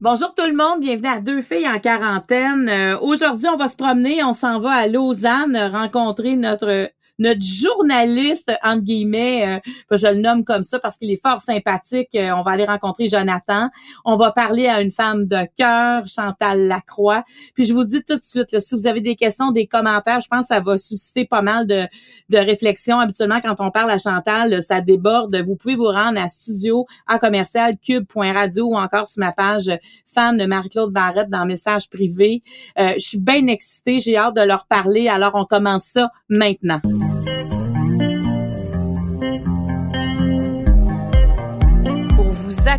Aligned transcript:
Bonjour 0.00 0.34
tout 0.34 0.46
le 0.48 0.52
monde, 0.52 0.80
bienvenue 0.80 1.06
à 1.06 1.20
Deux 1.20 1.42
filles 1.42 1.68
en 1.68 1.78
quarantaine. 1.78 2.68
Euh, 2.68 2.98
Aujourd'hui, 2.98 3.46
on 3.48 3.56
va 3.56 3.68
se 3.68 3.76
promener, 3.76 4.24
on 4.24 4.32
s'en 4.32 4.58
va 4.58 4.72
à 4.72 4.86
Lausanne 4.88 5.56
rencontrer 5.72 6.34
notre 6.34 6.90
notre 7.18 7.42
journaliste, 7.42 8.52
entre 8.62 8.82
guillemets, 8.82 9.60
euh, 9.90 9.96
je 9.96 10.06
le 10.06 10.20
nomme 10.20 10.44
comme 10.44 10.62
ça 10.62 10.78
parce 10.78 10.98
qu'il 10.98 11.10
est 11.10 11.20
fort 11.20 11.40
sympathique. 11.40 12.14
Euh, 12.14 12.30
on 12.32 12.42
va 12.42 12.52
aller 12.52 12.64
rencontrer 12.64 13.08
Jonathan. 13.08 13.70
On 14.04 14.16
va 14.16 14.30
parler 14.30 14.68
à 14.68 14.80
une 14.80 14.90
femme 14.90 15.26
de 15.26 15.46
cœur, 15.56 16.06
Chantal 16.06 16.66
Lacroix. 16.68 17.24
Puis 17.54 17.64
je 17.64 17.72
vous 17.72 17.84
dis 17.84 18.02
tout 18.04 18.16
de 18.16 18.22
suite, 18.22 18.52
là, 18.52 18.60
si 18.60 18.74
vous 18.74 18.86
avez 18.86 19.00
des 19.00 19.16
questions, 19.16 19.50
des 19.50 19.66
commentaires, 19.66 20.20
je 20.20 20.28
pense 20.28 20.48
que 20.48 20.54
ça 20.54 20.60
va 20.60 20.76
susciter 20.76 21.24
pas 21.24 21.42
mal 21.42 21.66
de, 21.66 21.86
de 22.28 22.38
réflexions. 22.38 22.98
Habituellement, 22.98 23.40
quand 23.40 23.56
on 23.58 23.70
parle 23.70 23.90
à 23.90 23.98
Chantal, 23.98 24.62
ça 24.62 24.80
déborde. 24.80 25.34
Vous 25.46 25.56
pouvez 25.56 25.74
vous 25.74 25.88
rendre 25.88 26.20
à 26.20 26.28
studio 26.28 26.86
à 27.06 27.18
commercial 27.18 27.76
cube.radio 27.78 28.66
ou 28.66 28.76
encore 28.76 29.08
sur 29.08 29.20
ma 29.20 29.32
page 29.32 29.70
fan 30.06 30.36
de 30.36 30.44
Marie-Claude 30.46 30.92
Barrette 30.92 31.30
dans 31.30 31.46
message 31.46 31.88
privé. 31.90 32.42
Euh, 32.78 32.92
je 32.94 33.00
suis 33.00 33.18
bien 33.18 33.46
excitée, 33.48 34.00
j'ai 34.00 34.16
hâte 34.16 34.36
de 34.36 34.42
leur 34.42 34.66
parler. 34.66 35.08
Alors, 35.08 35.32
on 35.34 35.44
commence 35.44 35.84
ça 35.84 36.10
maintenant. 36.28 36.80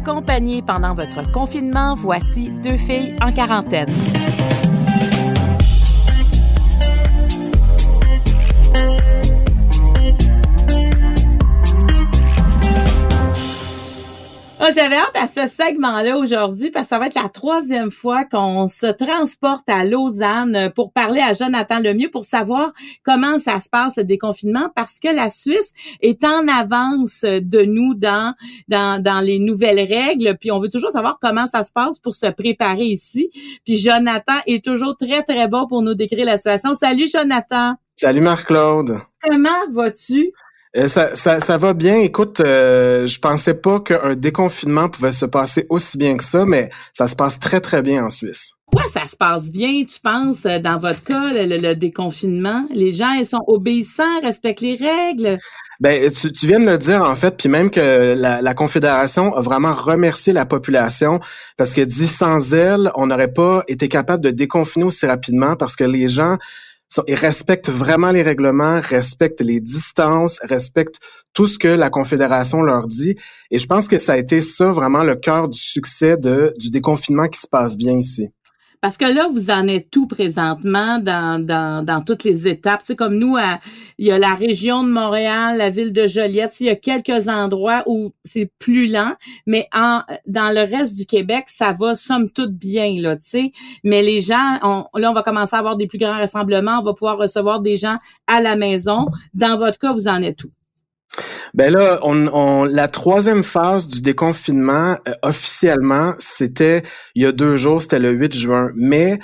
Accompagner 0.09 0.63
pendant 0.63 0.95
votre 0.95 1.29
confinement, 1.31 1.93
voici 1.93 2.49
deux 2.49 2.77
filles 2.77 3.15
en 3.21 3.31
quarantaine. 3.31 3.89
Oh, 14.61 14.65
J'avais 14.75 14.97
hâte 14.97 15.15
à 15.15 15.25
ce 15.25 15.47
segment-là 15.47 16.17
aujourd'hui 16.17 16.69
parce 16.69 16.87
que 16.87 16.89
ça 16.89 16.99
va 16.99 17.07
être 17.07 17.15
la 17.15 17.29
troisième 17.29 17.91
fois 17.91 18.25
qu'on 18.25 18.67
se 18.67 18.87
transporte 18.87 19.69
à 19.69 19.85
Lausanne 19.85 20.69
pour 20.75 20.91
parler 20.91 21.21
à 21.21 21.31
Jonathan 21.31 21.79
Lemieux 21.79 22.09
pour 22.11 22.25
savoir 22.25 22.73
comment 23.03 23.39
ça 23.39 23.61
se 23.61 23.69
passe 23.69 23.95
le 23.95 24.03
déconfinement 24.03 24.69
parce 24.75 24.99
que 24.99 25.07
la 25.15 25.29
Suisse 25.29 25.71
est 26.01 26.25
en 26.25 26.45
avance 26.49 27.21
de 27.21 27.61
nous 27.61 27.93
dans, 27.93 28.33
dans, 28.67 29.01
dans 29.01 29.21
les 29.21 29.39
nouvelles 29.39 29.79
règles. 29.79 30.35
Puis 30.37 30.51
on 30.51 30.59
veut 30.59 30.67
toujours 30.67 30.91
savoir 30.91 31.19
comment 31.21 31.47
ça 31.47 31.63
se 31.63 31.71
passe 31.71 31.97
pour 31.97 32.13
se 32.13 32.29
préparer 32.29 32.83
ici. 32.83 33.29
Puis 33.63 33.77
Jonathan 33.77 34.39
est 34.45 34.61
toujours 34.61 34.97
très, 34.97 35.23
très 35.23 35.47
bon 35.47 35.67
pour 35.67 35.83
nous 35.83 35.93
décrire 35.93 36.25
la 36.25 36.35
situation. 36.35 36.73
Salut 36.73 37.07
Jonathan. 37.09 37.75
Salut 37.95 38.21
Marc-Claude. 38.21 38.97
Comment 39.23 39.71
vas-tu? 39.71 40.33
Euh, 40.77 40.87
ça, 40.87 41.15
ça, 41.15 41.39
ça, 41.39 41.57
va 41.57 41.73
bien. 41.73 41.95
Écoute, 41.97 42.41
euh, 42.41 43.07
je 43.07 43.19
pensais 43.19 43.55
pas 43.55 43.79
qu'un 43.79 44.15
déconfinement 44.15 44.87
pouvait 44.87 45.11
se 45.11 45.25
passer 45.25 45.65
aussi 45.69 45.97
bien 45.97 46.15
que 46.15 46.23
ça, 46.23 46.45
mais 46.45 46.69
ça 46.93 47.07
se 47.07 47.15
passe 47.15 47.39
très, 47.39 47.59
très 47.59 47.81
bien 47.81 48.05
en 48.05 48.11
Suisse. 48.11 48.53
Pourquoi 48.71 48.87
ça 48.91 49.07
se 49.07 49.15
passe 49.15 49.49
bien, 49.49 49.83
tu 49.83 49.99
penses, 49.99 50.45
euh, 50.45 50.59
dans 50.59 50.77
votre 50.77 51.03
cas, 51.03 51.31
le, 51.33 51.73
déconfinement? 51.73 52.65
Les 52.71 52.93
gens, 52.93 53.13
ils 53.13 53.25
sont 53.25 53.43
obéissants, 53.47 54.21
respectent 54.21 54.61
les 54.61 54.75
règles? 54.75 55.39
Ben, 55.79 56.11
tu, 56.11 56.31
tu 56.31 56.45
viens 56.45 56.59
de 56.59 56.69
le 56.69 56.77
dire, 56.77 57.01
en 57.01 57.15
fait, 57.15 57.35
puis 57.35 57.49
même 57.49 57.71
que 57.71 58.13
la, 58.15 58.43
la, 58.43 58.53
Confédération 58.53 59.35
a 59.35 59.41
vraiment 59.41 59.73
remercié 59.73 60.33
la 60.33 60.45
population 60.45 61.19
parce 61.57 61.73
que 61.73 61.81
dit 61.81 62.07
sans 62.07 62.53
elle, 62.53 62.91
on 62.93 63.07
n'aurait 63.07 63.33
pas 63.33 63.63
été 63.67 63.87
capable 63.87 64.23
de 64.23 64.29
déconfiner 64.29 64.85
aussi 64.85 65.07
rapidement 65.07 65.55
parce 65.55 65.75
que 65.75 65.83
les 65.83 66.07
gens 66.07 66.37
ils 67.07 67.15
respectent 67.15 67.69
vraiment 67.69 68.11
les 68.11 68.23
règlements, 68.23 68.79
respectent 68.81 69.41
les 69.41 69.59
distances, 69.59 70.39
respectent 70.41 70.99
tout 71.33 71.47
ce 71.47 71.59
que 71.59 71.67
la 71.67 71.89
Confédération 71.89 72.61
leur 72.61 72.87
dit. 72.87 73.15
Et 73.51 73.59
je 73.59 73.67
pense 73.67 73.87
que 73.87 73.99
ça 73.99 74.13
a 74.13 74.17
été 74.17 74.41
ça 74.41 74.71
vraiment 74.71 75.03
le 75.03 75.15
cœur 75.15 75.49
du 75.49 75.59
succès 75.59 76.17
de, 76.17 76.53
du 76.57 76.69
déconfinement 76.69 77.27
qui 77.27 77.39
se 77.39 77.47
passe 77.47 77.77
bien 77.77 77.93
ici. 77.97 78.29
Parce 78.81 78.95
que 78.95 79.05
là, 79.05 79.27
vous 79.31 79.49
en 79.49 79.67
êtes 79.67 79.89
tout 79.91 80.07
présentement 80.07 80.99
dans, 80.99 81.43
dans, 81.43 82.03
toutes 82.05 82.23
les 82.23 82.47
étapes? 82.47 82.81
C'est 82.85 82.95
comme 82.95 83.15
nous, 83.15 83.37
il 83.97 84.07
y 84.07 84.11
a 84.11 84.17
la 84.17 84.33
région 84.35 84.83
de 84.83 84.89
Montréal, 84.89 85.57
la 85.57 85.69
ville 85.69 85.91
de 85.91 86.07
Joliette. 86.07 86.59
Il 86.61 86.67
y 86.67 86.69
a 86.69 86.75
quelques 86.75 87.27
endroits 87.27 87.83
où 87.87 88.13
c'est 88.23 88.51
plus 88.57 88.87
lent, 88.87 89.13
mais 89.45 89.67
en, 89.73 90.01
dans 90.27 90.53
le 90.53 90.61
reste 90.61 90.95
du 90.95 91.05
Québec, 91.05 91.45
ça 91.47 91.73
va 91.77 91.95
somme 91.95 92.29
toute 92.29 92.53
bien, 92.53 93.01
là, 93.01 93.17
tu 93.17 93.29
sais. 93.29 93.51
Mais 93.83 94.01
les 94.01 94.21
gens, 94.21 94.57
on, 94.63 94.85
là, 94.97 95.11
on 95.11 95.13
va 95.13 95.23
commencer 95.23 95.55
à 95.55 95.59
avoir 95.59 95.75
des 95.75 95.87
plus 95.87 95.99
grands 95.99 96.17
rassemblements. 96.17 96.79
On 96.79 96.83
va 96.83 96.93
pouvoir 96.93 97.17
recevoir 97.17 97.59
des 97.59 97.75
gens 97.75 97.97
à 98.27 98.39
la 98.39 98.55
maison. 98.55 99.07
Dans 99.33 99.57
votre 99.57 99.77
cas, 99.77 99.91
vous 99.91 100.07
en 100.07 100.21
êtes 100.21 100.43
où? 100.45 100.51
Ben 101.53 101.71
là, 101.73 101.99
on, 102.03 102.65
la 102.65 102.87
troisième 102.87 103.43
phase 103.43 103.87
du 103.87 104.01
déconfinement 104.01 104.97
euh, 105.07 105.13
officiellement, 105.23 106.13
c'était 106.19 106.83
il 107.15 107.23
y 107.23 107.25
a 107.25 107.31
deux 107.31 107.55
jours, 107.55 107.81
c'était 107.81 107.99
le 107.99 108.11
8 108.11 108.33
juin. 108.33 108.69
Mais 108.75 109.19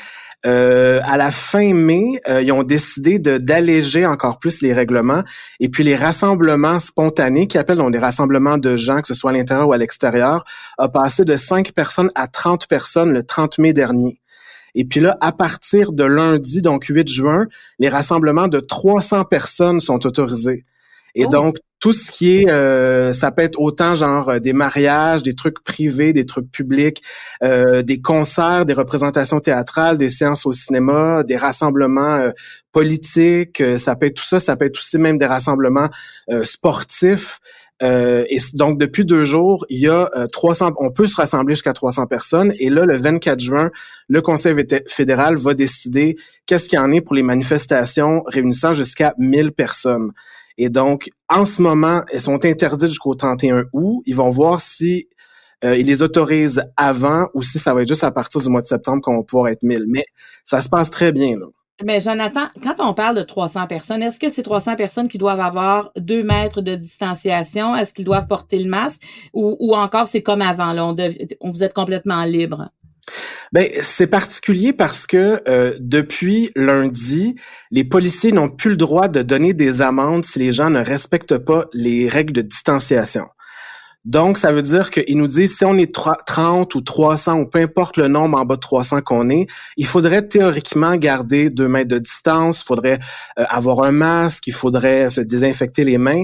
euh, 0.46 1.00
à 1.04 1.18
la 1.18 1.32
fin 1.32 1.74
mai, 1.74 2.22
euh, 2.28 2.42
ils 2.42 2.52
ont 2.52 2.64
décidé 2.64 3.18
de 3.18 3.38
d'alléger 3.38 4.06
encore 4.06 4.38
plus 4.38 4.62
les 4.62 4.74
règlements 4.74 5.24
et 5.60 5.70
puis 5.70 5.84
les 5.84 5.96
rassemblements 5.96 6.80
spontanés, 6.80 7.48
qui 7.48 7.58
appellent 7.58 7.78
donc 7.78 7.92
des 7.92 8.00
rassemblements 8.00 8.58
de 8.58 8.76
gens, 8.76 9.02
que 9.02 9.08
ce 9.08 9.16
soit 9.16 9.32
à 9.32 9.34
l'intérieur 9.34 9.68
ou 9.68 9.74
à 9.74 9.78
l'extérieur, 9.78 10.46
a 10.78 10.88
passé 10.88 11.26
de 11.26 11.36
5 11.36 11.72
personnes 11.72 12.12
à 12.16 12.28
30 12.28 12.68
personnes 12.68 13.12
le 13.12 13.24
30 13.24 13.58
mai 13.58 13.74
dernier. 13.74 14.20
Et 14.76 14.86
puis 14.86 15.00
là, 15.00 15.18
à 15.22 15.32
partir 15.32 15.94
de 15.94 16.04
lundi, 16.04 16.62
donc 16.62 16.86
8 16.86 17.08
juin, 17.08 17.46
les 17.80 17.90
rassemblements 17.90 18.48
de 18.48 18.60
300 18.60 19.24
personnes 19.24 19.80
sont 19.80 20.06
autorisés. 20.06 20.66
Et 21.16 21.26
oh. 21.26 21.30
donc, 21.30 21.56
tout 21.86 21.94
ce 21.94 22.10
qui 22.10 22.38
est, 22.38 22.50
euh, 22.50 23.14
ça 23.14 23.30
peut 23.30 23.44
être 23.44 23.60
autant 23.60 23.94
genre 23.94 24.30
euh, 24.30 24.40
des 24.40 24.54
mariages, 24.54 25.22
des 25.22 25.36
trucs 25.36 25.64
privés, 25.64 26.14
des 26.14 26.26
trucs 26.26 26.50
publics, 26.50 27.04
euh, 27.44 27.84
des 27.84 28.02
concerts, 28.02 28.66
des 28.66 28.74
représentations 28.74 29.40
théâtrales, 29.40 30.00
des 30.00 30.10
séances 30.10 30.48
au 30.48 30.52
cinéma, 30.52 31.22
des 31.22 31.38
rassemblements 31.38 32.28
politiques, 32.72 33.62
ça 33.78 33.96
peut 33.96 34.08
être 34.08 34.16
tout 34.16 34.24
ça, 34.24 34.40
ça 34.40 34.56
peut 34.56 34.66
être 34.66 34.78
aussi 34.78 34.98
même 34.98 35.20
des 35.20 35.28
rassemblements 35.28 35.88
sportifs. 36.44 37.40
et 37.82 38.40
donc 38.54 38.80
depuis 38.80 39.06
deux 39.06 39.24
jours, 39.24 39.64
il 39.70 39.80
y 39.80 39.88
a 39.88 40.10
300, 40.32 40.72
on 40.80 40.90
peut 40.90 41.06
se 41.06 41.16
rassembler 41.16 41.54
jusqu'à 41.54 41.74
300 41.74 42.08
personnes. 42.08 42.52
Et 42.58 42.70
là, 42.70 42.86
le 42.86 42.96
24 42.96 43.40
juin, 43.40 43.70
le 44.08 44.22
Conseil 44.22 44.56
fédéral 44.88 45.36
va 45.36 45.54
décider 45.54 46.16
qu'est-ce 46.48 46.68
qu'il 46.68 46.78
y 46.78 46.82
en 46.82 46.92
est 46.92 47.02
pour 47.02 47.16
les 47.16 47.24
manifestations 47.24 48.24
réunissant 48.26 48.74
jusqu'à 48.74 49.14
1000 49.20 49.52
personnes. 49.52 50.12
Et 50.58 50.70
donc, 50.70 51.10
en 51.30 51.46
ce 51.46 51.62
moment, 51.62 52.04
elles 52.12 52.22
sont 52.22 52.44
interdites 52.46 52.90
jusqu'au 52.90 53.16
31 53.16 53.66
août. 53.74 54.02
Ils 54.06 54.16
vont 54.16 54.30
voir 54.30 54.62
si 54.62 55.08
euh, 55.64 55.78
ils 55.78 55.86
les 55.86 56.02
autorisent 56.02 56.64
avant 56.78 57.28
ou 57.34 57.42
si 57.42 57.60
ça 57.60 57.74
va 57.74 57.82
être 57.82 57.88
juste 57.88 58.04
à 58.04 58.12
partir 58.12 58.42
du 58.42 58.50
mois 58.50 58.62
de 58.62 58.68
septembre 58.68 59.02
qu'on 59.02 59.18
va 59.18 59.24
pouvoir 59.24 59.50
être 59.50 59.64
1000. 59.64 59.86
Mais 59.88 60.06
ça 60.44 60.62
se 60.62 60.70
passe 60.70 60.90
très 60.90 61.12
bien, 61.12 61.38
là. 61.38 61.48
Mais 61.84 62.00
Jonathan, 62.00 62.46
quand 62.64 62.76
on 62.80 62.94
parle 62.94 63.18
de 63.18 63.22
300 63.22 63.68
personnes, 63.68 64.02
est-ce 64.02 64.18
que 64.18 64.30
c'est 64.30 64.44
300 64.44 64.78
personnes 64.78 65.10
qui 65.10 65.18
doivent 65.18 65.42
avoir 65.42 65.92
deux 65.98 66.24
mètres 66.24 66.62
de 66.62 66.76
distanciation? 66.76 67.76
Est-ce 67.76 67.94
qu'ils 67.94 68.06
doivent 68.06 68.28
porter 68.28 68.60
le 68.60 68.70
masque? 68.70 69.02
Ou, 69.34 69.58
ou 69.60 69.76
encore 69.76 70.08
c'est 70.08 70.22
comme 70.22 70.42
avant, 70.42 70.72
là, 70.72 70.86
on, 70.86 70.96
on 71.42 71.52
vous 71.52 71.64
êtes 71.66 71.74
complètement 71.74 72.24
libre? 72.24 72.70
Ben, 73.52 73.70
c'est 73.82 74.08
particulier 74.08 74.74
parce 74.74 75.08
que 75.08 75.42
euh, 75.48 75.76
depuis 75.80 76.52
lundi, 76.56 77.36
les 77.72 77.84
policiers 77.84 78.32
n'ont 78.32 78.50
plus 78.50 78.72
le 78.72 78.78
droit 78.78 79.08
de 79.08 79.22
donner 79.22 79.54
des 79.54 79.82
amendes 79.82 80.26
si 80.26 80.40
les 80.40 80.52
gens 80.52 80.70
ne 80.70 80.84
respectent 80.84 81.38
pas 81.38 81.66
les 81.74 82.10
règles 82.10 82.34
de 82.34 82.42
distanciation. 82.42 83.28
Donc, 84.06 84.38
ça 84.38 84.52
veut 84.52 84.62
dire 84.62 84.92
qu'ils 84.92 85.18
nous 85.18 85.28
disent, 85.28 85.58
si 85.58 85.66
on 85.66 85.78
est 85.80 85.92
30 85.92 86.76
ou 86.76 86.82
300 86.82 87.40
ou 87.40 87.46
peu 87.48 87.60
importe 87.60 87.98
le 87.98 88.08
nombre 88.08 88.38
en 88.38 88.46
bas 88.46 88.56
de 88.56 88.60
300 88.60 89.02
qu'on 89.02 89.32
est, 89.32 89.48
il 89.78 89.88
faudrait 89.88 90.28
théoriquement 90.28 90.96
garder 90.96 91.50
deux 91.50 91.68
mètres 91.68 91.88
de 91.88 91.98
distance, 91.98 92.62
il 92.62 92.66
faudrait 92.66 93.00
euh, 93.40 93.46
avoir 93.50 93.84
un 93.84 93.92
masque, 93.92 94.46
il 94.46 94.54
faudrait 94.54 95.10
se 95.10 95.22
désinfecter 95.22 95.84
les 95.84 95.98
mains. 95.98 96.24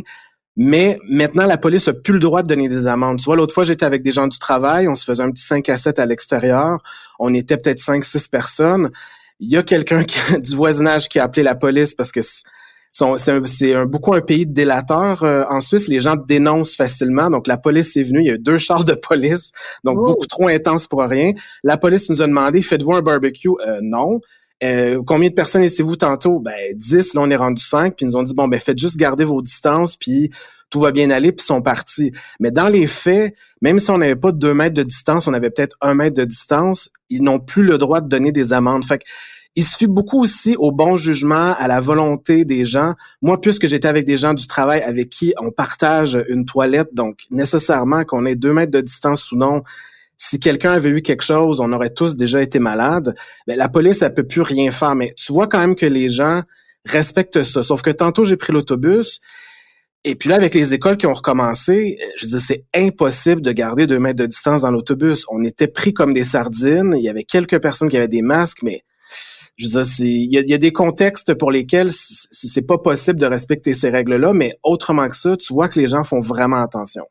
Mais 0.58 1.00
maintenant, 1.08 1.46
la 1.46 1.58
police 1.58 1.88
a 1.88 1.94
plus 1.94 2.14
le 2.14 2.20
droit 2.20 2.44
de 2.44 2.48
donner 2.48 2.68
des 2.68 2.86
amendes. 2.86 3.20
Tu 3.20 3.26
vois, 3.26 3.36
l'autre 3.36 3.54
fois, 3.54 3.64
j'étais 3.64 3.86
avec 3.86 4.04
des 4.04 4.12
gens 4.12 4.28
du 4.28 4.38
travail, 4.38 4.88
on 4.88 4.96
se 4.96 5.06
faisait 5.06 5.24
un 5.24 5.32
petit 5.32 5.44
5 5.44 5.70
à 5.70 5.78
7 5.78 6.00
à 6.00 6.06
l'extérieur. 6.06 6.82
On 7.20 7.34
était 7.34 7.58
peut-être 7.58 7.80
5, 7.80 8.04
6 8.04 8.28
personnes. 8.28 8.92
Il 9.40 9.50
y 9.50 9.58
a 9.58 9.64
quelqu'un 9.64 10.04
du 10.40 10.56
voisinage 10.56 11.08
qui 11.08 11.20
a 11.20 11.24
appelé 11.24 11.44
la 11.44 11.56
police 11.56 11.96
parce 11.96 12.12
que 12.12 12.22
c'est 12.22 13.74
un, 13.74 13.86
beaucoup 13.86 14.14
un 14.14 14.20
pays 14.20 14.46
de 14.46 14.54
délateurs 14.54 15.24
euh, 15.24 15.44
en 15.50 15.62
Suisse. 15.62 15.88
Les 15.88 16.02
gens 16.02 16.18
dénoncent 16.18 16.76
facilement. 16.76 17.30
Donc, 17.30 17.48
la 17.48 17.58
police 17.58 17.96
est 17.96 18.04
venue. 18.04 18.20
Il 18.20 18.26
y 18.26 18.30
a 18.32 18.34
eu 18.34 18.40
deux 18.40 18.58
chars 18.58 18.84
de 18.84 18.94
police. 18.94 19.54
Donc, 19.86 19.98
oh. 20.00 20.06
beaucoup 20.06 20.28
trop 20.28 20.50
intense 20.50 20.88
pour 20.88 21.02
rien. 21.02 21.32
La 21.64 21.78
police 21.78 22.10
nous 22.10 22.22
a 22.22 22.28
demandé, 22.28 22.62
faites-vous 22.62 22.94
un 22.94 23.02
barbecue? 23.02 23.50
Euh, 23.66 23.80
non. 23.82 24.20
Euh, 24.64 25.02
combien 25.06 25.30
de 25.30 25.34
personnes 25.34 25.64
étiez-vous 25.64 25.96
tantôt? 25.96 26.40
Ben, 26.40 26.76
10, 26.76 27.14
là, 27.14 27.22
on 27.22 27.30
est 27.30 27.36
rendu 27.36 27.64
5, 27.64 27.96
puis 27.96 28.06
ils 28.06 28.10
nous 28.10 28.16
ont 28.16 28.24
dit, 28.24 28.34
bon, 28.34 28.48
ben, 28.48 28.60
faites 28.60 28.78
juste 28.78 28.98
garder 28.98 29.24
vos 29.24 29.42
distances, 29.42 29.98
puis 29.98 30.30
tout 30.70 30.80
va 30.80 30.92
bien 30.92 31.10
aller, 31.10 31.32
puis 31.32 31.44
ils 31.44 31.48
sont 31.48 31.62
partis. 31.62 32.14
Mais 32.40 32.52
dans 32.52 32.70
les 32.70 32.88
faits, 32.88 33.36
même 33.62 33.80
si 33.80 33.92
on 33.92 33.98
n'avait 33.98 34.16
pas 34.16 34.32
deux 34.32 34.54
mètres 34.54 34.74
de 34.74 34.84
distance, 34.84 35.28
on 35.28 35.34
avait 35.34 35.50
peut-être 35.50 35.76
un 35.82 35.94
mètre 35.94 36.16
de 36.16 36.26
distance, 36.26 36.90
ils 37.10 37.24
n'ont 37.24 37.40
plus 37.40 37.64
le 37.64 37.78
droit 37.78 38.02
de 38.02 38.08
donner 38.08 38.32
des 38.32 38.54
amendes. 38.54 38.86
Fait 38.86 39.04
il 39.56 39.66
se 39.66 39.78
fie 39.78 39.88
beaucoup 39.88 40.24
aussi 40.24 40.56
au 40.58 40.72
bon 40.72 40.96
jugement, 40.96 41.54
à 41.58 41.68
la 41.68 41.82
volonté 41.82 42.46
des 42.46 42.64
gens. 42.64 42.94
Moi, 43.22 43.40
puisque 43.42 43.68
j'étais 43.68 43.90
avec 43.90 44.06
des 44.06 44.16
gens 44.16 44.34
du 44.34 44.48
travail 44.48 44.82
avec 44.82 45.10
qui 45.10 45.34
on 45.42 45.52
partage 45.52 46.18
une 46.30 46.46
toilette, 46.46 46.94
donc 46.94 47.24
nécessairement 47.32 48.06
qu'on 48.06 48.26
ait 48.26 48.36
deux 48.36 48.54
mètres 48.54 48.72
de 48.72 48.80
distance 48.80 49.30
ou 49.34 49.36
non, 49.36 49.64
si 50.32 50.40
quelqu'un 50.40 50.72
avait 50.72 50.92
eu 50.92 51.02
quelque 51.02 51.24
chose, 51.24 51.60
on 51.60 51.74
aurait 51.74 51.90
tous 51.90 52.16
déjà 52.16 52.42
été 52.42 52.58
malades. 52.58 53.14
Mais 53.48 53.58
la 53.58 53.68
police, 53.68 54.02
elle 54.02 54.14
peut 54.14 54.26
plus 54.26 54.40
rien 54.40 54.72
faire. 54.72 54.96
Mais 54.96 55.14
tu 55.18 55.34
vois 55.34 55.48
quand 55.48 55.60
même 55.60 55.76
que 55.76 55.86
les 55.86 56.08
gens 56.08 56.42
respectent 56.86 57.44
ça. 57.44 57.64
Sauf 57.64 57.82
que 57.82 57.90
tantôt, 57.90 58.24
j'ai 58.24 58.38
pris 58.38 58.54
l'autobus. 58.54 59.20
Et 60.06 60.16
puis 60.16 60.30
là, 60.30 60.36
avec 60.36 60.56
les 60.56 60.74
écoles 60.74 60.96
qui 60.96 61.06
ont 61.06 61.14
recommencé, 61.14 61.98
je 62.16 62.28
dis 62.28 62.40
c'est 62.40 62.64
impossible 62.74 63.42
de 63.42 63.52
garder 63.52 63.88
deux 63.88 64.00
mètres 64.00 64.20
de 64.20 64.26
distance 64.26 64.62
dans 64.62 64.72
l'autobus. 64.72 65.26
On 65.30 65.44
était 65.44 65.68
pris 65.68 65.94
comme 65.94 66.14
des 66.14 66.24
sardines. 66.24 66.94
Il 66.96 67.04
y 67.04 67.10
avait 67.10 67.26
quelques 67.26 67.62
personnes 67.62 67.90
qui 67.90 67.98
avaient 67.98 68.08
des 68.08 68.22
masques, 68.22 68.64
mais 68.64 68.84
je 69.58 69.68
veux 69.68 69.84
dire, 69.84 69.94
il 70.00 70.50
y, 70.50 70.54
a, 70.54 70.58
des 70.58 70.72
contextes 70.72 71.34
pour 71.34 71.52
lesquels 71.52 71.92
c'est 71.92 72.66
pas 72.66 72.78
possible 72.78 73.20
de 73.20 73.26
respecter 73.26 73.74
ces 73.74 73.90
règles-là, 73.90 74.32
mais 74.32 74.54
autrement 74.64 75.10
que 75.10 75.16
ça, 75.18 75.36
tu 75.36 75.54
vois 75.54 75.68
que 75.68 75.78
les 75.78 75.88
gens 75.88 76.06
font 76.06 76.22
vraiment 76.22 76.64
attention. 76.64 77.04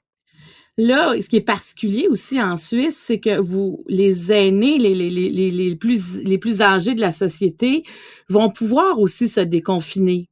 Là, 0.82 1.14
ce 1.20 1.28
qui 1.28 1.36
est 1.36 1.42
particulier 1.42 2.06
aussi 2.08 2.40
en 2.40 2.56
Suisse, 2.56 2.98
c'est 2.98 3.20
que 3.20 3.38
vous, 3.38 3.84
les 3.86 4.32
aînés, 4.32 4.78
les, 4.78 4.94
les, 4.94 5.10
les, 5.10 5.50
les, 5.50 5.76
plus, 5.76 6.16
les 6.22 6.38
plus 6.38 6.62
âgés 6.62 6.94
de 6.94 7.02
la 7.02 7.12
société 7.12 7.82
vont 8.30 8.48
pouvoir 8.48 8.98
aussi 8.98 9.28
se 9.28 9.40
déconfiner. 9.40 10.30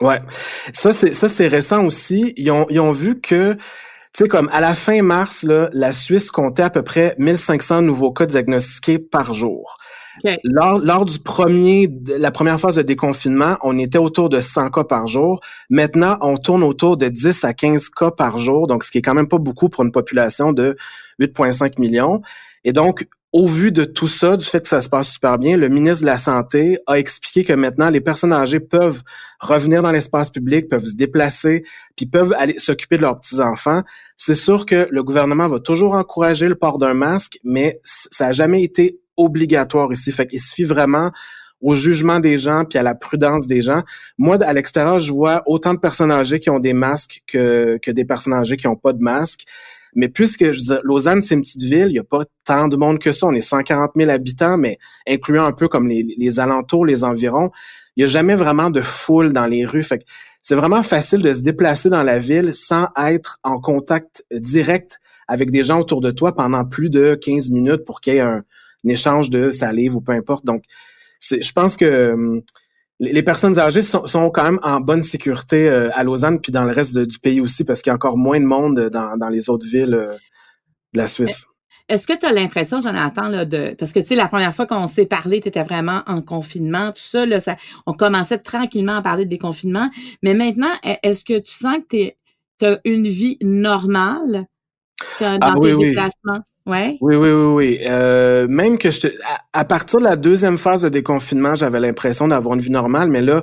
Ouais, 0.00 0.20
ça 0.72 0.90
c'est 0.92 1.12
ça 1.12 1.28
c'est 1.28 1.46
récent 1.46 1.84
aussi. 1.84 2.32
Ils 2.36 2.50
ont, 2.50 2.66
ils 2.70 2.80
ont 2.80 2.90
vu 2.90 3.20
que 3.20 3.54
tu 3.54 3.60
sais, 4.24 4.28
comme 4.28 4.48
à 4.52 4.60
la 4.60 4.74
fin 4.74 5.00
mars, 5.02 5.44
là, 5.44 5.70
la 5.72 5.92
Suisse 5.92 6.32
comptait 6.32 6.64
à 6.64 6.70
peu 6.70 6.82
près 6.82 7.14
1500 7.18 7.82
nouveaux 7.82 8.12
cas 8.12 8.26
diagnostiqués 8.26 8.98
par 8.98 9.32
jour. 9.32 9.78
Lors, 10.44 11.04
du 11.04 11.18
premier, 11.18 11.88
la 12.18 12.30
première 12.30 12.58
phase 12.58 12.76
de 12.76 12.82
déconfinement, 12.82 13.56
on 13.62 13.78
était 13.78 13.98
autour 13.98 14.28
de 14.28 14.40
100 14.40 14.70
cas 14.70 14.84
par 14.84 15.06
jour. 15.06 15.40
Maintenant, 15.70 16.18
on 16.20 16.36
tourne 16.36 16.62
autour 16.62 16.96
de 16.96 17.08
10 17.08 17.44
à 17.44 17.54
15 17.54 17.88
cas 17.90 18.10
par 18.10 18.38
jour, 18.38 18.66
donc 18.66 18.84
ce 18.84 18.90
qui 18.90 18.98
est 18.98 19.02
quand 19.02 19.14
même 19.14 19.28
pas 19.28 19.38
beaucoup 19.38 19.68
pour 19.68 19.84
une 19.84 19.92
population 19.92 20.52
de 20.52 20.76
8,5 21.20 21.80
millions. 21.80 22.22
Et 22.64 22.72
donc, 22.72 23.06
au 23.32 23.46
vu 23.46 23.72
de 23.72 23.84
tout 23.84 24.08
ça, 24.08 24.38
du 24.38 24.44
fait 24.44 24.60
que 24.62 24.68
ça 24.68 24.80
se 24.80 24.88
passe 24.88 25.10
super 25.12 25.36
bien, 25.36 25.56
le 25.56 25.68
ministre 25.68 26.00
de 26.00 26.06
la 26.06 26.16
Santé 26.16 26.78
a 26.86 26.98
expliqué 26.98 27.44
que 27.44 27.52
maintenant, 27.52 27.90
les 27.90 28.00
personnes 28.00 28.32
âgées 28.32 28.60
peuvent 28.60 29.02
revenir 29.38 29.82
dans 29.82 29.92
l'espace 29.92 30.30
public, 30.30 30.68
peuvent 30.68 30.84
se 30.84 30.94
déplacer, 30.94 31.62
puis 31.94 32.06
peuvent 32.06 32.34
aller 32.38 32.58
s'occuper 32.58 32.96
de 32.96 33.02
leurs 33.02 33.20
petits-enfants. 33.20 33.82
C'est 34.16 34.34
sûr 34.34 34.64
que 34.64 34.88
le 34.90 35.02
gouvernement 35.02 35.46
va 35.46 35.58
toujours 35.58 35.92
encourager 35.92 36.48
le 36.48 36.54
port 36.54 36.78
d'un 36.78 36.94
masque, 36.94 37.38
mais 37.44 37.78
ça 37.82 38.26
n'a 38.26 38.32
jamais 38.32 38.62
été 38.62 38.98
obligatoire 39.18 39.92
ici. 39.92 40.10
Fait 40.10 40.26
qu'il 40.26 40.40
suffit 40.40 40.64
vraiment 40.64 41.10
au 41.60 41.74
jugement 41.74 42.20
des 42.20 42.38
gens 42.38 42.64
puis 42.64 42.78
à 42.78 42.82
la 42.82 42.94
prudence 42.94 43.46
des 43.46 43.60
gens. 43.60 43.82
Moi, 44.16 44.42
à 44.42 44.52
l'extérieur, 44.52 45.00
je 45.00 45.12
vois 45.12 45.42
autant 45.46 45.74
de 45.74 45.78
personnes 45.78 46.12
âgées 46.12 46.40
qui 46.40 46.50
ont 46.50 46.60
des 46.60 46.72
masques 46.72 47.22
que, 47.26 47.78
que 47.82 47.90
des 47.90 48.04
personnes 48.04 48.32
âgées 48.32 48.56
qui 48.56 48.66
n'ont 48.66 48.76
pas 48.76 48.92
de 48.92 49.02
masque. 49.02 49.44
Mais 49.94 50.08
puisque 50.08 50.52
je 50.52 50.74
Lausanne, 50.84 51.22
c'est 51.22 51.34
une 51.34 51.42
petite 51.42 51.62
ville, 51.62 51.86
il 51.88 51.92
n'y 51.92 51.98
a 51.98 52.04
pas 52.04 52.24
tant 52.44 52.68
de 52.68 52.76
monde 52.76 52.98
que 52.98 53.12
ça. 53.12 53.26
On 53.26 53.32
est 53.32 53.40
140 53.40 53.92
000 53.96 54.10
habitants, 54.10 54.56
mais 54.56 54.78
incluant 55.08 55.44
un 55.44 55.52
peu 55.52 55.66
comme 55.66 55.88
les, 55.88 56.06
les 56.16 56.40
alentours, 56.40 56.86
les 56.86 57.04
environs, 57.04 57.50
il 57.96 58.00
n'y 58.00 58.04
a 58.04 58.06
jamais 58.06 58.36
vraiment 58.36 58.70
de 58.70 58.80
foule 58.80 59.32
dans 59.32 59.46
les 59.46 59.66
rues. 59.66 59.82
Fait 59.82 60.04
c'est 60.42 60.54
vraiment 60.54 60.82
facile 60.82 61.20
de 61.20 61.32
se 61.32 61.42
déplacer 61.42 61.90
dans 61.90 62.02
la 62.02 62.18
ville 62.18 62.54
sans 62.54 62.86
être 62.96 63.40
en 63.42 63.60
contact 63.60 64.24
direct 64.30 65.00
avec 65.26 65.50
des 65.50 65.62
gens 65.62 65.80
autour 65.80 66.00
de 66.00 66.10
toi 66.10 66.34
pendant 66.34 66.64
plus 66.64 66.90
de 66.90 67.14
15 67.20 67.50
minutes 67.50 67.84
pour 67.84 68.00
qu'il 68.00 68.14
y 68.14 68.16
ait 68.18 68.20
un, 68.20 68.44
échange 68.86 69.30
de 69.30 69.50
salive 69.50 69.96
ou 69.96 70.00
peu 70.00 70.12
importe. 70.12 70.44
Donc, 70.44 70.62
je 71.20 71.52
pense 71.52 71.76
que 71.76 72.12
hum, 72.12 72.42
les 73.00 73.22
personnes 73.22 73.58
âgées 73.58 73.82
sont, 73.82 74.30
quand 74.30 74.42
même 74.42 74.58
en 74.62 74.80
bonne 74.80 75.02
sécurité 75.02 75.68
euh, 75.68 75.88
à 75.92 76.02
Lausanne 76.04 76.40
puis 76.40 76.50
dans 76.50 76.64
le 76.64 76.72
reste 76.72 76.98
du 76.98 77.18
pays 77.18 77.40
aussi 77.40 77.64
parce 77.64 77.80
qu'il 77.80 77.90
y 77.90 77.92
a 77.92 77.94
encore 77.94 78.18
moins 78.18 78.40
de 78.40 78.44
monde 78.44 78.88
dans, 78.90 79.16
dans 79.16 79.28
les 79.28 79.48
autres 79.50 79.66
villes 79.66 79.94
euh, 79.94 80.14
de 80.94 80.98
la 80.98 81.06
Suisse. 81.06 81.46
Est-ce 81.88 82.06
que 82.06 82.12
tu 82.18 82.26
as 82.26 82.32
l'impression, 82.32 82.82
Jonathan, 82.82 83.28
là, 83.28 83.44
de. 83.46 83.74
Parce 83.78 83.92
que 83.94 84.00
tu 84.00 84.06
sais, 84.08 84.14
la 84.14 84.28
première 84.28 84.54
fois 84.54 84.66
qu'on 84.66 84.88
s'est 84.88 85.06
parlé, 85.06 85.40
tu 85.40 85.48
étais 85.48 85.62
vraiment 85.62 86.02
en 86.06 86.20
confinement, 86.20 86.92
tout 86.92 87.00
ça, 87.00 87.24
là, 87.24 87.40
ça, 87.40 87.56
on 87.86 87.94
commençait 87.94 88.38
tranquillement 88.38 88.96
à 88.96 89.02
parler 89.02 89.24
de 89.24 89.30
déconfinement. 89.30 89.88
Mais 90.22 90.34
maintenant, 90.34 90.70
e, 90.84 90.96
est-ce 91.02 91.24
que 91.24 91.38
tu 91.38 91.52
sens 91.52 91.78
que 91.88 92.10
tu 92.58 92.66
as 92.66 92.78
une 92.84 93.08
vie 93.08 93.38
normale 93.40 94.44
dans 95.18 95.38
ah 95.40 95.54
tes 95.62 95.76
déplacements? 95.76 96.12
Oui, 96.26 96.40
oui, 97.16 97.16
oui, 97.16 97.30
oui. 97.30 97.78
Euh, 97.86 98.46
même 98.48 98.78
que 98.78 98.90
je 98.90 99.00
te, 99.00 99.06
à, 99.52 99.64
partir 99.64 100.00
de 100.00 100.04
la 100.04 100.16
deuxième 100.16 100.58
phase 100.58 100.82
de 100.82 100.88
déconfinement, 100.88 101.54
j'avais 101.54 101.80
l'impression 101.80 102.28
d'avoir 102.28 102.54
une 102.54 102.60
vie 102.60 102.70
normale, 102.70 103.08
mais 103.08 103.22
là, 103.22 103.42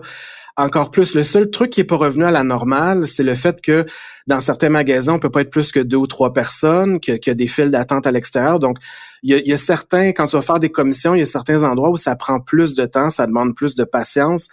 encore 0.58 0.92
plus. 0.92 1.16
Le 1.16 1.24
seul 1.24 1.50
truc 1.50 1.72
qui 1.72 1.82
est 1.82 1.86
pas 1.86 1.98
revenu 1.98 2.24
à 2.24 2.32
la 2.32 2.44
normale, 2.44 3.08
c'est 3.08 3.24
le 3.24 3.36
fait 3.36 3.62
que 3.62 3.86
dans 4.28 4.40
certains 4.40 4.70
magasins, 4.70 5.14
on 5.14 5.20
peut 5.20 5.30
pas 5.32 5.42
être 5.42 5.50
plus 5.50 5.72
que 5.72 5.80
deux 5.80 5.98
ou 5.98 6.08
trois 6.08 6.34
personnes, 6.34 7.00
qu'il 7.00 7.20
y 7.26 7.30
a 7.30 7.34
des 7.34 7.48
files 7.48 7.72
d'attente 7.72 8.08
à 8.08 8.12
l'extérieur. 8.12 8.60
Donc, 8.60 8.78
il 9.24 9.32
y, 9.32 9.34
a, 9.34 9.38
il 9.40 9.48
y 9.48 9.54
a 9.54 9.58
certains, 9.58 10.10
quand 10.10 10.28
tu 10.28 10.36
vas 10.36 10.42
faire 10.42 10.60
des 10.60 10.70
commissions, 10.70 11.16
il 11.16 11.20
y 11.20 11.24
a 11.24 11.26
certains 11.26 11.64
endroits 11.64 11.90
où 11.90 11.98
ça 11.98 12.16
prend 12.16 12.40
plus 12.40 12.76
de 12.76 12.86
temps, 12.86 13.10
ça 13.10 13.28
demande 13.28 13.56
plus 13.56 13.76
de 13.76 13.84
patience. 13.84 14.48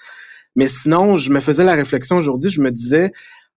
Mais 0.56 0.66
sinon, 0.66 1.16
je 1.16 1.30
me 1.30 1.40
faisais 1.40 1.64
la 1.64 1.74
réflexion 1.74 2.16
aujourd'hui, 2.16 2.50
je 2.50 2.60
me 2.60 2.70
disais, 2.70 3.12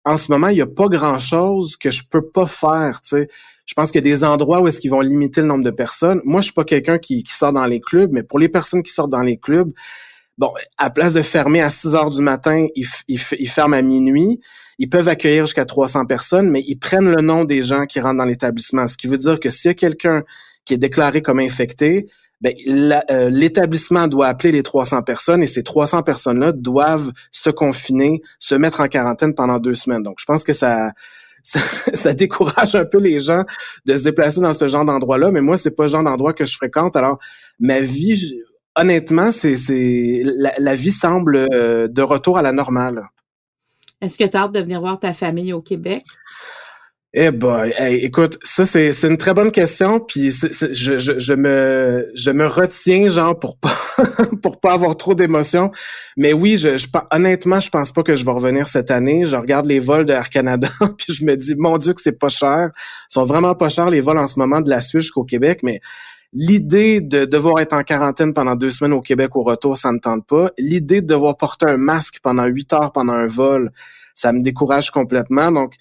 en 0.06 0.18
ce 0.18 0.32
moment, 0.32 0.50
il 0.50 0.56
n'y 0.56 0.62
a 0.62 0.68
pas 0.68 0.88
grand-chose 0.88 1.78
que 1.78 1.90
je 1.90 2.04
peux 2.10 2.22
pas 2.22 2.48
faire. 2.48 3.02
Tu 3.02 3.10
sais. 3.10 3.28
Je 3.66 3.74
pense 3.74 3.92
qu'il 3.92 4.06
y 4.06 4.08
a 4.08 4.12
des 4.16 4.24
endroits 4.24 4.62
où 4.62 4.68
est-ce 4.68 4.80
qu'ils 4.80 4.92
vont 4.92 5.02
limiter 5.02 5.42
le 5.42 5.48
nombre 5.48 5.64
de 5.64 5.72
personnes. 5.72 6.22
Moi, 6.24 6.42
je 6.42 6.46
suis 6.46 6.54
pas 6.54 6.64
quelqu'un 6.64 6.98
qui, 6.98 7.24
qui 7.24 7.34
sort 7.34 7.52
dans 7.52 7.66
les 7.66 7.80
clubs, 7.80 8.12
mais 8.12 8.24
pour 8.24 8.40
les 8.40 8.50
personnes 8.50 8.84
qui 8.84 8.92
sortent 8.92 9.12
dans 9.12 9.24
les 9.24 9.38
clubs, 9.38 9.72
bon, 10.38 10.52
à 10.78 10.90
place 10.90 11.14
de 11.14 11.22
fermer 11.22 11.62
à 11.62 11.70
6 11.70 11.96
heures 11.96 12.10
du 12.10 12.22
matin, 12.22 12.68
ils, 12.76 12.88
ils, 13.08 13.50
ferment 13.50 13.76
à 13.76 13.82
minuit. 13.82 14.40
Ils 14.78 14.90
peuvent 14.90 15.10
accueillir 15.10 15.46
jusqu'à 15.46 15.66
300 15.66 16.06
personnes, 16.06 16.50
mais 16.50 16.64
ils 16.68 16.78
prennent 16.78 17.10
le 17.10 17.22
nom 17.22 17.44
des 17.44 17.64
gens 17.64 17.86
qui 17.86 18.00
rentrent 18.00 18.18
dans 18.18 18.26
l'établissement. 18.26 18.88
Ce 18.88 18.98
qui 18.98 19.08
veut 19.08 19.18
dire 19.18 19.40
que 19.40 19.50
s'il 19.50 19.70
y 19.70 19.72
a 19.72 19.74
quelqu'un 19.74 20.24
qui 20.66 20.74
est 20.74 20.78
déclaré 20.78 21.22
comme 21.22 21.40
infecté, 21.40 22.08
ben, 22.42 22.54
euh, 23.10 23.30
l'établissement 23.30 24.08
doit 24.08 24.28
appeler 24.28 24.52
les 24.52 24.62
300 24.62 25.04
personnes 25.04 25.42
et 25.42 25.48
ces 25.48 25.64
300 25.64 26.04
personnes-là 26.04 26.52
doivent 26.52 27.12
se 27.32 27.50
confiner, 27.50 28.22
se 28.40 28.56
mettre 28.56 28.82
en 28.82 28.88
quarantaine 28.88 29.34
pendant 29.34 29.58
deux 29.58 29.74
semaines. 29.74 30.04
Donc, 30.04 30.18
je 30.20 30.26
pense 30.26 30.44
que 30.44 30.54
ça, 30.54 30.92
ça, 31.94 32.14
décourage 32.14 32.74
un 32.74 32.86
peu 32.86 32.98
les 32.98 33.20
gens 33.20 33.44
de 33.86 33.96
se 33.96 34.04
déplacer 34.04 34.42
dans 34.42 34.54
ce 34.54 34.68
genre 34.68 34.84
d'endroit-là. 34.84 35.30
Mais 35.32 35.42
moi, 35.42 35.58
c'est 35.58 35.76
pas 35.76 35.84
le 35.84 35.90
genre 35.90 36.04
d'endroit 36.04 36.34
que 36.34 36.44
je 36.44 36.56
fréquente. 36.56 36.96
Alors, 36.96 37.20
ma 37.60 37.82
vie, 37.82 38.40
honnêtement, 38.76 39.32
c'est, 39.32 39.56
c'est 39.56 40.24
la, 40.24 40.54
la, 40.58 40.74
vie 40.74 40.92
semble 40.92 41.46
euh, 41.54 41.88
de 41.88 42.02
retour 42.02 42.40
à 42.40 42.42
la 42.42 42.52
normale. 42.52 43.10
Est-ce 44.02 44.18
que 44.18 44.24
tu 44.24 44.36
as 44.36 44.42
hâte 44.42 44.54
de 44.54 44.60
venir 44.60 44.82
voir 44.82 45.00
ta 45.00 45.14
famille 45.14 45.54
au 45.54 45.62
Québec? 45.62 46.04
Eh 47.18 47.32
ben, 47.32 47.72
écoute, 47.80 48.38
ça 48.44 48.66
c'est 48.66 48.92
une 49.04 49.16
très 49.16 49.34
bonne 49.34 49.52
question, 49.52 50.02
puis 50.02 50.32
je, 50.32 50.98
je, 51.00 51.34
me 51.34 52.12
je 52.14 52.30
me 52.30 52.46
retiens 52.46 53.08
genre 53.08 53.40
pour 53.40 53.58
pas 53.58 53.72
pour 54.44 54.60
pas 54.60 54.74
avoir 54.74 54.98
trop 54.98 55.16
d'émotions, 55.16 55.72
mais 56.18 56.34
oui, 56.34 56.58
je, 56.58 56.76
je 56.76 56.88
honnêtement, 57.12 57.62
je 57.62 57.70
pense 57.70 57.94
pas 57.94 58.04
que 58.04 58.16
je 58.16 58.26
vais 58.26 58.32
revenir 58.32 58.68
cette 58.68 58.92
année. 58.92 59.26
Je 59.26 59.38
regarde 59.38 59.66
les 59.66 59.80
vols 59.80 60.04
de 60.04 60.14
Canada, 60.30 60.68
puis 60.98 61.14
je 61.14 61.24
me 61.24 61.38
dis 61.38 61.56
mon 61.58 61.78
Dieu 61.78 61.94
que 61.94 62.02
c'est 62.04 62.20
pas 62.20 62.28
cher, 62.28 62.72
ils 62.74 63.14
sont 63.14 63.24
vraiment 63.24 63.56
pas 63.56 63.70
chers 63.70 63.90
les 63.90 64.02
vols 64.02 64.18
en 64.18 64.28
ce 64.28 64.38
moment 64.38 64.60
de 64.60 64.70
la 64.70 64.82
Suisse 64.82 65.04
jusqu'au 65.04 65.24
Québec, 65.24 65.62
mais 65.64 65.80
L'idée 66.38 67.00
de 67.00 67.24
devoir 67.24 67.62
être 67.62 67.72
en 67.72 67.84
quarantaine 67.84 68.34
pendant 68.34 68.58
deux 68.58 68.72
semaines 68.72 68.92
au 68.92 69.00
Québec 69.00 69.38
au 69.38 69.44
retour, 69.44 69.78
ça 69.78 69.94
ne 69.94 70.00
tente 70.00 70.28
pas. 70.28 70.52
L'idée 70.58 71.00
de 71.00 71.08
devoir 71.08 71.38
porter 71.38 71.66
un 71.70 71.78
masque 71.78 72.20
pendant 72.22 72.44
huit 72.44 72.74
heures 72.74 72.92
pendant 72.92 73.14
un 73.14 73.28
vol, 73.28 73.72
ça 74.14 74.34
me 74.34 74.42
décourage 74.42 74.92
complètement. 74.92 75.50
Donc, 75.54 75.76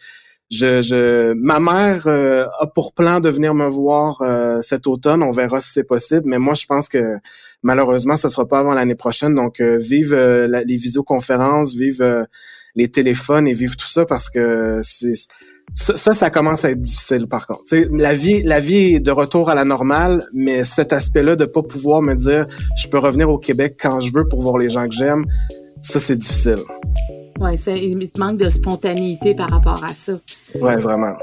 je, 0.51 1.33
ma 1.35 1.61
mère 1.61 2.07
euh, 2.07 2.47
a 2.59 2.67
pour 2.67 2.93
plan 2.93 3.21
de 3.21 3.29
venir 3.29 3.55
me 3.55 3.67
voir 3.67 4.21
euh, 4.21 4.61
cet 4.61 4.87
automne. 4.87 5.23
On 5.23 5.31
verra 5.31 5.61
si 5.61 5.73
c'est 5.73 5.85
possible, 5.85 6.23
mais 6.27 6.39
moi 6.39 6.55
je 6.55 6.67
pense 6.67 6.89
que 6.89 7.17
malheureusement 7.63 8.17
ça 8.17 8.29
sera 8.29 8.47
pas 8.47 8.61
avant 8.61 8.75
l'année 8.75 8.95
prochaine. 8.95 9.35
Donc 9.35 9.61
euh, 9.61 9.79
vive 9.79 10.15
les 10.15 10.77
visioconférences, 10.77 11.75
vive 11.75 12.27
les 12.75 12.89
téléphones 12.89 13.49
et 13.49 13.53
vive 13.53 13.77
tout 13.77 13.87
ça 13.87 14.05
parce 14.05 14.31
que 14.31 14.81
c'est 14.83 15.15
ça, 15.75 16.13
ça, 16.13 16.31
commence 16.31 16.65
à 16.67 16.71
être 16.73 16.81
difficile 16.81 17.27
par 17.27 17.47
contre. 17.47 17.63
la 17.91 18.13
vie, 18.13 18.43
la 18.43 18.61
vie 18.61 18.97
est 18.97 19.01
de 19.01 19.11
retour 19.11 19.49
à 19.49 19.55
la 19.55 19.65
normale, 19.65 20.29
mais 20.35 20.63
cet 20.63 20.93
aspect-là 20.93 21.37
de 21.37 21.47
pas 21.47 21.63
pouvoir 21.63 22.03
me 22.03 22.15
dire 22.15 22.47
je 22.77 22.87
peux 22.87 22.99
revenir 22.99 23.31
au 23.31 23.39
Québec 23.39 23.77
quand 23.81 24.01
je 24.01 24.13
veux 24.13 24.29
pour 24.29 24.43
voir 24.43 24.59
les 24.59 24.69
gens 24.69 24.87
que 24.87 24.95
j'aime, 24.95 25.25
ça 25.83 25.99
c'est 25.99 26.17
difficile. 26.17 26.59
Oui, 27.41 27.55
il 27.67 28.11
manque 28.17 28.39
de 28.39 28.49
spontanéité 28.49 29.35
par 29.35 29.51
rapport 29.51 29.83
à 29.83 29.89
ça. 29.89 30.13
Oui, 30.55 30.77
vraiment. 30.77 31.17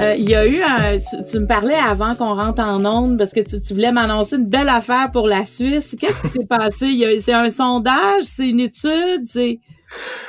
Euh, 0.00 0.14
il 0.16 0.28
y 0.28 0.34
a 0.34 0.46
eu 0.46 0.60
un, 0.60 0.98
tu, 1.24 1.38
me 1.38 1.46
parlais 1.46 1.74
avant 1.74 2.14
qu'on 2.14 2.34
rentre 2.34 2.62
en 2.62 2.84
onde 2.84 3.16
parce 3.16 3.32
que 3.32 3.40
tu, 3.40 3.60
tu 3.60 3.74
voulais 3.74 3.92
m'annoncer 3.92 4.36
une 4.36 4.46
belle 4.46 4.68
affaire 4.68 5.10
pour 5.12 5.28
la 5.28 5.44
Suisse. 5.44 5.96
Qu'est-ce 5.98 6.20
qui 6.20 6.28
s'est 6.28 6.46
passé? 6.46 7.20
C'est 7.20 7.32
un 7.32 7.48
sondage? 7.48 8.24
C'est 8.24 8.50
une 8.50 8.60
étude? 8.60 9.24
C'est... 9.26 9.60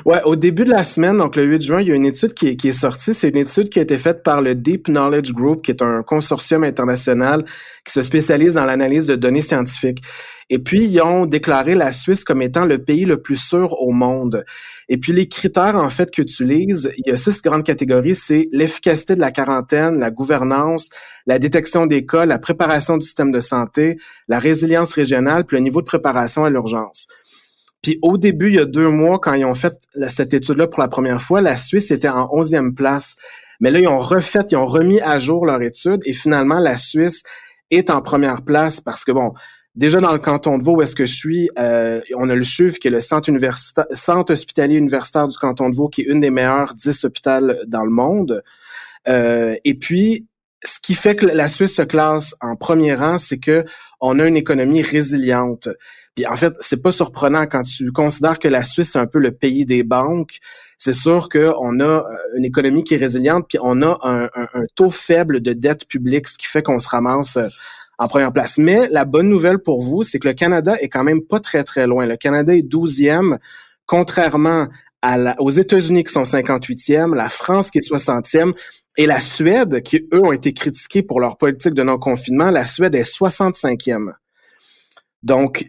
Ouais, 0.06 0.22
au 0.24 0.36
début 0.36 0.64
de 0.64 0.70
la 0.70 0.84
semaine, 0.84 1.18
donc 1.18 1.36
le 1.36 1.44
8 1.44 1.62
juin, 1.62 1.82
il 1.82 1.88
y 1.88 1.92
a 1.92 1.96
une 1.96 2.06
étude 2.06 2.34
qui 2.34 2.50
est, 2.50 2.72
sortie. 2.72 3.14
C'est 3.14 3.30
une 3.30 3.38
étude 3.38 3.70
qui 3.70 3.80
a 3.80 3.82
été 3.82 3.98
faite 3.98 4.24
par 4.24 4.42
le 4.42 4.56
Deep 4.56 4.88
Knowledge 4.88 5.34
Group, 5.34 5.62
qui 5.62 5.72
est 5.72 5.82
un 5.82 6.04
consortium 6.04 6.64
international 6.64 7.44
qui 7.84 7.94
se 7.94 8.02
spécialise 8.02 8.56
dans 8.56 8.66
l'analyse 8.66 9.06
de 9.06 9.16
données 9.16 9.42
scientifiques. 9.42 10.02
Et 10.52 10.60
puis, 10.60 10.86
ils 10.86 11.02
ont 11.02 11.26
déclaré 11.26 11.74
la 11.74 11.92
Suisse 11.92 12.24
comme 12.24 12.44
étant 12.44 12.66
le 12.66 12.78
pays 12.78 13.06
le 13.06 13.20
plus 13.20 13.36
sûr 13.36 13.82
au 13.82 13.92
monde. 13.92 14.46
Et 14.90 14.98
puis, 14.98 15.12
les 15.12 15.28
critères, 15.28 15.76
en 15.76 15.90
fait, 15.90 16.12
qu'utilisent, 16.12 16.92
il 16.98 17.10
y 17.10 17.12
a 17.12 17.18
six 17.18 17.42
grandes 17.42 17.64
catégories. 17.64 18.14
C'est 18.14 18.48
l'efficacité 18.52 19.16
de 19.16 19.22
la 19.22 19.32
quarantaine, 19.32 19.98
la 19.98 20.12
gouvernance, 20.12 20.90
la 21.26 21.40
détection 21.40 21.88
des 21.88 22.06
cas, 22.06 22.26
la 22.26 22.38
préparation 22.38 22.98
du 22.98 23.06
système 23.06 23.32
de 23.32 23.40
santé, 23.40 23.98
la 24.28 24.38
résilience 24.38 24.94
régionale, 24.94 25.46
puis 25.46 25.58
le 25.58 25.64
niveau 25.64 25.82
de 25.82 25.88
préparation 25.88 26.46
à 26.46 26.52
l'urgence. 26.52 27.08
Puis 27.86 28.00
au 28.02 28.18
début, 28.18 28.48
il 28.48 28.56
y 28.56 28.60
a 28.60 28.66
deux 28.66 28.90
mois, 28.90 29.20
quand 29.20 29.36
ils 29.36 29.46
ont 29.46 29.54
fait 29.54 29.74
cette 30.08 30.34
étude-là 30.34 30.66
pour 30.66 30.82
la 30.82 30.88
première 30.88 31.22
fois, 31.22 31.40
la 31.40 31.56
Suisse 31.56 31.92
était 31.92 32.10
en 32.10 32.28
onzième 32.32 32.74
place. 32.74 33.16
Mais 33.60 33.70
là, 33.70 33.78
ils 33.78 33.88
ont 33.88 34.00
refait, 34.00 34.40
ils 34.50 34.56
ont 34.56 34.66
remis 34.66 35.00
à 35.02 35.20
jour 35.20 35.46
leur 35.46 35.62
étude 35.62 36.02
et 36.04 36.12
finalement, 36.12 36.60
la 36.60 36.78
Suisse 36.78 37.22
est 37.70 37.92
en 37.92 38.02
première 38.02 38.42
place 38.42 38.82
parce 38.82 39.06
que, 39.06 39.12
bon, 39.12 39.34
déjà 39.76 40.00
dans 40.00 40.14
le 40.14 40.18
canton 40.18 40.58
de 40.58 40.64
Vaud 40.64 40.78
où 40.78 40.82
est-ce 40.82 40.96
que 40.96 41.06
je 41.06 41.14
suis, 41.14 41.48
euh, 41.60 42.02
on 42.16 42.28
a 42.32 42.34
le 42.34 42.42
CHUV 42.42 42.80
qui 42.80 42.88
est 42.88 42.92
le 42.92 43.02
centre, 43.02 43.30
centre 43.92 44.34
hospitalier 44.34 44.78
universitaire 44.78 45.28
du 45.28 45.38
canton 45.38 45.70
de 45.70 45.76
Vaud 45.76 45.88
qui 45.88 46.02
est 46.02 46.06
une 46.06 46.22
des 46.22 46.32
meilleures 46.32 46.74
dix 46.74 47.06
hôpitaux 47.06 47.54
dans 47.68 47.86
le 47.86 47.92
monde. 47.92 48.42
Euh, 49.08 49.56
et 49.64 49.76
puis, 49.76 50.26
ce 50.64 50.80
qui 50.80 50.96
fait 50.96 51.16
que 51.16 51.28
la 51.28 51.50
Suisse 51.50 51.76
se 51.76 51.84
classe 51.84 52.34
en 52.42 52.56
premier 52.56 52.96
rang, 52.96 53.20
c'est 53.20 53.38
que 53.38 53.64
on 54.02 54.18
a 54.18 54.28
une 54.28 54.38
économie 54.38 54.82
résiliente. 54.82 55.70
Puis 56.16 56.26
en 56.26 56.36
fait, 56.38 56.54
c'est 56.62 56.82
pas 56.82 56.94
surprenant 56.94 57.46
quand 57.46 57.64
tu 57.64 57.92
considères 57.92 58.40
que 58.40 58.48
la 58.48 58.64
Suisse 58.64 58.96
est 58.96 59.00
un 59.00 59.06
peu 59.06 59.20
le 59.20 59.32
pays 59.32 59.66
des 59.66 59.84
banques. 59.84 60.40
C'est 60.78 60.94
sûr 60.94 61.28
qu'on 61.28 61.80
a 61.82 61.84
euh, 61.84 62.02
une 62.38 62.46
économie 62.46 62.84
qui 62.86 62.96
est 62.96 62.98
résiliente, 62.98 63.46
puis 63.50 63.58
on 63.62 63.82
a 63.82 64.00
un, 64.04 64.30
taux 64.76 64.90
faible 64.90 65.42
de 65.42 65.54
dette 65.54 65.88
publique, 65.88 66.28
ce 66.28 66.38
qui 66.38 66.48
fait 66.48 66.64
qu'on 66.64 66.80
se 66.80 66.88
ramasse 66.88 67.36
euh, 67.36 67.48
en 67.98 68.08
première 68.08 68.32
place. 68.32 68.58
Mais 68.58 68.88
la 68.90 69.04
bonne 69.04 69.30
nouvelle 69.30 69.60
pour 69.60 69.82
vous, 69.82 70.04
c'est 70.04 70.20
que 70.20 70.28
le 70.28 70.34
Canada 70.34 70.76
est 70.80 70.90
quand 70.90 71.04
même 71.04 71.22
pas 71.22 71.40
très 71.42 71.64
très 71.64 71.86
loin. 71.86 72.06
Le 72.06 72.18
Canada 72.18 72.56
est 72.56 72.68
12e, 72.68 73.38
contrairement 73.86 74.68
aux 75.38 75.52
États-Unis 75.52 76.04
qui 76.04 76.12
sont 76.12 76.24
58e, 76.24 77.14
la 77.14 77.30
France 77.30 77.70
qui 77.70 77.78
est 77.78 77.88
60e 77.88 78.54
et 78.98 79.06
la 79.06 79.20
Suède 79.20 79.82
qui 79.84 80.08
eux 80.12 80.22
ont 80.24 80.32
été 80.32 80.52
critiqués 80.52 81.04
pour 81.04 81.20
leur 81.20 81.38
politique 81.38 81.76
de 81.76 81.84
non-confinement. 81.84 82.50
La 82.50 82.66
Suède 82.66 82.96
est 82.96 83.04
65e. 83.04 84.14
Donc 85.22 85.66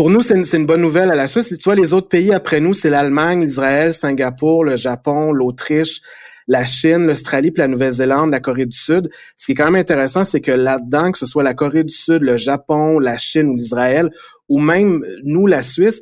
pour 0.00 0.08
nous, 0.08 0.22
c'est 0.22 0.34
une, 0.56 0.64
bonne 0.64 0.80
nouvelle 0.80 1.10
à 1.10 1.14
la 1.14 1.26
Suisse. 1.26 1.54
Tu 1.58 1.62
vois, 1.62 1.74
les 1.74 1.92
autres 1.92 2.08
pays 2.08 2.32
après 2.32 2.58
nous, 2.58 2.72
c'est 2.72 2.88
l'Allemagne, 2.88 3.42
l'Israël, 3.42 3.92
Singapour, 3.92 4.64
le 4.64 4.74
Japon, 4.74 5.30
l'Autriche, 5.30 6.00
la 6.48 6.64
Chine, 6.64 7.06
l'Australie, 7.06 7.50
puis 7.50 7.60
la 7.60 7.68
Nouvelle-Zélande, 7.68 8.30
la 8.30 8.40
Corée 8.40 8.64
du 8.64 8.78
Sud. 8.78 9.10
Ce 9.36 9.44
qui 9.44 9.52
est 9.52 9.54
quand 9.54 9.66
même 9.66 9.74
intéressant, 9.74 10.24
c'est 10.24 10.40
que 10.40 10.52
là-dedans, 10.52 11.12
que 11.12 11.18
ce 11.18 11.26
soit 11.26 11.42
la 11.42 11.52
Corée 11.52 11.84
du 11.84 11.92
Sud, 11.92 12.22
le 12.22 12.38
Japon, 12.38 12.98
la 12.98 13.18
Chine 13.18 13.48
ou 13.48 13.56
l'Israël, 13.56 14.08
ou 14.48 14.58
même 14.58 15.04
nous, 15.22 15.46
la 15.46 15.62
Suisse, 15.62 16.00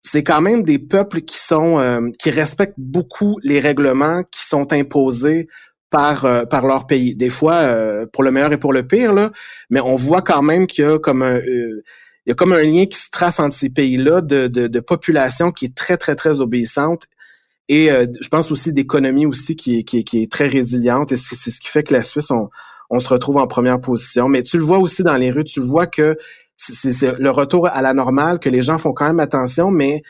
c'est 0.00 0.24
quand 0.24 0.40
même 0.40 0.64
des 0.64 0.78
peuples 0.78 1.20
qui 1.20 1.36
sont 1.36 1.78
euh, 1.78 2.08
qui 2.18 2.30
respectent 2.30 2.78
beaucoup 2.78 3.36
les 3.42 3.60
règlements 3.60 4.22
qui 4.32 4.46
sont 4.46 4.72
imposés 4.72 5.46
par 5.90 6.24
euh, 6.24 6.46
par 6.46 6.66
leur 6.66 6.86
pays. 6.86 7.14
Des 7.14 7.28
fois, 7.28 7.56
euh, 7.56 8.06
pour 8.10 8.22
le 8.22 8.30
meilleur 8.30 8.54
et 8.54 8.58
pour 8.58 8.72
le 8.72 8.86
pire 8.86 9.12
là, 9.12 9.30
mais 9.68 9.80
on 9.80 9.94
voit 9.94 10.22
quand 10.22 10.40
même 10.40 10.66
qu'il 10.66 10.86
y 10.86 10.88
a 10.88 10.98
comme 10.98 11.20
un 11.20 11.38
il 12.26 12.30
y 12.30 12.32
a 12.32 12.34
comme 12.34 12.52
un 12.52 12.62
lien 12.62 12.86
qui 12.86 12.98
se 12.98 13.08
trace 13.10 13.38
entre 13.38 13.56
ces 13.56 13.70
pays-là 13.70 14.20
de, 14.20 14.48
de, 14.48 14.80
population 14.80 15.52
qui 15.52 15.66
est 15.66 15.74
très, 15.74 15.96
très, 15.96 16.16
très 16.16 16.40
obéissante 16.40 17.06
et 17.68 17.90
euh, 17.90 18.06
je 18.20 18.28
pense 18.28 18.50
aussi 18.50 18.72
d'économie 18.72 19.26
aussi 19.26 19.54
qui 19.56 19.78
est, 19.78 19.82
qui, 19.84 20.04
qui 20.04 20.22
est 20.22 20.30
très 20.30 20.48
résiliente 20.48 21.12
et 21.12 21.16
c'est 21.16 21.50
ce 21.50 21.60
qui 21.60 21.68
fait 21.68 21.82
que 21.82 21.94
la 21.94 22.02
Suisse, 22.02 22.30
on, 22.30 22.48
on 22.90 22.98
se 22.98 23.08
retrouve 23.08 23.38
en 23.38 23.46
première 23.46 23.80
position. 23.80 24.28
Mais 24.28 24.42
tu 24.42 24.58
le 24.58 24.64
vois 24.64 24.78
aussi 24.78 25.02
dans 25.02 25.16
les 25.16 25.30
rues, 25.30 25.44
tu 25.44 25.60
le 25.60 25.66
vois 25.66 25.86
que 25.86 26.16
c'est 26.56 27.18
le 27.18 27.30
retour 27.30 27.68
à 27.68 27.82
la 27.82 27.92
normale, 27.92 28.38
que 28.38 28.48
les 28.48 28.62
gens 28.62 28.78
font 28.78 28.92
quand 28.92 29.06
même 29.06 29.20
attention, 29.20 29.70
mais 29.70 30.02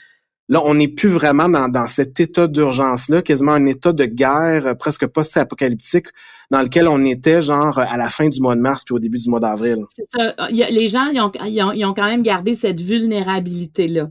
là, 0.48 0.62
on 0.64 0.74
n'est 0.74 0.88
plus 0.88 1.08
vraiment 1.08 1.48
dans, 1.48 1.68
dans 1.68 1.86
cet 1.86 2.20
état 2.20 2.46
d'urgence-là, 2.46 3.22
quasiment 3.22 3.52
un 3.52 3.66
état 3.66 3.92
de 3.92 4.04
guerre 4.04 4.66
euh, 4.66 4.74
presque 4.74 5.06
post-apocalyptique 5.06 6.06
dans 6.50 6.62
lequel 6.62 6.86
on 6.88 7.04
était 7.04 7.42
genre 7.42 7.78
à 7.78 7.96
la 7.96 8.08
fin 8.08 8.28
du 8.28 8.40
mois 8.40 8.54
de 8.54 8.60
mars 8.60 8.84
puis 8.84 8.94
au 8.94 8.98
début 8.98 9.18
du 9.18 9.28
mois 9.28 9.40
d'avril. 9.40 9.78
C'est 9.94 10.08
ça. 10.10 10.34
les 10.50 10.88
gens, 10.88 11.06
ils 11.12 11.20
ont, 11.20 11.32
ils, 11.44 11.84
ont, 11.84 11.94
quand 11.94 12.04
même 12.04 12.22
gardé 12.22 12.54
cette 12.54 12.80
vulnérabilité-là. 12.80 14.10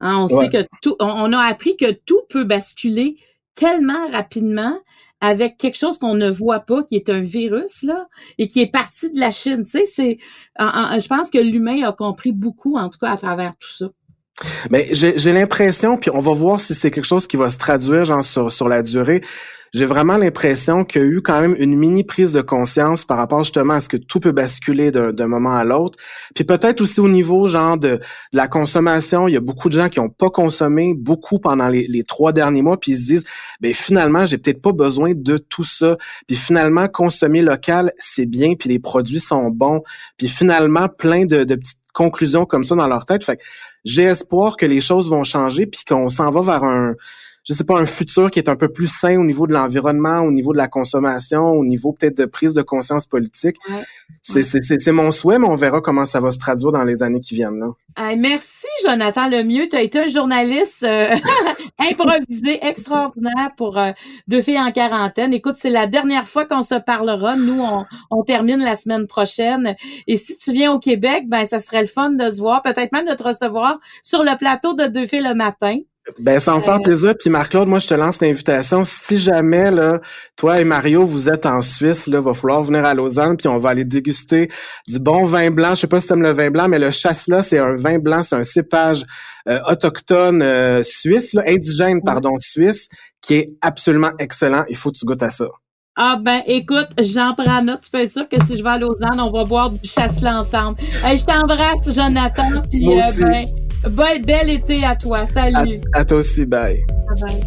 Hein, 0.00 0.18
on 0.18 0.28
sait 0.28 0.50
que 0.50 0.66
tout, 0.82 0.96
on, 1.00 1.32
a 1.32 1.38
appris 1.38 1.76
que 1.76 1.92
tout 1.92 2.20
peut 2.28 2.44
basculer 2.44 3.16
tellement 3.54 4.08
rapidement 4.10 4.76
avec 5.20 5.56
quelque 5.56 5.76
chose 5.76 5.96
qu'on 5.96 6.14
ne 6.14 6.28
voit 6.28 6.60
pas, 6.60 6.82
qui 6.82 6.96
est 6.96 7.08
un 7.08 7.20
virus 7.20 7.82
là, 7.82 8.06
et 8.36 8.48
qui 8.48 8.60
est 8.60 8.70
parti 8.70 9.10
de 9.10 9.18
la 9.18 9.30
Chine. 9.30 9.64
Tu 9.64 9.70
sais, 9.70 9.86
c'est, 9.86 10.18
je 10.58 11.06
pense 11.06 11.30
que 11.30 11.38
l'humain 11.38 11.82
a 11.84 11.92
compris 11.92 12.32
beaucoup, 12.32 12.76
en 12.76 12.90
tout 12.90 12.98
cas 12.98 13.12
à 13.12 13.16
travers 13.16 13.54
tout 13.58 13.72
ça. 13.72 13.86
Mais 14.70 14.88
j'ai 14.92 15.32
l'impression, 15.32 15.96
puis 15.96 16.10
on 16.12 16.18
va 16.18 16.32
voir 16.32 16.60
si 16.60 16.74
c'est 16.74 16.90
quelque 16.90 17.04
chose 17.04 17.26
qui 17.26 17.36
va 17.36 17.50
se 17.50 17.56
traduire 17.56 18.04
genre 18.04 18.24
sur, 18.24 18.52
sur 18.52 18.68
la 18.68 18.82
durée 18.82 19.22
j'ai 19.76 19.84
vraiment 19.84 20.16
l'impression 20.16 20.84
qu'il 20.84 21.02
y 21.02 21.04
a 21.04 21.08
eu 21.08 21.20
quand 21.20 21.38
même 21.38 21.54
une 21.58 21.76
mini 21.76 22.02
prise 22.02 22.32
de 22.32 22.40
conscience 22.40 23.04
par 23.04 23.18
rapport 23.18 23.42
justement 23.44 23.74
à 23.74 23.80
ce 23.80 23.90
que 23.90 23.98
tout 23.98 24.20
peut 24.20 24.32
basculer 24.32 24.90
d'un 24.90 25.26
moment 25.26 25.54
à 25.54 25.64
l'autre. 25.64 25.98
Puis 26.34 26.44
peut-être 26.44 26.80
aussi 26.80 26.98
au 27.00 27.10
niveau 27.10 27.46
genre 27.46 27.76
de, 27.76 28.00
la 28.32 28.48
consommation, 28.48 29.28
il 29.28 29.34
y 29.34 29.36
a 29.36 29.40
beaucoup 29.40 29.68
de 29.68 29.74
gens 29.74 29.90
qui 29.90 30.00
n'ont 30.00 30.08
pas 30.08 30.30
consommé 30.30 30.94
beaucoup 30.96 31.38
pendant 31.38 31.68
les, 31.68 32.04
trois 32.04 32.32
derniers 32.32 32.62
mois, 32.62 32.78
puis 32.78 32.92
ils 32.92 32.98
se 32.98 33.04
disent, 33.04 33.24
ben 33.60 33.74
finalement, 33.74 34.24
j'ai 34.24 34.38
peut-être 34.38 34.62
pas 34.62 34.72
besoin 34.72 35.12
de 35.14 35.36
tout 35.36 35.64
ça. 35.64 35.98
Puis 36.26 36.36
finalement, 36.36 36.88
consommer 36.88 37.42
local, 37.42 37.92
c'est 37.98 38.26
bien, 38.26 38.54
puis 38.54 38.70
les 38.70 38.78
produits 38.78 39.20
sont 39.20 39.50
bons. 39.50 39.82
Puis 40.16 40.28
finalement, 40.28 40.88
plein 40.88 41.26
de, 41.26 41.44
de 41.44 41.54
petites 41.54 41.82
conclusions 41.92 42.44
comme 42.44 42.64
ça 42.64 42.74
dans 42.74 42.86
leur 42.86 43.06
tête. 43.06 43.24
Fait 43.24 43.36
que 43.36 43.42
j'ai 43.86 44.02
espoir 44.02 44.56
que 44.56 44.66
les 44.66 44.80
choses 44.82 45.08
vont 45.08 45.22
changer, 45.22 45.64
puis 45.64 45.80
qu'on 45.88 46.08
s'en 46.10 46.30
va 46.30 46.42
vers 46.42 46.64
un 46.64 46.94
je 47.46 47.52
sais 47.52 47.64
pas, 47.64 47.78
un 47.78 47.86
futur 47.86 48.28
qui 48.28 48.40
est 48.40 48.48
un 48.48 48.56
peu 48.56 48.68
plus 48.68 48.88
sain 48.88 49.20
au 49.20 49.24
niveau 49.24 49.46
de 49.46 49.52
l'environnement, 49.52 50.20
au 50.20 50.32
niveau 50.32 50.52
de 50.52 50.58
la 50.58 50.66
consommation, 50.66 51.52
au 51.52 51.64
niveau 51.64 51.92
peut-être 51.92 52.16
de 52.16 52.24
prise 52.24 52.54
de 52.54 52.62
conscience 52.62 53.06
politique. 53.06 53.56
C'est 54.22 54.92
mon 54.92 55.12
souhait, 55.12 55.38
mais 55.38 55.46
on 55.46 55.54
verra 55.54 55.80
comment 55.80 56.06
ça 56.06 56.18
va 56.18 56.32
se 56.32 56.38
traduire 56.38 56.72
dans 56.72 56.82
les 56.82 57.04
années 57.04 57.20
qui 57.20 57.36
viennent. 57.36 57.60
Là. 57.60 58.16
merci, 58.16 58.66
Jonathan 58.84 59.28
Lemieux. 59.28 59.68
Tu 59.68 59.76
as 59.76 59.82
été 59.82 60.00
un 60.00 60.08
journaliste 60.08 60.82
euh, 60.82 61.08
improvisé, 61.78 62.58
extraordinaire 62.66 63.52
pour 63.56 63.78
euh, 63.78 63.92
Deux 64.26 64.40
filles 64.40 64.58
en 64.58 64.72
quarantaine. 64.72 65.32
Écoute, 65.32 65.56
c'est 65.58 65.70
la 65.70 65.86
dernière 65.86 66.26
fois 66.26 66.46
qu'on 66.46 66.64
se 66.64 66.74
parlera. 66.74 67.36
Nous, 67.36 67.60
on, 67.60 67.84
on, 68.10 68.24
termine 68.24 68.58
la 68.58 68.74
semaine 68.74 69.06
prochaine. 69.06 69.76
Et 70.08 70.16
si 70.16 70.36
tu 70.36 70.50
viens 70.50 70.72
au 70.72 70.80
Québec, 70.80 71.28
ben 71.28 71.46
ça 71.46 71.60
serait 71.60 71.82
le 71.82 71.86
fun 71.86 72.10
de 72.10 72.28
se 72.28 72.40
voir, 72.40 72.62
peut-être 72.62 72.90
même 72.90 73.06
de 73.06 73.14
te 73.14 73.22
recevoir 73.22 73.78
sur 74.02 74.24
le 74.24 74.36
plateau 74.36 74.74
de 74.74 74.86
Deux 74.86 75.06
filles 75.06 75.22
le 75.22 75.34
matin. 75.34 75.78
Ben, 76.20 76.38
ça 76.38 76.54
me 76.54 76.60
faire 76.60 76.76
euh, 76.76 76.82
plaisir. 76.82 77.14
Puis 77.18 77.30
Marc-Claude, 77.30 77.68
moi, 77.68 77.78
je 77.78 77.88
te 77.88 77.94
lance 77.94 78.20
l'invitation. 78.20 78.84
Si 78.84 79.18
jamais, 79.18 79.70
là, 79.70 80.00
toi 80.36 80.60
et 80.60 80.64
Mario, 80.64 81.04
vous 81.04 81.28
êtes 81.28 81.46
en 81.46 81.60
Suisse, 81.60 82.06
là, 82.06 82.20
va 82.20 82.32
falloir 82.32 82.62
venir 82.62 82.84
à 82.84 82.94
Lausanne, 82.94 83.36
puis 83.36 83.48
on 83.48 83.58
va 83.58 83.70
aller 83.70 83.84
déguster 83.84 84.48
du 84.86 84.98
bon 85.00 85.24
vin 85.24 85.50
blanc. 85.50 85.70
Je 85.70 85.80
sais 85.80 85.86
pas 85.86 86.00
si 86.00 86.12
aimes 86.12 86.22
le 86.22 86.32
vin 86.32 86.50
blanc, 86.50 86.68
mais 86.68 86.78
le 86.78 86.92
chasse-là, 86.92 87.42
c'est 87.42 87.58
un 87.58 87.74
vin 87.74 87.98
blanc, 87.98 88.22
c'est 88.22 88.36
un 88.36 88.44
cépage 88.44 89.04
euh, 89.48 89.58
autochtone 89.68 90.42
euh, 90.42 90.82
suisse, 90.84 91.32
là, 91.34 91.42
indigène, 91.46 92.00
pardon, 92.04 92.32
suisse, 92.38 92.88
qui 93.20 93.34
est 93.34 93.50
absolument 93.60 94.12
excellent. 94.18 94.64
Il 94.68 94.76
faut 94.76 94.90
que 94.90 94.98
tu 94.98 95.06
goûtes 95.06 95.22
à 95.22 95.30
ça. 95.30 95.48
Ah 95.98 96.18
ben 96.22 96.42
écoute, 96.46 96.88
j'en 97.00 97.34
prends 97.34 97.62
note. 97.62 97.80
Tu 97.82 97.90
peux 97.90 98.00
être 98.00 98.12
sûr 98.12 98.28
que 98.28 98.36
si 98.44 98.58
je 98.58 98.62
vais 98.62 98.68
à 98.68 98.78
Lausanne, 98.78 99.18
on 99.18 99.30
va 99.30 99.44
boire 99.44 99.70
du 99.70 99.78
chasse-là 99.88 100.40
ensemble. 100.40 100.78
je 100.80 101.24
t'embrasse, 101.24 101.90
Jonathan. 101.94 102.60
Puis, 102.70 102.86
ben, 102.86 103.46
Bye, 103.90 104.20
bel 104.20 104.50
été 104.50 104.84
à 104.84 104.96
toi. 104.96 105.26
Salut. 105.32 105.80
À, 105.92 106.04
toi 106.04 106.18
aussi. 106.18 106.44
Bye. 106.44 106.84
Bye 107.08 107.20
bye. 107.20 107.40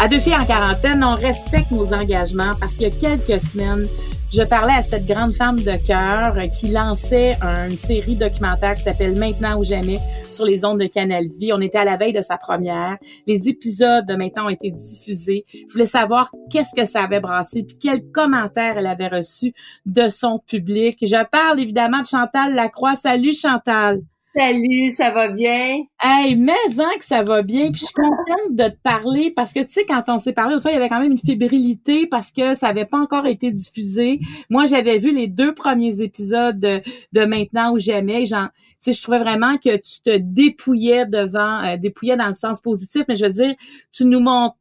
À 0.00 0.06
deux 0.06 0.20
filles 0.20 0.36
en 0.36 0.44
quarantaine, 0.44 1.02
on 1.02 1.16
respecte 1.16 1.70
nos 1.72 1.92
engagements 1.92 2.54
parce 2.60 2.74
qu'il 2.74 2.82
y 2.82 2.86
a 2.86 2.90
quelques 2.90 3.40
semaines, 3.40 3.88
je 4.32 4.42
parlais 4.42 4.74
à 4.74 4.82
cette 4.82 5.06
grande 5.06 5.34
femme 5.34 5.60
de 5.60 5.86
cœur 5.86 6.36
qui 6.50 6.68
lançait 6.68 7.38
une 7.42 7.78
série 7.78 8.14
documentaire 8.14 8.74
qui 8.74 8.82
s'appelle 8.82 9.18
Maintenant 9.18 9.58
ou 9.58 9.64
jamais 9.64 9.98
sur 10.30 10.44
les 10.44 10.64
ondes 10.64 10.80
de 10.80 10.86
Canal 10.86 11.28
Vie. 11.28 11.52
On 11.52 11.60
était 11.60 11.78
à 11.78 11.84
la 11.84 11.96
veille 11.96 12.12
de 12.12 12.20
sa 12.20 12.36
première. 12.36 12.98
Les 13.26 13.48
épisodes 13.48 14.06
de 14.06 14.14
Maintenant 14.14 14.46
ont 14.46 14.50
été 14.50 14.70
diffusés. 14.70 15.44
Je 15.52 15.72
voulais 15.72 15.86
savoir 15.86 16.30
qu'est-ce 16.50 16.74
que 16.74 16.86
ça 16.86 17.04
avait 17.04 17.20
brassé 17.20 17.62
puis 17.62 17.78
quels 17.78 18.10
commentaires 18.10 18.76
elle 18.76 18.86
avait 18.86 19.08
reçus 19.08 19.54
de 19.86 20.08
son 20.08 20.40
public. 20.40 20.98
Je 21.00 21.24
parle 21.30 21.60
évidemment 21.60 22.02
de 22.02 22.06
Chantal 22.06 22.54
Lacroix. 22.54 22.96
Salut 22.96 23.32
Chantal. 23.32 24.00
Salut, 24.38 24.90
ça 24.90 25.10
va 25.10 25.32
bien? 25.32 25.82
Hey, 26.00 26.36
mais 26.36 26.52
que 27.00 27.04
ça 27.04 27.24
va 27.24 27.42
bien. 27.42 27.72
Puis 27.72 27.80
je 27.80 27.86
suis 27.86 27.94
contente 27.94 28.54
de 28.54 28.68
te 28.68 28.76
parler 28.84 29.32
parce 29.34 29.52
que 29.52 29.58
tu 29.58 29.70
sais, 29.70 29.84
quand 29.84 30.04
on 30.06 30.20
s'est 30.20 30.32
parlé, 30.32 30.56
il 30.64 30.70
y 30.70 30.76
avait 30.76 30.88
quand 30.88 31.00
même 31.00 31.10
une 31.10 31.18
fébrilité 31.18 32.06
parce 32.06 32.30
que 32.30 32.54
ça 32.54 32.68
avait 32.68 32.84
pas 32.84 33.00
encore 33.00 33.26
été 33.26 33.50
diffusé. 33.50 34.20
Moi, 34.48 34.66
j'avais 34.66 34.98
vu 34.98 35.12
les 35.12 35.26
deux 35.26 35.54
premiers 35.54 36.02
épisodes 36.02 36.60
de, 36.60 36.80
de 37.12 37.24
Maintenant 37.24 37.72
ou 37.72 37.80
Jamais. 37.80 38.26
Genre, 38.26 38.46
tu 38.54 38.76
sais, 38.78 38.92
je 38.92 39.02
trouvais 39.02 39.18
vraiment 39.18 39.56
que 39.56 39.76
tu 39.76 40.02
te 40.04 40.16
dépouillais 40.18 41.06
devant, 41.06 41.64
euh, 41.64 41.76
dépouillais 41.76 42.16
dans 42.16 42.28
le 42.28 42.34
sens 42.34 42.60
positif, 42.60 43.02
mais 43.08 43.16
je 43.16 43.24
veux 43.24 43.32
dire, 43.32 43.56
tu 43.90 44.04
nous 44.04 44.20
montres 44.20 44.54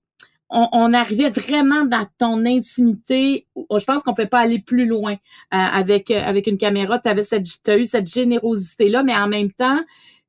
on, 0.49 0.93
arrivait 0.93 1.29
vraiment 1.29 1.83
dans 1.85 2.05
ton 2.17 2.45
intimité. 2.45 3.47
Je 3.55 3.83
pense 3.83 4.03
qu'on 4.03 4.13
peut 4.13 4.27
pas 4.27 4.39
aller 4.39 4.59
plus 4.59 4.85
loin 4.85 5.13
euh, 5.13 5.17
avec 5.51 6.09
euh, 6.11 6.21
avec 6.21 6.47
une 6.47 6.57
caméra. 6.57 6.99
Tu 6.99 7.09
cette, 7.23 7.47
as 7.67 7.77
eu 7.77 7.85
cette 7.85 8.11
générosité 8.11 8.89
là, 8.89 9.03
mais 9.03 9.15
en 9.15 9.27
même 9.27 9.51
temps, 9.51 9.79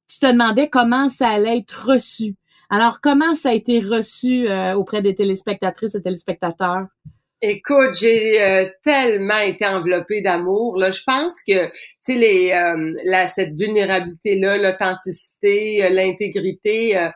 tu 0.08 0.18
te 0.18 0.26
demandais 0.26 0.68
comment 0.68 1.08
ça 1.08 1.28
allait 1.28 1.58
être 1.58 1.86
reçu. 1.86 2.34
Alors, 2.70 3.00
comment 3.00 3.34
ça 3.34 3.50
a 3.50 3.54
été 3.54 3.78
reçu 3.78 4.48
euh, 4.48 4.74
auprès 4.74 5.02
des 5.02 5.14
téléspectatrices 5.14 5.94
et 5.94 6.02
téléspectateurs? 6.02 6.86
Écoute, 7.40 7.96
j'ai 8.00 8.72
tellement 8.82 9.38
été 9.38 9.64
enveloppée 9.64 10.22
d'amour. 10.22 10.76
Là, 10.76 10.90
je 10.90 11.02
pense 11.06 11.34
que 11.46 11.66
tu 11.68 11.72
sais 12.00 12.14
les 12.16 13.28
cette 13.28 13.54
vulnérabilité 13.54 14.36
là, 14.36 14.58
l'authenticité, 14.58 15.88
l'intégrité, 15.90 17.10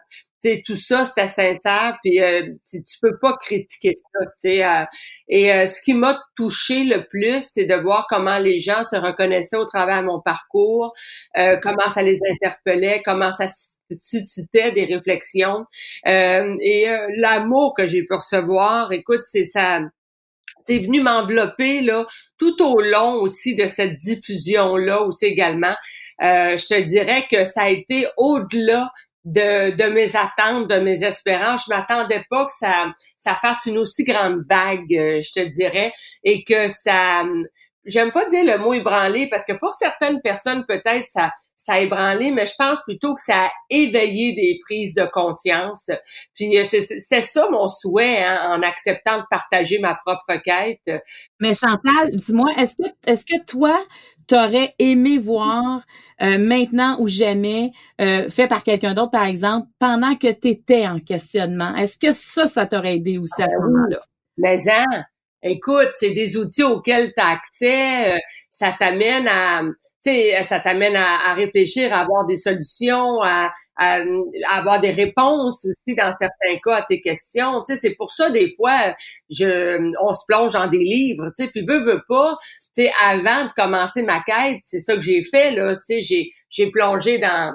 tout 0.66 0.76
ça, 0.76 1.04
c'était 1.04 1.26
sincère, 1.26 1.98
puis 2.02 2.20
euh, 2.20 2.42
tu, 2.68 2.98
peux 3.00 3.16
pas 3.18 3.36
critiquer 3.40 3.92
ça, 3.92 4.24
tu 4.24 4.30
sais. 4.36 4.64
Euh, 4.64 4.84
et 5.28 5.52
euh, 5.52 5.66
ce 5.66 5.80
qui 5.82 5.94
m'a 5.94 6.18
touché 6.36 6.84
le 6.84 7.06
plus, 7.08 7.50
c'est 7.54 7.66
de 7.66 7.74
voir 7.74 8.06
comment 8.08 8.38
les 8.38 8.58
gens 8.58 8.82
se 8.82 8.96
reconnaissaient 8.96 9.56
au 9.56 9.66
travers 9.66 10.02
de 10.02 10.06
mon 10.06 10.20
parcours, 10.20 10.92
comment 11.34 11.90
ça 11.94 12.02
les 12.02 12.18
interpellait, 12.28 13.02
comment 13.04 13.32
ça 13.32 13.46
suscitait 13.92 14.72
des 14.72 14.84
réflexions. 14.84 15.64
et 16.06 16.86
l'amour 17.16 17.74
que 17.76 17.86
j'ai 17.86 18.02
pu 18.02 18.14
recevoir, 18.14 18.92
écoute, 18.92 19.20
c'est 19.22 19.44
ça 19.44 19.80
c'est 20.64 20.78
venu 20.78 21.00
m'envelopper 21.00 21.80
là 21.80 22.06
tout 22.38 22.62
au 22.62 22.80
long 22.80 23.14
aussi 23.14 23.56
de 23.56 23.66
cette 23.66 23.96
diffusion 23.96 24.76
là 24.76 25.02
aussi 25.02 25.26
également. 25.26 25.74
je 26.20 26.66
te 26.66 26.80
dirais 26.82 27.22
que 27.30 27.44
ça 27.44 27.62
a 27.62 27.68
été 27.68 28.06
au-delà 28.16 28.92
de, 29.24 29.76
de 29.76 29.92
mes 29.92 30.16
attentes, 30.16 30.68
de 30.68 30.80
mes 30.80 31.04
espérances. 31.04 31.64
Je 31.66 31.74
m'attendais 31.74 32.24
pas 32.28 32.44
que 32.44 32.52
ça, 32.56 32.92
ça 33.16 33.38
fasse 33.40 33.66
une 33.66 33.78
aussi 33.78 34.04
grande 34.04 34.42
vague, 34.48 34.92
euh, 34.94 35.20
je 35.20 35.32
te 35.32 35.48
dirais, 35.48 35.92
et 36.24 36.44
que 36.44 36.68
ça, 36.68 37.24
j'aime 37.84 38.12
pas 38.12 38.28
dire 38.28 38.44
le 38.44 38.58
mot 38.58 38.72
ébranlé 38.72 39.28
parce 39.28 39.44
que 39.44 39.52
pour 39.52 39.72
certaines 39.72 40.20
personnes 40.20 40.64
peut-être 40.66 41.06
ça 41.10 41.30
ça 41.62 41.74
a 41.74 42.16
mais 42.16 42.46
je 42.46 42.54
pense 42.58 42.80
plutôt 42.82 43.14
que 43.14 43.20
ça 43.20 43.44
a 43.44 43.50
éveillé 43.70 44.34
des 44.34 44.58
prises 44.64 44.94
de 44.94 45.08
conscience. 45.12 45.90
Puis 46.34 46.58
euh, 46.58 46.64
c'est 46.64 47.20
ça 47.20 47.48
mon 47.50 47.68
souhait 47.68 48.24
hein, 48.24 48.56
en 48.56 48.62
acceptant 48.62 49.18
de 49.18 49.24
partager 49.30 49.78
ma 49.78 49.96
propre 50.04 50.42
quête. 50.44 51.02
Mais 51.40 51.54
Chantal, 51.54 52.10
dis-moi, 52.14 52.50
est-ce 52.58 52.76
que 52.76 52.88
est-ce 53.06 53.24
que 53.24 53.44
toi 53.44 53.80
t'aurais 54.26 54.74
aimé 54.78 55.18
voir 55.18 55.82
euh, 56.22 56.38
maintenant 56.38 56.96
ou 57.00 57.08
jamais 57.08 57.72
euh, 58.00 58.28
fait 58.28 58.48
par 58.48 58.62
quelqu'un 58.62 58.94
d'autre, 58.94 59.10
par 59.10 59.24
exemple, 59.24 59.68
pendant 59.78 60.14
que 60.14 60.30
tu 60.32 60.48
étais 60.48 60.86
en 60.86 60.98
questionnement? 60.98 61.74
Est-ce 61.76 61.98
que 61.98 62.12
ça, 62.12 62.48
ça 62.48 62.66
t'aurait 62.66 62.96
aidé 62.96 63.18
aussi 63.18 63.42
à 63.42 63.48
ce 63.48 63.54
ah 63.58 63.62
moment-là? 63.62 63.98
Mais 64.38 64.56
hein, 64.70 65.04
écoute, 65.42 65.88
c'est 65.92 66.10
des 66.10 66.36
outils 66.36 66.62
auxquels 66.62 67.12
tu 67.14 67.20
as 67.20 67.28
accès, 67.28 68.14
euh, 68.14 68.18
ça 68.50 68.74
t'amène 68.78 69.28
à 69.28 69.62
ça 70.42 70.58
t'amène 70.58 70.96
à, 70.96 71.34
réfléchir, 71.34 71.92
à 71.92 72.00
avoir 72.00 72.26
des 72.26 72.36
solutions, 72.36 73.22
à, 73.22 73.52
avoir 74.48 74.80
des 74.80 74.90
réponses 74.90 75.64
aussi 75.64 75.94
dans 75.94 76.12
certains 76.18 76.58
cas 76.64 76.78
à 76.78 76.82
tes 76.82 77.00
questions. 77.00 77.62
Tu 77.64 77.74
sais, 77.74 77.80
c'est 77.80 77.94
pour 77.94 78.10
ça 78.10 78.30
des 78.30 78.52
fois 78.56 78.94
je 79.30 79.78
on 80.00 80.12
se 80.12 80.22
plonge 80.26 80.54
dans 80.54 80.66
des 80.66 80.78
livres, 80.78 81.30
tu 81.36 81.44
sais, 81.44 81.50
puis 81.50 81.64
veut 81.64 81.84
veut 81.84 82.02
pas, 82.08 82.36
tu 82.74 82.82
sais, 82.82 82.92
avant 83.00 83.44
de 83.44 83.50
commencer 83.56 84.02
ma 84.02 84.20
quête, 84.22 84.60
c'est 84.64 84.80
ça 84.80 84.96
que 84.96 85.02
j'ai 85.02 85.22
fait 85.24 85.52
là, 85.52 85.72
tu 85.74 85.80
sais, 85.84 86.00
j'ai 86.00 86.30
j'ai 86.50 86.70
plongé 86.70 87.18
dans 87.18 87.54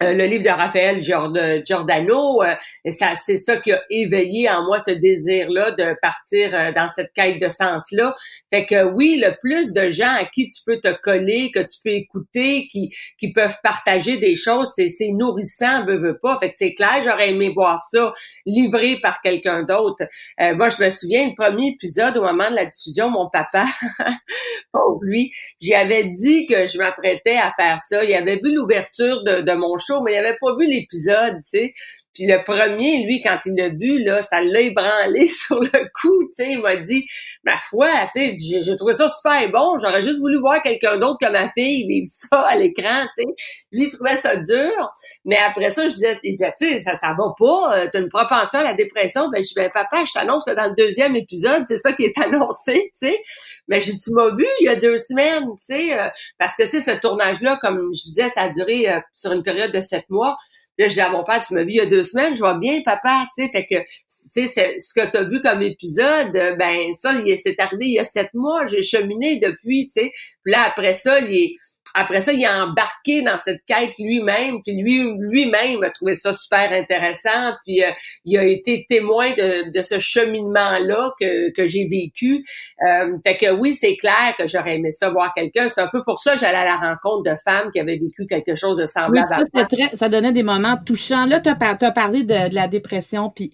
euh, 0.00 0.12
le 0.12 0.26
livre 0.26 0.44
de 0.44 0.48
Raphaël 0.48 1.02
Giordano, 1.02 2.42
euh, 2.42 2.54
ça, 2.90 3.14
c'est 3.16 3.36
ça 3.36 3.56
qui 3.56 3.72
a 3.72 3.82
éveillé 3.90 4.48
en 4.48 4.64
moi 4.64 4.78
ce 4.78 4.92
désir-là 4.92 5.72
de 5.72 5.96
partir 6.00 6.54
euh, 6.54 6.72
dans 6.72 6.86
cette 6.88 7.12
quête 7.14 7.40
de 7.40 7.48
sens-là. 7.48 8.14
Fait 8.52 8.64
que 8.64 8.84
oui, 8.84 9.20
le 9.20 9.34
plus 9.40 9.72
de 9.72 9.90
gens 9.90 10.14
à 10.20 10.24
qui 10.24 10.46
tu 10.46 10.62
peux 10.64 10.78
te 10.80 10.94
coller, 11.02 11.50
que 11.52 11.58
tu 11.60 11.80
peux 11.84 11.90
écouter, 11.90 12.68
qui, 12.70 12.90
qui 13.18 13.32
peuvent 13.32 13.58
partager 13.64 14.18
des 14.18 14.36
choses, 14.36 14.72
c'est, 14.76 14.88
nourrissant, 15.10 15.84
veut, 15.84 15.98
veut 15.98 16.18
pas. 16.22 16.38
Fait 16.40 16.50
que 16.50 16.56
c'est 16.56 16.74
clair, 16.74 17.00
j'aurais 17.02 17.30
aimé 17.30 17.50
voir 17.52 17.80
ça 17.80 18.12
livré 18.46 19.00
par 19.02 19.20
quelqu'un 19.20 19.64
d'autre. 19.64 20.04
moi, 20.38 20.68
je 20.70 20.82
me 20.82 20.90
souviens, 20.90 21.28
le 21.28 21.34
premier 21.34 21.70
épisode, 21.70 22.16
au 22.18 22.22
moment 22.22 22.50
de 22.50 22.54
la 22.54 22.66
diffusion, 22.66 23.10
mon 23.10 23.28
papa, 23.30 23.64
pauvre 24.72 25.00
lui, 25.02 25.32
j'y 25.60 25.74
avais 25.74 26.04
dit 26.04 26.46
que 26.46 26.66
je 26.66 26.78
m'apprêtais 26.78 27.36
à 27.36 27.52
faire 27.56 27.80
ça. 27.80 28.04
Il 28.04 28.14
avait 28.14 28.36
vu 28.36 28.54
l'ouverture 28.54 29.22
de, 29.24 29.54
mon 29.54 29.76
mais 30.02 30.12
il 30.14 30.16
avait 30.18 30.36
pas 30.40 30.54
vu 30.56 30.66
l'épisode, 30.66 31.36
tu 31.36 31.42
sais. 31.42 31.72
Puis 32.18 32.26
le 32.26 32.42
premier, 32.42 33.04
lui, 33.04 33.20
quand 33.20 33.38
il 33.46 33.54
l'a 33.54 33.68
vu, 33.68 34.02
là, 34.02 34.22
ça 34.22 34.42
l'a 34.42 34.60
ébranlé 34.60 35.28
sur 35.28 35.60
le 35.60 35.88
coup, 36.00 36.24
tu 36.24 36.34
sais. 36.34 36.50
Il 36.50 36.60
m'a 36.62 36.74
dit, 36.74 37.06
ma 37.44 37.56
foi, 37.70 37.86
tu 38.12 38.36
sais, 38.36 38.60
j'ai 38.60 38.76
trouvé 38.76 38.92
ça 38.92 39.08
super 39.08 39.48
bon. 39.52 39.78
J'aurais 39.80 40.02
juste 40.02 40.18
voulu 40.18 40.36
voir 40.40 40.60
quelqu'un 40.60 40.98
d'autre 40.98 41.18
que 41.20 41.30
ma 41.30 41.48
fille 41.50 41.86
vivre 41.86 42.08
ça 42.08 42.40
à 42.40 42.56
l'écran, 42.56 43.06
tu 43.16 43.22
sais. 43.22 43.28
Lui, 43.70 43.84
il 43.84 43.88
trouvait 43.90 44.16
ça 44.16 44.34
dur. 44.34 44.90
Mais 45.24 45.36
après 45.36 45.70
ça, 45.70 45.84
je 45.84 45.90
disais, 45.90 46.18
il 46.24 46.34
disait, 46.34 46.52
tu 46.58 46.70
sais, 46.70 46.76
ça, 46.78 46.96
ça 46.96 47.14
va 47.16 47.32
pas. 47.38 47.78
Euh, 47.78 47.88
t'as 47.92 48.00
une 48.00 48.08
propension 48.08 48.58
à 48.58 48.64
la 48.64 48.74
dépression. 48.74 49.28
Ben, 49.28 49.40
je 49.40 49.48
dis, 49.48 49.54
ben, 49.54 49.70
papa, 49.72 50.04
je 50.04 50.12
t'annonce 50.12 50.44
que 50.44 50.56
dans 50.56 50.66
le 50.66 50.74
deuxième 50.76 51.14
épisode, 51.14 51.62
c'est 51.68 51.78
ça 51.78 51.92
qui 51.92 52.02
est 52.02 52.18
annoncé, 52.24 52.90
tu 52.98 53.06
sais. 53.06 53.22
Mais 53.68 53.80
j'ai 53.80 53.92
tu 53.92 54.12
m'as 54.12 54.34
vu 54.34 54.46
il 54.60 54.64
y 54.64 54.68
a 54.68 54.76
deux 54.76 54.96
semaines, 54.96 55.44
tu 55.50 55.76
sais, 55.76 55.96
euh, 55.96 56.08
parce 56.36 56.56
que, 56.56 56.66
c'est 56.66 56.80
ce 56.80 56.98
tournage-là, 57.00 57.58
comme 57.62 57.90
je 57.94 58.02
disais, 58.02 58.28
ça 58.28 58.42
a 58.42 58.48
duré 58.48 58.90
euh, 58.90 58.98
sur 59.14 59.30
une 59.30 59.44
période 59.44 59.70
de 59.72 59.80
sept 59.80 60.04
mois. 60.08 60.36
Là, 60.78 60.86
je 60.86 60.94
dis 60.94 61.00
à 61.00 61.10
mon 61.10 61.24
père, 61.24 61.42
tu 61.44 61.54
m'as 61.54 61.64
vu 61.64 61.70
il 61.70 61.76
y 61.76 61.80
a 61.80 61.86
deux 61.86 62.04
semaines, 62.04 62.34
je 62.34 62.38
vois 62.38 62.56
bien, 62.58 62.80
papa, 62.84 63.26
tu 63.36 63.44
sais, 63.44 63.50
fait 63.50 63.66
que, 63.66 63.80
tu 63.80 64.46
sais, 64.46 64.76
ce 64.78 64.94
que 64.94 65.10
tu 65.10 65.16
as 65.16 65.24
vu 65.24 65.40
comme 65.40 65.62
épisode, 65.62 66.32
ben, 66.32 66.92
ça, 66.92 67.14
c'est 67.42 67.56
arrivé 67.58 67.86
il 67.86 67.94
y 67.94 67.98
a 67.98 68.04
sept 68.04 68.32
mois, 68.34 68.66
j'ai 68.68 68.82
cheminé 68.84 69.40
depuis, 69.40 69.88
tu 69.88 70.02
sais. 70.02 70.10
Puis 70.44 70.52
là, 70.52 70.62
après 70.68 70.94
ça, 70.94 71.18
il 71.20 71.36
est, 71.36 71.54
après 71.94 72.20
ça, 72.20 72.32
il 72.32 72.44
a 72.44 72.66
embarqué 72.66 73.22
dans 73.22 73.36
cette 73.36 73.62
quête 73.66 73.98
lui-même, 73.98 74.60
puis 74.62 74.76
lui 74.76 75.02
lui-même 75.18 75.82
a 75.82 75.90
trouvé 75.90 76.14
ça 76.14 76.32
super 76.32 76.72
intéressant, 76.72 77.54
puis 77.64 77.82
euh, 77.82 77.90
il 78.24 78.36
a 78.38 78.44
été 78.44 78.84
témoin 78.88 79.30
de, 79.30 79.70
de 79.76 79.82
ce 79.82 79.98
cheminement-là 79.98 81.12
que, 81.20 81.52
que 81.52 81.66
j'ai 81.66 81.86
vécu. 81.88 82.44
Euh, 82.86 83.16
fait 83.24 83.36
que 83.36 83.52
oui, 83.52 83.74
c'est 83.74 83.96
clair 83.96 84.34
que 84.38 84.46
j'aurais 84.46 84.76
aimé 84.76 84.90
ça 84.90 85.10
voir 85.10 85.32
quelqu'un. 85.34 85.68
C'est 85.68 85.80
un 85.80 85.88
peu 85.90 86.02
pour 86.02 86.18
ça 86.20 86.34
que 86.34 86.40
j'allais 86.40 86.58
à 86.58 86.64
la 86.64 86.76
rencontre 86.76 87.30
de 87.30 87.36
femmes 87.44 87.70
qui 87.72 87.80
avaient 87.80 87.98
vécu 87.98 88.26
quelque 88.26 88.54
chose 88.54 88.76
de 88.76 88.86
semblable 88.86 89.28
ça, 89.28 89.96
ça 89.96 90.08
donnait 90.08 90.32
des 90.32 90.42
moments 90.42 90.76
touchants. 90.84 91.26
Là, 91.26 91.40
tu 91.40 91.48
as, 91.48 91.92
parlé 91.92 92.22
de, 92.22 92.48
de 92.48 92.54
la 92.54 92.68
dépression, 92.68 93.30
puis 93.30 93.52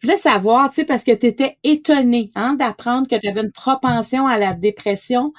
je 0.00 0.06
voulais 0.06 0.18
savoir, 0.18 0.70
tu 0.70 0.76
sais, 0.76 0.84
parce 0.84 1.04
que 1.04 1.12
tu 1.12 1.26
étais 1.26 1.56
étonnée 1.64 2.30
hein, 2.34 2.54
d'apprendre 2.54 3.08
que 3.08 3.16
tu 3.16 3.28
avais 3.28 3.40
une 3.40 3.52
propension 3.52 4.26
à 4.26 4.38
la 4.38 4.52
dépression. 4.52 5.32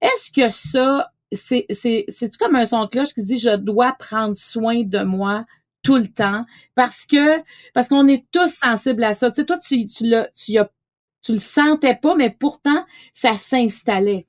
Est-ce 0.00 0.30
que 0.30 0.50
ça, 0.50 1.10
c'est 1.34 1.66
c'est 1.70 2.04
c'est 2.08 2.36
comme 2.36 2.56
un 2.56 2.66
son 2.66 2.84
de 2.84 2.88
cloche 2.88 3.14
qui 3.14 3.22
dit 3.22 3.38
je 3.38 3.56
dois 3.56 3.94
prendre 3.98 4.34
soin 4.34 4.82
de 4.82 5.02
moi 5.02 5.44
tout 5.82 5.96
le 5.96 6.08
temps? 6.08 6.44
Parce 6.74 7.06
que 7.06 7.40
parce 7.72 7.88
qu'on 7.88 8.08
est 8.08 8.24
tous 8.32 8.54
sensibles 8.54 9.04
à 9.04 9.14
ça. 9.14 9.30
Tu 9.30 9.36
sais 9.36 9.46
toi 9.46 9.58
tu 9.58 9.84
tu 9.86 10.08
le 10.08 10.26
tu 10.34 10.58
as 10.58 10.70
tu 11.22 11.32
le 11.32 11.40
sentais 11.40 11.94
pas 11.94 12.14
mais 12.14 12.30
pourtant 12.30 12.84
ça 13.12 13.36
s'installait. 13.36 14.26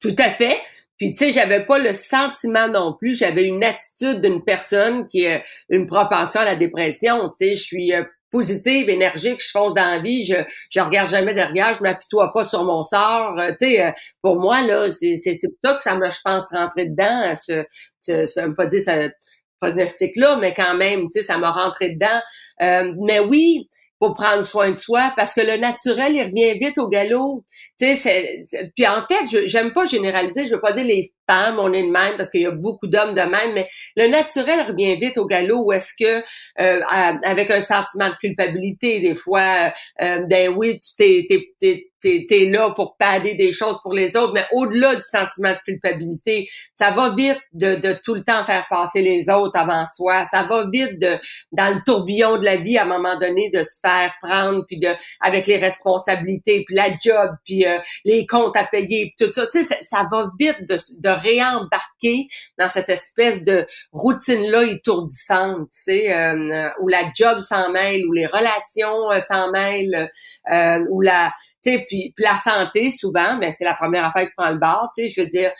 Tout 0.00 0.16
à 0.18 0.30
fait. 0.30 0.58
Puis 0.98 1.12
tu 1.12 1.18
sais, 1.18 1.30
j'avais 1.30 1.66
pas 1.66 1.78
le 1.78 1.92
sentiment 1.92 2.68
non 2.68 2.94
plus, 2.94 3.18
j'avais 3.18 3.44
une 3.44 3.62
attitude 3.62 4.22
d'une 4.22 4.42
personne 4.42 5.06
qui 5.06 5.26
a 5.26 5.42
une 5.68 5.86
propension 5.86 6.40
à 6.40 6.44
la 6.44 6.56
dépression, 6.56 7.28
tu 7.38 7.46
sais, 7.46 7.56
je 7.56 7.62
suis 7.62 7.92
euh, 7.92 8.02
positive, 8.30 8.88
énergique, 8.88 9.40
je 9.40 9.50
fonce 9.50 9.74
dans 9.74 9.90
la 9.90 10.00
vie, 10.00 10.24
je 10.24 10.36
je 10.70 10.80
regarde 10.80 11.10
jamais 11.10 11.34
derrière, 11.34 11.74
je 11.74 11.82
m'apitoie 11.82 12.32
pas 12.32 12.44
sur 12.44 12.64
mon 12.64 12.82
sort. 12.84 13.38
Euh, 13.38 13.50
tu 13.50 13.66
sais, 13.66 13.84
euh, 13.84 13.90
pour 14.22 14.40
moi 14.40 14.62
là, 14.62 14.90
c'est 14.90 15.16
c'est 15.16 15.34
ça 15.34 15.74
que 15.74 15.82
ça 15.82 15.96
me, 15.96 16.10
je 16.10 16.20
pense, 16.24 16.50
rentrer 16.52 16.86
dedans, 16.86 17.34
ce, 17.36 17.64
ce, 17.98 18.26
ce 18.26 18.54
pas 18.54 18.66
dire 18.66 18.82
ce 18.82 19.10
prognostic 19.60 20.12
là, 20.16 20.38
mais 20.40 20.54
quand 20.54 20.76
même, 20.76 21.02
tu 21.02 21.08
sais, 21.10 21.22
ça 21.22 21.38
m'a 21.38 21.50
rentré 21.50 21.90
dedans. 21.90 22.20
Euh, 22.62 22.92
mais 23.06 23.20
oui, 23.20 23.68
pour 23.98 24.14
prendre 24.14 24.42
soin 24.42 24.70
de 24.70 24.76
soi 24.76 25.12
parce 25.16 25.34
que 25.34 25.40
le 25.40 25.56
naturel 25.58 26.14
il 26.14 26.22
revient 26.22 26.58
vite 26.58 26.78
au 26.78 26.88
galop 26.88 27.44
tu 27.78 27.96
sais 27.96 28.42
puis 28.74 28.86
en 28.86 29.06
fait 29.06 29.46
j'aime 29.46 29.72
pas 29.72 29.86
généraliser 29.86 30.46
je 30.46 30.54
veux 30.54 30.60
pas 30.60 30.72
dire 30.72 30.84
les 30.84 31.14
femme, 31.28 31.58
on 31.58 31.72
est 31.72 31.82
de 31.82 31.90
même 31.90 32.16
parce 32.16 32.30
qu'il 32.30 32.42
y 32.42 32.46
a 32.46 32.50
beaucoup 32.50 32.86
d'hommes 32.86 33.14
de 33.14 33.20
même, 33.20 33.54
mais 33.54 33.68
le 33.96 34.08
naturel 34.08 34.66
revient 34.66 34.96
vite 34.96 35.18
au 35.18 35.26
galop 35.26 35.64
où 35.66 35.72
est-ce 35.72 35.92
que 35.98 36.22
euh, 36.60 36.80
avec 37.22 37.50
un 37.50 37.60
sentiment 37.60 38.08
de 38.08 38.16
culpabilité 38.16 39.00
des 39.00 39.14
fois, 39.14 39.72
euh, 40.00 40.18
ben 40.28 40.54
oui, 40.56 40.78
tu 40.78 40.96
t'es, 40.96 41.26
t'es, 41.28 41.86
t'es, 42.00 42.26
t'es 42.28 42.46
là 42.46 42.72
pour 42.74 42.96
pader 42.96 43.34
des 43.34 43.52
choses 43.52 43.78
pour 43.82 43.92
les 43.92 44.16
autres, 44.16 44.32
mais 44.34 44.44
au-delà 44.52 44.94
du 44.94 45.02
sentiment 45.02 45.52
de 45.52 45.58
culpabilité, 45.64 46.48
ça 46.74 46.90
va 46.92 47.14
vite 47.14 47.40
de, 47.52 47.76
de 47.76 47.98
tout 48.04 48.14
le 48.14 48.22
temps 48.22 48.44
faire 48.44 48.66
passer 48.68 49.02
les 49.02 49.28
autres 49.30 49.58
avant 49.58 49.84
soi. 49.86 50.24
Ça 50.24 50.44
va 50.44 50.66
vite 50.72 50.98
de 51.00 51.16
dans 51.52 51.74
le 51.74 51.80
tourbillon 51.84 52.38
de 52.38 52.44
la 52.44 52.56
vie 52.56 52.78
à 52.78 52.84
un 52.84 52.86
moment 52.86 53.18
donné 53.18 53.50
de 53.50 53.62
se 53.62 53.80
faire 53.80 54.14
prendre 54.22 54.64
puis 54.66 54.78
de 54.78 54.88
avec 55.20 55.46
les 55.46 55.56
responsabilités 55.56 56.64
puis 56.66 56.74
la 56.74 56.88
job 57.02 57.30
puis 57.44 57.66
euh, 57.66 57.78
les 58.04 58.26
comptes 58.26 58.56
à 58.56 58.64
payer 58.64 59.12
puis 59.16 59.26
tout 59.26 59.32
ça. 59.32 59.46
Tu 59.46 59.62
sais, 59.62 59.78
ça, 59.82 60.06
va 60.10 60.30
vite 60.38 60.60
de, 60.68 60.76
de 61.00 61.08
réembarquer 61.16 62.28
dans 62.58 62.68
cette 62.68 62.88
espèce 62.88 63.44
de 63.44 63.66
routine 63.92 64.42
là 64.50 64.64
étourdissante, 64.64 65.68
tu 65.72 65.82
sais, 65.82 66.14
euh, 66.14 66.68
où 66.80 66.88
la 66.88 67.10
job 67.14 67.40
s'en 67.40 67.70
mêle, 67.70 68.02
où 68.08 68.12
les 68.12 68.26
relations 68.26 69.10
euh, 69.10 69.20
s'en 69.20 69.50
mêlent, 69.50 70.08
euh, 70.52 70.84
où 70.90 71.00
la 71.00 71.32
puis, 71.64 72.14
la 72.18 72.36
santé, 72.36 72.90
souvent, 72.90 73.38
ben, 73.38 73.50
c'est 73.50 73.64
la 73.64 73.74
première 73.74 74.04
affaire 74.04 74.26
qui 74.26 74.34
prend 74.36 74.50
le 74.50 74.58
bord. 74.58 74.88
Tu 74.96 75.08
sais, 75.08 75.14
je 75.14 75.20
veux 75.20 75.26
dire, 75.26 75.50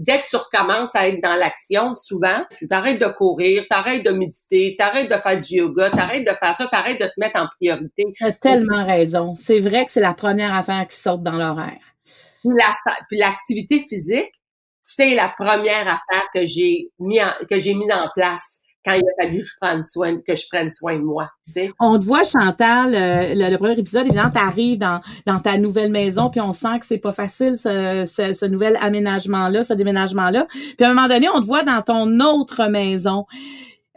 dès 0.00 0.18
que 0.18 0.28
tu 0.28 0.36
recommences 0.36 0.94
à 0.94 1.08
être 1.08 1.20
dans 1.20 1.34
l'action, 1.34 1.94
souvent, 1.94 2.44
tu 2.56 2.68
t'arrêtes 2.68 3.00
de 3.00 3.08
courir, 3.16 3.64
t'arrêtes 3.68 4.04
de 4.04 4.10
méditer, 4.10 4.76
t'arrêtes 4.78 5.10
de 5.10 5.16
faire 5.16 5.40
du 5.40 5.56
yoga, 5.56 5.90
t'arrêtes 5.90 6.24
de 6.24 6.32
faire 6.40 6.54
ça, 6.54 6.66
t'arrêtes 6.70 7.00
de 7.00 7.06
te 7.06 7.12
mettre 7.18 7.42
en 7.42 7.48
priorité. 7.58 8.04
Tu 8.14 8.24
as 8.24 8.32
tellement 8.32 8.86
raison. 8.86 9.34
C'est 9.34 9.60
vrai 9.60 9.84
que 9.86 9.92
c'est 9.92 10.00
la 10.00 10.14
première 10.14 10.54
affaire 10.54 10.86
qui 10.88 10.96
saute 10.96 11.22
dans 11.22 11.32
l'horaire. 11.32 11.80
Puis 12.42 13.18
l'activité 13.18 13.80
physique, 13.80 14.32
c'est 14.88 15.14
la 15.14 15.32
première 15.36 15.86
affaire 15.86 16.26
que 16.34 16.46
j'ai 16.46 16.90
mis 16.98 17.20
en, 17.22 17.28
que 17.48 17.58
j'ai 17.58 17.74
mis 17.74 17.92
en 17.92 18.08
place 18.16 18.62
quand 18.84 18.94
il 18.94 19.02
a 19.02 19.22
fallu 19.22 19.40
que 20.26 20.34
je 20.34 20.46
prenne 20.50 20.70
soin, 20.70 20.96
de 20.96 21.02
moi. 21.02 21.28
On 21.78 21.98
te 21.98 22.04
voit, 22.06 22.24
Chantal, 22.24 22.94
euh, 22.94 23.34
le, 23.50 23.56
premier 23.58 23.78
épisode, 23.78 24.06
évidemment, 24.06 24.30
tu 24.30 24.38
arrives 24.38 24.78
dans, 24.78 25.02
dans 25.26 25.38
ta 25.40 25.58
nouvelle 25.58 25.90
maison, 25.90 26.30
puis 26.30 26.40
on 26.40 26.54
sent 26.54 26.78
que 26.80 26.86
c'est 26.86 26.98
pas 26.98 27.12
facile, 27.12 27.58
ce, 27.58 28.04
ce, 28.06 28.32
ce 28.32 28.46
nouvel 28.46 28.78
aménagement-là, 28.80 29.62
ce 29.62 29.74
déménagement-là. 29.74 30.46
Puis 30.50 30.86
à 30.86 30.90
un 30.90 30.94
moment 30.94 31.08
donné, 31.08 31.28
on 31.34 31.40
te 31.40 31.46
voit 31.46 31.64
dans 31.64 31.82
ton 31.82 32.20
autre 32.20 32.68
maison. 32.68 33.26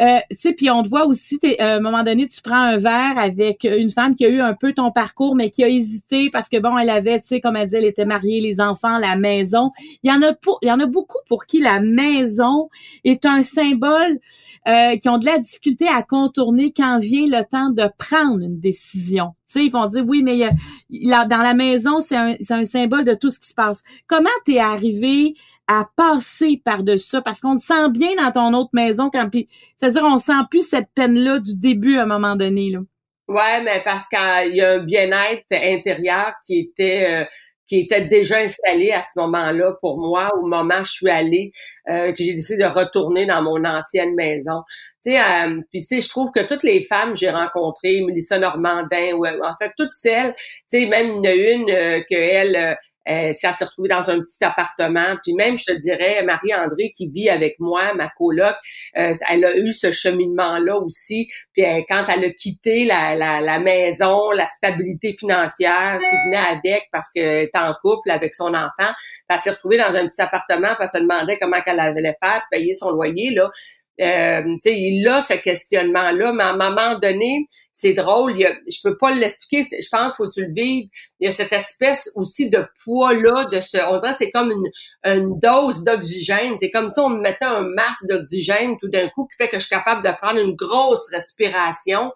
Euh, 0.01 0.17
tu 0.31 0.37
sais, 0.37 0.53
puis 0.53 0.71
on 0.71 0.81
te 0.81 0.89
voit 0.89 1.05
aussi, 1.05 1.37
euh, 1.43 1.55
à 1.59 1.75
un 1.75 1.79
moment 1.79 2.01
donné, 2.01 2.27
tu 2.27 2.41
prends 2.41 2.55
un 2.55 2.77
verre 2.77 3.17
avec 3.17 3.63
une 3.65 3.91
femme 3.91 4.15
qui 4.15 4.25
a 4.25 4.29
eu 4.29 4.41
un 4.41 4.55
peu 4.55 4.73
ton 4.73 4.91
parcours, 4.91 5.35
mais 5.35 5.51
qui 5.51 5.63
a 5.63 5.69
hésité 5.69 6.31
parce 6.31 6.49
que 6.49 6.57
bon, 6.57 6.75
elle 6.75 6.89
avait, 6.89 7.19
tu 7.21 7.27
sais, 7.27 7.41
comme 7.41 7.55
elle 7.55 7.69
dit, 7.69 7.75
elle 7.75 7.85
était 7.85 8.05
mariée, 8.05 8.41
les 8.41 8.59
enfants, 8.59 8.97
la 8.97 9.15
maison. 9.15 9.71
Il 10.01 10.09
y 10.09 10.13
en 10.13 10.21
a 10.23 10.33
pour, 10.33 10.57
il 10.63 10.69
y 10.69 10.71
en 10.71 10.79
a 10.79 10.87
beaucoup 10.87 11.19
pour 11.27 11.45
qui 11.45 11.59
la 11.59 11.79
maison 11.81 12.69
est 13.03 13.25
un 13.27 13.43
symbole 13.43 14.19
euh, 14.67 14.97
qui 14.97 15.07
ont 15.07 15.19
de 15.19 15.25
la 15.25 15.37
difficulté 15.37 15.87
à 15.87 16.01
contourner 16.01 16.73
quand 16.75 16.97
vient 16.97 17.27
le 17.27 17.43
temps 17.43 17.69
de 17.69 17.87
prendre 17.99 18.39
une 18.39 18.59
décision. 18.59 19.35
Tu 19.47 19.59
sais, 19.59 19.65
ils 19.65 19.71
vont 19.71 19.85
dire 19.85 20.03
oui, 20.07 20.23
mais 20.23 20.49
dans 20.89 21.37
la 21.37 21.53
maison, 21.53 22.01
c'est 22.01 22.15
un, 22.15 22.35
un 22.49 22.65
symbole 22.65 23.03
de 23.03 23.13
tout 23.13 23.29
ce 23.29 23.39
qui 23.39 23.49
se 23.49 23.53
passe. 23.53 23.83
Comment 24.07 24.29
t'es 24.45 24.59
arrivé 24.59 25.35
à 25.71 25.87
passer 25.95 26.61
par-dessus 26.65 27.07
ça 27.07 27.21
parce 27.21 27.39
qu'on 27.39 27.55
te 27.55 27.63
sent 27.63 27.89
bien 27.91 28.09
dans 28.17 28.31
ton 28.31 28.53
autre 28.53 28.71
maison 28.73 29.09
quand 29.09 29.29
c'est-à-dire 29.77 30.03
on 30.03 30.17
sent 30.17 30.43
plus 30.49 30.67
cette 30.67 30.89
peine-là 30.93 31.39
du 31.39 31.55
début 31.55 31.97
à 31.97 32.03
un 32.03 32.05
moment 32.05 32.35
donné 32.35 32.69
là. 32.69 32.79
Ouais, 33.29 33.63
mais 33.63 33.81
parce 33.85 34.07
qu'il 34.09 34.55
y 34.55 34.61
a 34.61 34.73
un 34.73 34.83
bien-être 34.83 35.45
intérieur 35.53 36.33
qui 36.45 36.59
était 36.59 37.05
euh, 37.07 37.25
qui 37.71 37.79
était 37.79 38.05
déjà 38.05 38.39
installé 38.39 38.91
à 38.91 39.01
ce 39.01 39.17
moment-là 39.17 39.75
pour 39.79 39.97
moi, 39.97 40.29
au 40.37 40.45
moment 40.45 40.81
où 40.81 40.83
je 40.83 40.91
suis 40.91 41.09
allée, 41.09 41.53
euh, 41.89 42.11
que 42.11 42.21
j'ai 42.21 42.33
décidé 42.33 42.61
de 42.61 42.67
retourner 42.67 43.25
dans 43.25 43.41
mon 43.41 43.63
ancienne 43.63 44.13
maison. 44.13 44.63
Tu 45.01 45.13
sais, 45.13 45.19
euh, 45.21 45.61
puis 45.71 45.79
tu 45.79 45.85
sais, 45.85 46.01
je 46.01 46.09
trouve 46.09 46.31
que 46.35 46.45
toutes 46.45 46.63
les 46.63 46.83
femmes 46.83 47.13
que 47.13 47.19
j'ai 47.19 47.29
rencontrées, 47.29 48.01
Mélissa 48.01 48.37
Normandin, 48.39 49.13
ou 49.13 49.25
en 49.25 49.55
fait 49.57 49.71
toutes 49.77 49.93
celles, 49.93 50.33
tu 50.69 50.81
sais, 50.81 50.85
même 50.87 51.23
une 51.23 51.69
euh, 51.69 52.01
que 52.09 52.15
elle, 52.15 52.77
euh, 53.11 53.33
s'est 53.33 53.65
retrouvée 53.65 53.89
dans 53.89 54.09
un 54.09 54.19
petit 54.21 54.43
appartement. 54.43 55.15
Puis 55.23 55.33
même, 55.33 55.57
je 55.57 55.65
te 55.65 55.73
dirais, 55.73 56.23
Marie-André 56.23 56.91
qui 56.95 57.09
vit 57.09 57.29
avec 57.29 57.55
moi, 57.59 57.93
ma 57.93 58.09
coloc, 58.09 58.55
euh, 58.97 59.11
elle 59.29 59.45
a 59.45 59.57
eu 59.57 59.71
ce 59.73 59.91
cheminement-là 59.91 60.77
aussi. 60.77 61.27
Puis 61.53 61.65
euh, 61.65 61.81
quand 61.89 62.05
elle 62.07 62.25
a 62.25 62.31
quitté 62.31 62.85
la, 62.85 63.15
la, 63.15 63.41
la, 63.41 63.59
maison, 63.59 64.31
la 64.31 64.47
stabilité 64.47 65.15
financière 65.17 65.99
qui 66.09 66.15
venait 66.25 66.37
avec 66.37 66.89
parce 66.91 67.11
qu'elle 67.11 67.45
était 67.45 67.59
en 67.59 67.73
couple 67.81 68.09
avec 68.11 68.33
son 68.33 68.53
enfant, 68.53 68.91
elle 69.29 69.39
s'est 69.39 69.51
retrouvée 69.51 69.77
dans 69.77 69.95
un 69.95 70.07
petit 70.07 70.21
appartement, 70.21 70.69
puis 70.75 70.77
elle 70.81 70.87
se 70.87 70.97
demandait 70.97 71.37
comment 71.39 71.61
qu'elle 71.61 71.79
allait 71.79 72.17
faire 72.21 72.43
payer 72.51 72.73
son 72.73 72.91
loyer. 72.91 73.33
là. 73.33 73.49
Euh, 74.01 74.41
il 74.65 75.07
a 75.07 75.21
ce 75.21 75.33
questionnement-là, 75.33 76.33
mais 76.33 76.43
à 76.43 76.49
un 76.53 76.57
moment 76.57 76.97
donné, 76.99 77.47
c'est 77.71 77.93
drôle, 77.93 78.39
il 78.39 78.47
je 78.67 78.79
peux 78.83 78.97
pas 78.97 79.11
l'expliquer, 79.11 79.63
je 79.63 79.87
pense 79.89 80.15
faut 80.15 80.27
que 80.27 80.33
tu 80.33 80.45
le 80.45 80.53
vives. 80.53 80.89
Il 81.19 81.25
y 81.25 81.27
a 81.27 81.31
cette 81.31 81.53
espèce 81.53 82.11
aussi 82.15 82.49
de 82.49 82.65
poids-là, 82.83 83.45
de 83.45 83.59
ce, 83.59 83.77
on 83.89 83.99
dirait 83.99 84.15
c'est 84.17 84.31
comme 84.31 84.51
une, 84.51 84.69
une 85.03 85.39
dose 85.39 85.83
d'oxygène. 85.83 86.57
C'est 86.57 86.71
comme 86.71 86.89
si 86.89 86.99
on 86.99 87.09
me 87.09 87.21
mettait 87.21 87.45
un 87.45 87.61
masque 87.61 88.05
d'oxygène 88.09 88.77
tout 88.79 88.89
d'un 88.89 89.07
coup 89.09 89.27
qui 89.27 89.37
fait 89.37 89.49
que 89.49 89.57
je 89.57 89.65
suis 89.65 89.75
capable 89.75 90.03
de 90.03 90.13
prendre 90.19 90.39
une 90.39 90.55
grosse 90.55 91.09
respiration 91.11 92.11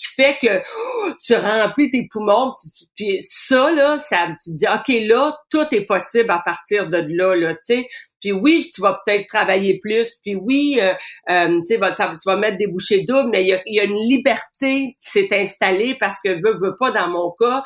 qui 0.00 0.14
fait 0.14 0.38
que 0.40 0.62
oh, 0.76 1.10
tu 1.22 1.34
remplis 1.34 1.90
tes 1.90 2.08
poumons, 2.10 2.54
puis 2.96 3.18
ça 3.20 3.70
là, 3.72 3.98
ça 3.98 4.28
tu 4.42 4.52
te 4.52 4.56
dis 4.56 4.66
ok 4.66 5.08
là 5.08 5.36
tout 5.50 5.66
est 5.72 5.84
possible 5.84 6.30
à 6.30 6.42
partir 6.44 6.88
de 6.88 7.04
là 7.08 7.34
là, 7.36 7.54
tu 7.54 7.60
sais. 7.62 7.86
Puis 8.20 8.32
oui, 8.32 8.70
tu 8.74 8.82
vas 8.82 9.00
peut-être 9.04 9.28
travailler 9.28 9.78
plus. 9.80 10.18
Puis 10.22 10.36
oui, 10.36 10.78
euh, 10.80 10.92
euh, 11.30 11.60
tu 11.66 11.76
sais, 11.76 11.78
tu 11.78 12.14
vas 12.26 12.36
mettre 12.36 12.58
des 12.58 12.66
bouchées 12.66 13.04
doubles, 13.04 13.30
mais 13.30 13.44
il 13.44 13.74
y 13.74 13.80
a, 13.80 13.84
une 13.84 14.08
liberté 14.08 14.94
qui 15.00 15.10
s'est 15.10 15.28
installée 15.32 15.96
parce 15.98 16.18
que 16.22 16.28
veux, 16.28 16.58
veux 16.60 16.76
pas 16.78 16.90
dans 16.90 17.08
mon 17.08 17.30
cas 17.38 17.64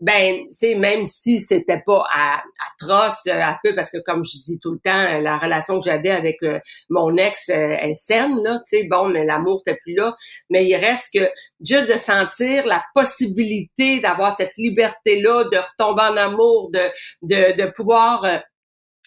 ben, 0.00 0.44
c'est 0.50 0.74
même 0.74 1.04
si 1.06 1.38
c'était 1.38 1.82
pas 1.84 2.04
à, 2.12 2.42
atroce 2.68 3.26
euh, 3.28 3.40
un 3.40 3.56
peu 3.64 3.74
parce 3.74 3.90
que 3.90 3.98
comme 4.04 4.22
je 4.24 4.42
dis 4.44 4.58
tout 4.60 4.72
le 4.72 4.78
temps, 4.78 5.18
la 5.20 5.38
relation 5.38 5.78
que 5.78 5.86
j'avais 5.86 6.10
avec 6.10 6.36
euh, 6.42 6.58
mon 6.90 7.16
ex 7.16 7.48
euh, 7.48 7.70
est 7.70 7.94
saine 7.94 8.42
là, 8.42 8.58
tu 8.68 8.78
sais, 8.78 8.88
bon, 8.88 9.08
mais 9.08 9.24
l'amour 9.24 9.62
n'était 9.66 9.78
plus 9.82 9.94
là, 9.94 10.14
mais 10.50 10.66
il 10.66 10.76
reste 10.76 11.14
que 11.14 11.30
juste 11.64 11.88
de 11.88 11.96
sentir 11.96 12.66
la 12.66 12.84
possibilité 12.94 14.00
d'avoir 14.00 14.36
cette 14.36 14.56
liberté 14.58 15.20
là, 15.20 15.44
de 15.44 15.56
retomber 15.56 16.02
en 16.02 16.16
amour, 16.16 16.70
de 16.72 16.80
de, 17.22 17.56
de 17.56 17.70
pouvoir 17.70 18.42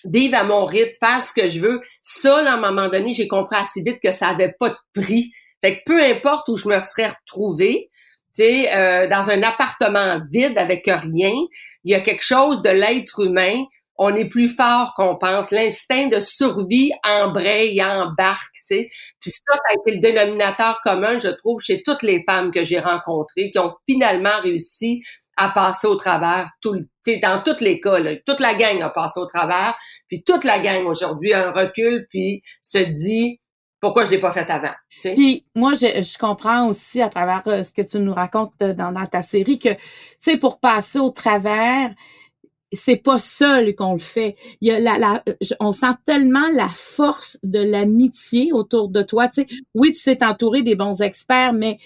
vivre 0.05 0.37
à 0.37 0.43
mon 0.43 0.65
rythme, 0.65 0.95
faire 0.99 1.21
ce 1.21 1.33
que 1.33 1.47
je 1.47 1.59
veux. 1.59 1.81
Ça, 2.01 2.41
là, 2.41 2.53
à 2.53 2.57
un 2.57 2.61
moment 2.61 2.87
donné, 2.87 3.13
j'ai 3.13 3.27
compris 3.27 3.57
assez 3.57 3.81
vite 3.85 3.99
que 4.01 4.11
ça 4.11 4.29
avait 4.29 4.55
pas 4.57 4.69
de 4.69 4.77
prix. 4.93 5.31
Fait 5.61 5.77
que 5.77 5.83
peu 5.85 6.01
importe 6.01 6.47
où 6.49 6.57
je 6.57 6.69
me 6.69 6.79
serais 6.81 7.09
retrouvée, 7.09 7.89
euh, 8.39 9.07
dans 9.07 9.29
un 9.29 9.41
appartement 9.43 10.21
vide 10.31 10.57
avec 10.57 10.85
rien, 10.85 11.33
il 11.83 11.91
y 11.91 11.95
a 11.95 12.01
quelque 12.01 12.23
chose 12.23 12.61
de 12.61 12.69
l'être 12.69 13.25
humain. 13.25 13.63
On 13.97 14.15
est 14.15 14.29
plus 14.29 14.47
fort 14.47 14.93
qu'on 14.95 15.17
pense. 15.17 15.51
L'instinct 15.51 16.07
de 16.07 16.19
survie 16.19 16.91
embraye, 17.03 17.83
embarque, 17.83 18.55
tu 18.67 18.87
Puis 19.19 19.31
ça, 19.31 19.53
ça 19.53 19.61
a 19.69 19.73
été 19.73 19.95
le 19.95 19.99
dénominateur 19.99 20.79
commun, 20.83 21.17
je 21.17 21.27
trouve, 21.29 21.59
chez 21.59 21.83
toutes 21.83 22.03
les 22.03 22.23
femmes 22.25 22.51
que 22.51 22.63
j'ai 22.63 22.79
rencontrées, 22.79 23.51
qui 23.51 23.59
ont 23.59 23.75
finalement 23.87 24.39
réussi 24.41 25.01
à 25.35 25.49
passer 25.49 25.87
au 25.87 25.95
travers, 25.95 26.49
tout, 26.61 26.75
dans 27.21 27.41
tous 27.43 27.61
les 27.61 27.79
cas, 27.79 27.97
toute 28.25 28.41
la 28.41 28.55
gang 28.55 28.81
a 28.81 28.89
passé 28.89 29.19
au 29.19 29.25
travers, 29.25 29.73
puis 30.07 30.21
toute 30.23 30.43
la 30.43 30.59
gang 30.59 30.85
aujourd'hui 30.85 31.33
a 31.33 31.47
un 31.47 31.51
recul, 31.51 32.07
puis 32.09 32.41
se 32.61 32.79
dit, 32.79 33.39
pourquoi 33.79 34.05
je 34.05 34.11
l'ai 34.11 34.19
pas 34.19 34.31
fait 34.31 34.49
avant. 34.49 34.73
Puis 35.01 35.45
moi, 35.55 35.73
je, 35.73 36.01
je, 36.01 36.17
comprends 36.17 36.67
aussi 36.67 37.01
à 37.01 37.09
travers 37.09 37.43
euh, 37.47 37.63
ce 37.63 37.73
que 37.73 37.81
tu 37.81 37.99
nous 37.99 38.13
racontes 38.13 38.53
euh, 38.61 38.73
dans, 38.73 38.91
dans 38.91 39.05
ta 39.05 39.21
série 39.21 39.59
que, 39.59 39.69
tu 39.69 39.79
sais, 40.19 40.37
pour 40.37 40.59
passer 40.59 40.99
au 40.99 41.11
travers, 41.11 41.93
c'est 42.71 42.97
pas 42.97 43.17
seul 43.17 43.73
qu'on 43.75 43.93
le 43.93 43.99
fait. 43.99 44.35
Il 44.61 44.67
y 44.67 44.71
a 44.71 44.79
la, 44.79 44.97
la, 44.97 45.23
on 45.59 45.71
sent 45.71 45.95
tellement 46.05 46.49
la 46.53 46.69
force 46.69 47.39
de 47.43 47.59
l'amitié 47.59 48.51
autour 48.53 48.89
de 48.89 49.01
toi. 49.01 49.27
Tu 49.27 49.41
sais, 49.41 49.47
oui, 49.73 49.91
tu 49.91 49.99
sais 49.99 50.17
t'entourer 50.17 50.61
des 50.61 50.75
bons 50.75 51.01
experts, 51.01 51.53
mais 51.53 51.79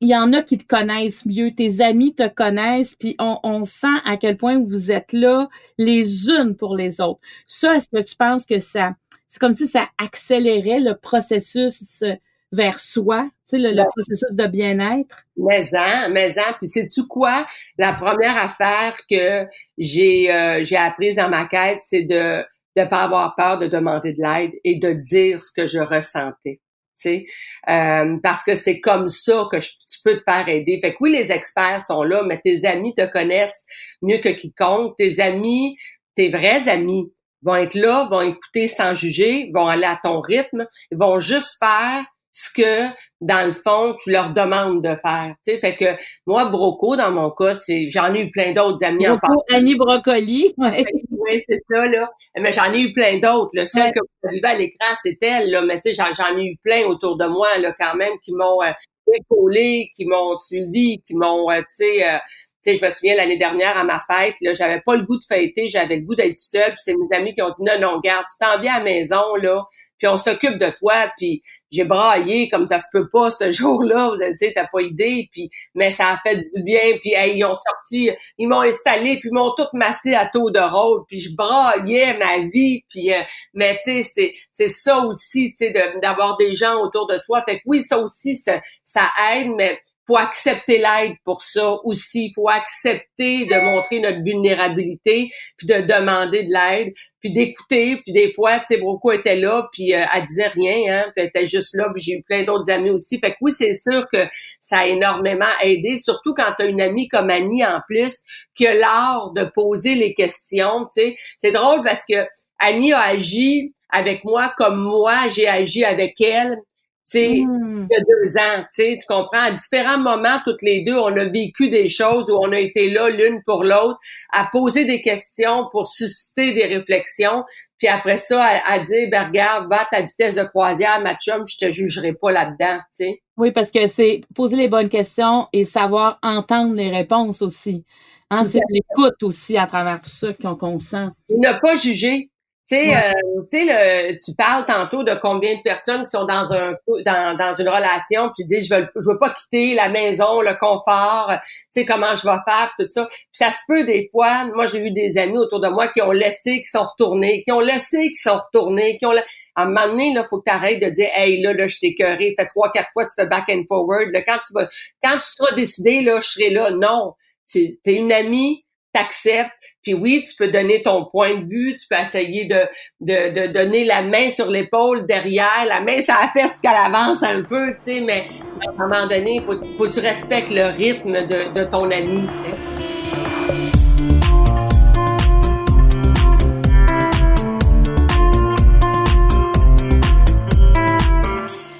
il 0.00 0.08
y 0.08 0.16
en 0.16 0.32
a 0.32 0.42
qui 0.42 0.58
te 0.58 0.66
connaissent 0.66 1.26
mieux, 1.26 1.54
tes 1.54 1.80
amis 1.80 2.14
te 2.14 2.28
connaissent, 2.28 2.96
puis 2.96 3.14
on, 3.18 3.38
on 3.42 3.64
sent 3.64 3.96
à 4.04 4.16
quel 4.16 4.36
point 4.36 4.58
vous 4.58 4.90
êtes 4.90 5.12
là 5.12 5.48
les 5.78 6.28
unes 6.28 6.56
pour 6.56 6.76
les 6.76 7.00
autres. 7.00 7.20
Ça, 7.46 7.76
est-ce 7.76 7.88
que 7.88 8.02
tu 8.02 8.16
penses 8.16 8.46
que 8.46 8.58
ça, 8.58 8.94
c'est 9.34 9.40
comme 9.40 9.52
si 9.52 9.66
ça 9.66 9.88
accélérait 9.98 10.78
le 10.78 10.94
processus 10.94 12.04
vers 12.52 12.78
soi, 12.78 13.24
tu 13.50 13.56
sais, 13.56 13.58
le, 13.58 13.82
processus 13.96 14.36
de 14.36 14.46
bien-être. 14.46 15.24
Mais 15.36 15.76
en, 15.76 16.10
mais 16.12 16.38
en, 16.38 16.52
puis 16.56 16.68
sais-tu 16.68 17.08
quoi? 17.08 17.44
La 17.76 17.94
première 17.94 18.36
affaire 18.36 18.94
que 19.10 19.44
j'ai 19.76 20.32
euh, 20.32 20.62
j'ai 20.62 20.76
apprise 20.76 21.16
dans 21.16 21.28
ma 21.28 21.48
quête, 21.48 21.80
c'est 21.82 22.04
de 22.04 22.44
ne 22.76 22.84
pas 22.84 23.02
avoir 23.02 23.34
peur 23.34 23.58
de 23.58 23.66
demander 23.66 24.12
de 24.12 24.22
l'aide 24.22 24.52
et 24.62 24.78
de 24.78 24.92
dire 24.92 25.42
ce 25.42 25.50
que 25.50 25.66
je 25.66 25.80
ressentais. 25.80 26.60
sais, 26.94 27.24
euh, 27.68 28.16
parce 28.22 28.44
que 28.44 28.54
c'est 28.54 28.78
comme 28.78 29.08
ça 29.08 29.48
que 29.50 29.56
tu 29.58 29.98
peux 30.04 30.16
te 30.16 30.22
faire 30.22 30.48
aider. 30.48 30.78
Fait 30.80 30.92
que 30.92 30.98
oui, 31.00 31.10
les 31.10 31.32
experts 31.32 31.84
sont 31.84 32.04
là, 32.04 32.22
mais 32.24 32.40
tes 32.44 32.64
amis 32.66 32.94
te 32.94 33.10
connaissent 33.10 33.64
mieux 34.00 34.18
que 34.18 34.28
quiconque. 34.28 34.94
Tes 34.96 35.18
amis, 35.18 35.76
tes 36.14 36.28
vrais 36.28 36.68
amis, 36.68 37.10
vont 37.44 37.56
être 37.56 37.74
là, 37.74 38.08
vont 38.10 38.22
écouter 38.22 38.66
sans 38.66 38.94
juger, 38.94 39.50
vont 39.54 39.66
aller 39.66 39.84
à 39.84 39.98
ton 40.02 40.20
rythme, 40.20 40.66
ils 40.90 40.98
vont 40.98 41.20
juste 41.20 41.56
faire 41.58 42.04
ce 42.34 42.50
que, 42.52 42.88
dans 43.20 43.46
le 43.46 43.52
fond, 43.52 43.94
tu 44.02 44.10
leur 44.10 44.30
demandes 44.30 44.82
de 44.82 44.96
faire. 44.96 45.36
Tu 45.46 45.52
sais, 45.52 45.60
fait 45.60 45.76
que 45.76 46.02
moi, 46.26 46.50
Broco, 46.50 46.96
dans 46.96 47.12
mon 47.12 47.30
cas, 47.30 47.54
c'est 47.54 47.88
j'en 47.88 48.12
ai 48.12 48.22
eu 48.22 48.30
plein 48.30 48.52
d'autres 48.52 48.84
amis 48.84 49.06
en 49.06 49.18
part. 49.18 49.36
Annie 49.52 49.76
Brocoli. 49.76 50.52
Ouais. 50.58 50.84
Oui, 51.10 51.40
c'est 51.48 51.60
ça, 51.70 51.86
là. 51.86 52.10
Mais 52.36 52.50
j'en 52.50 52.72
ai 52.72 52.80
eu 52.80 52.92
plein 52.92 53.18
d'autres. 53.18 53.52
Là. 53.54 53.66
Celle 53.66 53.92
que 53.92 54.00
vous 54.00 54.28
avez 54.28 54.40
à 54.42 54.58
l'écran, 54.58 54.94
c'est 55.00 55.16
elle, 55.22 55.50
là. 55.50 55.62
Mais 55.62 55.80
tu 55.80 55.92
sais, 55.92 56.04
j'en 56.12 56.36
ai 56.36 56.44
eu 56.44 56.56
plein 56.62 56.86
autour 56.86 57.16
de 57.16 57.26
moi, 57.26 57.56
là, 57.58 57.72
quand 57.78 57.94
même, 57.94 58.14
qui 58.24 58.32
m'ont 58.32 58.60
euh, 58.62 58.72
épaulé, 59.14 59.90
qui 59.94 60.04
m'ont 60.06 60.34
suivi, 60.34 61.00
qui 61.06 61.14
m'ont, 61.14 61.48
euh, 61.50 61.60
tu 61.60 61.64
sais, 61.68 62.14
euh, 62.14 62.18
sais, 62.64 62.74
je 62.74 62.84
me 62.84 62.90
souviens 62.90 63.16
l'année 63.16 63.38
dernière 63.38 63.76
à 63.76 63.84
ma 63.84 64.00
fête, 64.00 64.34
là, 64.40 64.54
j'avais 64.54 64.80
pas 64.80 64.96
le 64.96 65.04
goût 65.04 65.18
de 65.18 65.24
fêter, 65.24 65.68
j'avais 65.68 65.96
le 65.96 66.02
goût 66.02 66.14
d'être 66.14 66.38
seule. 66.38 66.70
Puis 66.70 66.80
c'est 66.84 66.94
mes 66.96 67.16
amis 67.16 67.34
qui 67.34 67.42
ont 67.42 67.50
dit 67.50 67.62
non, 67.62 67.78
non, 67.80 68.00
garde, 68.00 68.24
tu 68.26 68.38
t'en 68.38 68.60
viens 68.60 68.74
à 68.74 68.78
la 68.78 68.84
maison 68.84 69.34
là, 69.40 69.64
puis 69.98 70.08
on 70.08 70.16
s'occupe 70.16 70.58
de 70.58 70.70
toi. 70.78 71.10
Puis 71.16 71.42
j'ai 71.70 71.84
braillé 71.84 72.48
comme 72.48 72.66
ça 72.66 72.78
se 72.78 72.86
peut 72.92 73.08
pas 73.10 73.30
ce 73.30 73.50
jour-là. 73.50 74.10
Vous 74.10 74.22
avez 74.22 74.34
dit, 74.40 74.52
t'as 74.54 74.66
pas 74.66 74.82
idée. 74.82 75.28
Puis 75.32 75.48
mais 75.74 75.90
ça 75.90 76.08
a 76.08 76.18
fait 76.18 76.36
du 76.36 76.62
bien. 76.62 76.98
Puis 77.00 77.12
ils 77.14 77.44
ont 77.44 77.54
sorti, 77.54 78.10
ils 78.38 78.48
m'ont 78.48 78.60
installé, 78.60 79.18
puis 79.18 79.28
ils 79.30 79.34
m'ont 79.34 79.54
tout 79.56 79.68
massé 79.72 80.14
à 80.14 80.26
taux 80.26 80.50
de 80.50 80.60
rôle. 80.60 81.04
Puis 81.08 81.20
je 81.20 81.34
braillais 81.34 82.16
ma 82.18 82.48
vie. 82.48 82.82
Puis 82.88 83.12
euh, 83.12 83.20
mais 83.54 83.78
tu 83.84 84.02
sais, 84.02 84.02
c'est 84.02 84.34
c'est 84.52 84.68
ça 84.68 85.04
aussi, 85.06 85.52
tu 85.58 85.66
sais, 85.66 85.74
d'avoir 86.02 86.36
des 86.36 86.54
gens 86.54 86.80
autour 86.82 87.06
de 87.06 87.18
soi. 87.18 87.42
Fait 87.44 87.58
que 87.58 87.62
oui, 87.66 87.82
ça 87.82 87.98
aussi, 87.98 88.36
ça, 88.36 88.60
ça 88.84 89.08
aide, 89.32 89.50
mais 89.56 89.78
faut 90.06 90.16
accepter 90.16 90.78
l'aide 90.78 91.16
pour 91.24 91.42
ça 91.42 91.76
aussi. 91.84 92.32
Faut 92.34 92.48
accepter 92.48 93.46
de 93.46 93.60
montrer 93.64 94.00
notre 94.00 94.22
vulnérabilité, 94.22 95.30
puis 95.56 95.66
de 95.66 95.74
demander 95.82 96.44
de 96.44 96.52
l'aide, 96.52 96.92
puis 97.20 97.32
d'écouter. 97.32 98.00
Puis 98.02 98.12
des 98.12 98.32
fois, 98.34 98.58
tu 98.60 98.66
sais, 98.66 98.78
Broco 98.78 99.12
était 99.12 99.36
là, 99.36 99.68
puis 99.72 99.94
euh, 99.94 100.04
elle 100.14 100.26
disait 100.26 100.48
rien, 100.48 100.94
hein, 100.94 101.12
puis 101.14 101.22
elle 101.22 101.28
était 101.28 101.46
juste 101.46 101.74
là. 101.76 101.90
Puis 101.94 102.02
j'ai 102.02 102.12
eu 102.18 102.22
plein 102.22 102.44
d'autres 102.44 102.70
amis 102.70 102.90
aussi. 102.90 103.18
Fait 103.18 103.32
que 103.32 103.36
oui, 103.40 103.52
c'est 103.52 103.74
sûr 103.74 104.06
que 104.12 104.26
ça 104.60 104.80
a 104.80 104.86
énormément 104.86 105.44
aidé, 105.62 105.96
surtout 105.96 106.34
quand 106.34 106.52
tu 106.56 106.64
as 106.64 106.66
une 106.66 106.80
amie 106.80 107.08
comme 107.08 107.30
Annie 107.30 107.64
en 107.64 107.80
plus, 107.86 108.20
qui 108.54 108.66
a 108.66 108.74
l'art 108.74 109.32
de 109.32 109.44
poser 109.54 109.94
les 109.94 110.14
questions. 110.14 110.86
Tu 110.94 111.02
sais, 111.02 111.14
c'est 111.38 111.52
drôle 111.52 111.82
parce 111.82 112.04
que 112.08 112.26
Annie 112.58 112.92
a 112.92 113.00
agi 113.00 113.74
avec 113.90 114.24
moi 114.24 114.52
comme 114.56 114.82
moi 114.82 115.14
j'ai 115.34 115.46
agi 115.46 115.84
avec 115.84 116.20
elle 116.20 116.58
sais, 117.06 117.44
mmh. 117.46 117.88
il 117.90 117.94
y 117.94 117.96
a 117.96 118.04
deux 118.04 118.36
ans, 118.36 118.64
tu 118.74 118.98
tu 118.98 119.06
comprends, 119.06 119.40
à 119.40 119.50
différents 119.50 119.98
moments, 119.98 120.38
toutes 120.44 120.62
les 120.62 120.82
deux, 120.82 120.96
on 120.96 121.16
a 121.16 121.28
vécu 121.28 121.68
des 121.68 121.88
choses 121.88 122.30
où 122.30 122.36
on 122.40 122.52
a 122.52 122.58
été 122.58 122.90
là 122.90 123.10
l'une 123.10 123.42
pour 123.44 123.64
l'autre, 123.64 123.98
à 124.32 124.48
poser 124.50 124.84
des 124.84 125.00
questions 125.00 125.68
pour 125.70 125.86
susciter 125.86 126.52
des 126.52 126.66
réflexions, 126.66 127.44
puis 127.78 127.88
après 127.88 128.16
ça, 128.16 128.42
à, 128.64 128.78
dire, 128.80 129.08
ben 129.10 129.28
regarde, 129.28 129.68
va 129.68 129.82
à 129.82 129.84
ta 129.90 130.02
vitesse 130.02 130.36
de 130.36 130.44
croisière, 130.44 131.00
ma 131.02 131.16
chum, 131.16 131.44
je 131.46 131.66
te 131.66 131.70
jugerai 131.70 132.14
pas 132.14 132.32
là-dedans, 132.32 132.78
tu 132.78 133.06
sais. 133.06 133.22
Oui, 133.36 133.52
parce 133.52 133.70
que 133.70 133.88
c'est 133.88 134.22
poser 134.34 134.56
les 134.56 134.68
bonnes 134.68 134.88
questions 134.88 135.48
et 135.52 135.64
savoir 135.64 136.18
entendre 136.22 136.74
les 136.74 136.90
réponses 136.90 137.42
aussi. 137.42 137.84
Hein, 138.30 138.44
c'est 138.44 138.60
l'écoute 138.70 139.22
aussi 139.22 139.56
à 139.58 139.66
travers 139.66 140.00
tout 140.00 140.10
ça 140.10 140.32
qu'on 140.32 140.78
sent. 140.78 141.08
Ne 141.28 141.60
pas 141.60 141.76
juger, 141.76 142.30
tu 142.68 142.76
sais, 142.76 143.70
euh, 143.70 144.16
tu 144.24 144.34
parles 144.34 144.64
tantôt 144.66 145.02
de 145.02 145.14
combien 145.20 145.54
de 145.56 145.62
personnes 145.62 146.04
qui 146.04 146.10
sont 146.10 146.24
dans 146.24 146.52
un 146.52 146.74
dans, 147.04 147.36
dans 147.36 147.54
une 147.56 147.68
relation 147.68 148.30
puis 148.34 148.44
disent 148.44 148.68
je 148.68 148.74
veux 148.74 148.88
je 148.94 149.10
veux 149.10 149.18
pas 149.18 149.34
quitter 149.34 149.74
la 149.74 149.88
maison, 149.88 150.40
le 150.40 150.58
confort, 150.58 151.32
tu 151.42 151.80
sais 151.80 151.86
comment 151.86 152.16
je 152.16 152.24
vais 152.24 152.38
faire 152.46 152.72
tout 152.78 152.86
ça. 152.88 153.06
Puis 153.06 153.28
ça 153.32 153.50
se 153.50 153.58
peut 153.68 153.84
des 153.84 154.08
fois, 154.10 154.46
moi 154.54 154.66
j'ai 154.66 154.78
eu 154.78 154.90
des 154.90 155.18
amis 155.18 155.38
autour 155.38 155.60
de 155.60 155.68
moi 155.68 155.88
qui 155.88 156.00
ont 156.00 156.12
laissé 156.12 156.62
qui 156.62 156.70
sont 156.70 156.84
retournés, 156.84 157.42
qui 157.42 157.52
ont 157.52 157.60
laissé 157.60 158.08
qui 158.08 158.16
sont 158.16 158.38
retournés, 158.38 158.96
qui 158.98 159.06
ont 159.06 159.12
à 159.56 159.62
un 159.62 159.66
moment 159.66 159.88
donné, 159.88 160.12
là, 160.12 160.24
faut 160.24 160.38
que 160.38 160.50
tu 160.50 160.52
arrêtes 160.52 160.82
de 160.82 160.90
dire 160.90 161.08
Hey, 161.14 161.40
là, 161.40 161.52
là, 161.52 161.68
je 161.68 161.78
t'ai 161.78 161.94
cœuré, 161.94 162.34
fait 162.36 162.46
trois, 162.46 162.70
quatre 162.72 162.90
fois, 162.92 163.04
tu 163.04 163.12
fais 163.14 163.26
back 163.26 163.44
and 163.48 163.62
forward. 163.68 164.08
Là, 164.10 164.22
quand 164.22 164.38
tu 164.38 164.52
vas 164.52 164.68
quand 165.02 165.14
tu 165.14 165.26
seras 165.26 165.54
décidé, 165.54 166.02
là, 166.02 166.20
je 166.20 166.28
serai 166.28 166.50
là. 166.50 166.70
Non. 166.72 167.14
Tu 167.48 167.78
es 167.84 167.94
une 167.94 168.12
amie, 168.12 168.64
t'acceptes. 168.94 169.52
Puis 169.82 169.92
oui, 169.92 170.22
tu 170.26 170.34
peux 170.36 170.50
donner 170.50 170.82
ton 170.82 171.04
point 171.04 171.40
de 171.40 171.44
vue, 171.46 171.74
tu 171.74 171.86
peux 171.90 172.00
essayer 172.00 172.46
de, 172.46 172.66
de, 173.00 173.52
donner 173.52 173.84
la 173.84 174.02
main 174.02 174.30
sur 174.30 174.50
l'épaule 174.50 175.06
derrière, 175.06 175.66
la 175.68 175.80
main 175.80 175.98
ça 175.98 176.14
fait 176.32 176.46
ce 176.46 176.60
qu'elle 176.60 176.70
avance 176.70 177.22
un 177.22 177.42
peu, 177.42 177.72
tu 177.74 177.96
sais, 177.96 178.00
mais 178.00 178.26
à 178.66 178.70
un 178.70 178.88
moment 178.88 179.06
donné, 179.06 179.36
il 179.36 179.44
faut, 179.44 179.58
faut 179.76 179.84
que 179.84 179.94
tu 179.94 180.00
respectes 180.00 180.50
le 180.50 180.66
rythme 180.74 181.26
de, 181.26 181.52
de 181.52 181.64
ton 181.70 181.90
ami, 181.90 182.26
tu 182.38 182.44
sais. 182.44 182.56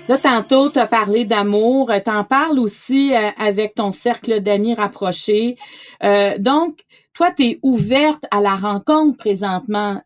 Là, 0.06 0.18
tantôt, 0.18 0.68
tu 0.68 0.78
as 0.78 0.86
parlé 0.86 1.24
d'amour. 1.24 1.90
Tu 2.04 2.10
en 2.10 2.24
parles 2.24 2.58
aussi 2.58 3.14
euh, 3.14 3.30
avec 3.38 3.74
ton 3.74 3.90
cercle 3.90 4.42
d'amis 4.42 4.74
rapprochés. 4.74 5.56
Euh, 6.02 6.36
donc, 6.38 6.80
toi, 7.14 7.30
tu 7.30 7.44
es 7.44 7.58
ouverte 7.62 8.24
à 8.30 8.40
la 8.40 8.54
rencontre 8.54 9.16
présentement, 9.16 10.02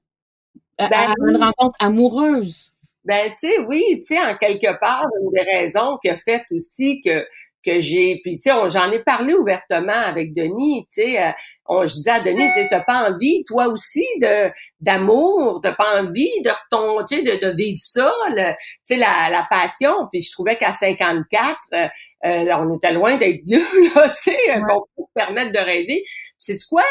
à, 0.79 0.89
ben 0.89 1.15
une 1.27 1.43
rencontre 1.43 1.77
amoureuse. 1.81 2.73
Ben, 3.05 3.31
tu 3.31 3.49
sais, 3.49 3.59
oui, 3.67 3.83
tu 3.95 4.03
sais, 4.03 4.21
en 4.21 4.37
quelque 4.37 4.79
part, 4.79 5.07
une 5.23 5.31
des 5.33 5.41
raisons 5.41 5.97
qui 6.03 6.11
a 6.11 6.17
fait 6.17 6.45
aussi 6.51 7.01
que 7.01 7.27
que 7.69 7.81
j'ai, 7.81 8.21
puis 8.23 8.33
tu 8.33 8.39
sais, 8.39 8.51
j'en 8.69 8.91
ai 8.91 9.03
parlé 9.03 9.35
ouvertement 9.35 9.93
avec 9.93 10.35
Denis, 10.35 10.87
tu 10.93 11.03
sais, 11.03 11.23
euh, 11.23 11.31
on, 11.67 11.87
je 11.87 11.95
disais 11.95 12.11
à 12.11 12.21
Denis, 12.21 12.49
tu 12.57 12.67
t'as 12.69 12.83
pas 12.83 13.11
envie, 13.11 13.45
toi 13.47 13.69
aussi, 13.69 14.05
de 14.21 14.51
d'amour, 14.81 15.61
t'as 15.63 15.75
pas 15.75 16.03
envie 16.03 16.31
de 16.43 16.51
retomber, 16.51 17.05
tu 17.09 17.17
sais, 17.17 17.23
de, 17.23 17.47
de 17.47 17.57
vivre 17.57 17.79
ça, 17.79 18.13
tu 18.37 18.43
sais, 18.85 18.97
la, 18.97 19.31
la 19.31 19.47
passion, 19.51 19.93
puis 20.11 20.21
je 20.21 20.33
trouvais 20.33 20.57
qu'à 20.57 20.73
54, 20.73 21.57
euh, 21.75 21.89
euh, 22.25 22.57
on 22.59 22.77
était 22.77 22.93
loin 22.93 23.17
d'être 23.17 23.43
là, 23.47 23.59
là, 23.95 24.09
tu 24.09 24.15
sais, 24.15 24.37
ouais. 24.37 24.63
qu'on 24.69 24.85
peut 24.97 25.09
permettre 25.15 25.53
de 25.53 25.59
rêver. 25.59 26.03
C'est 26.39 26.57
quoi? 26.69 26.85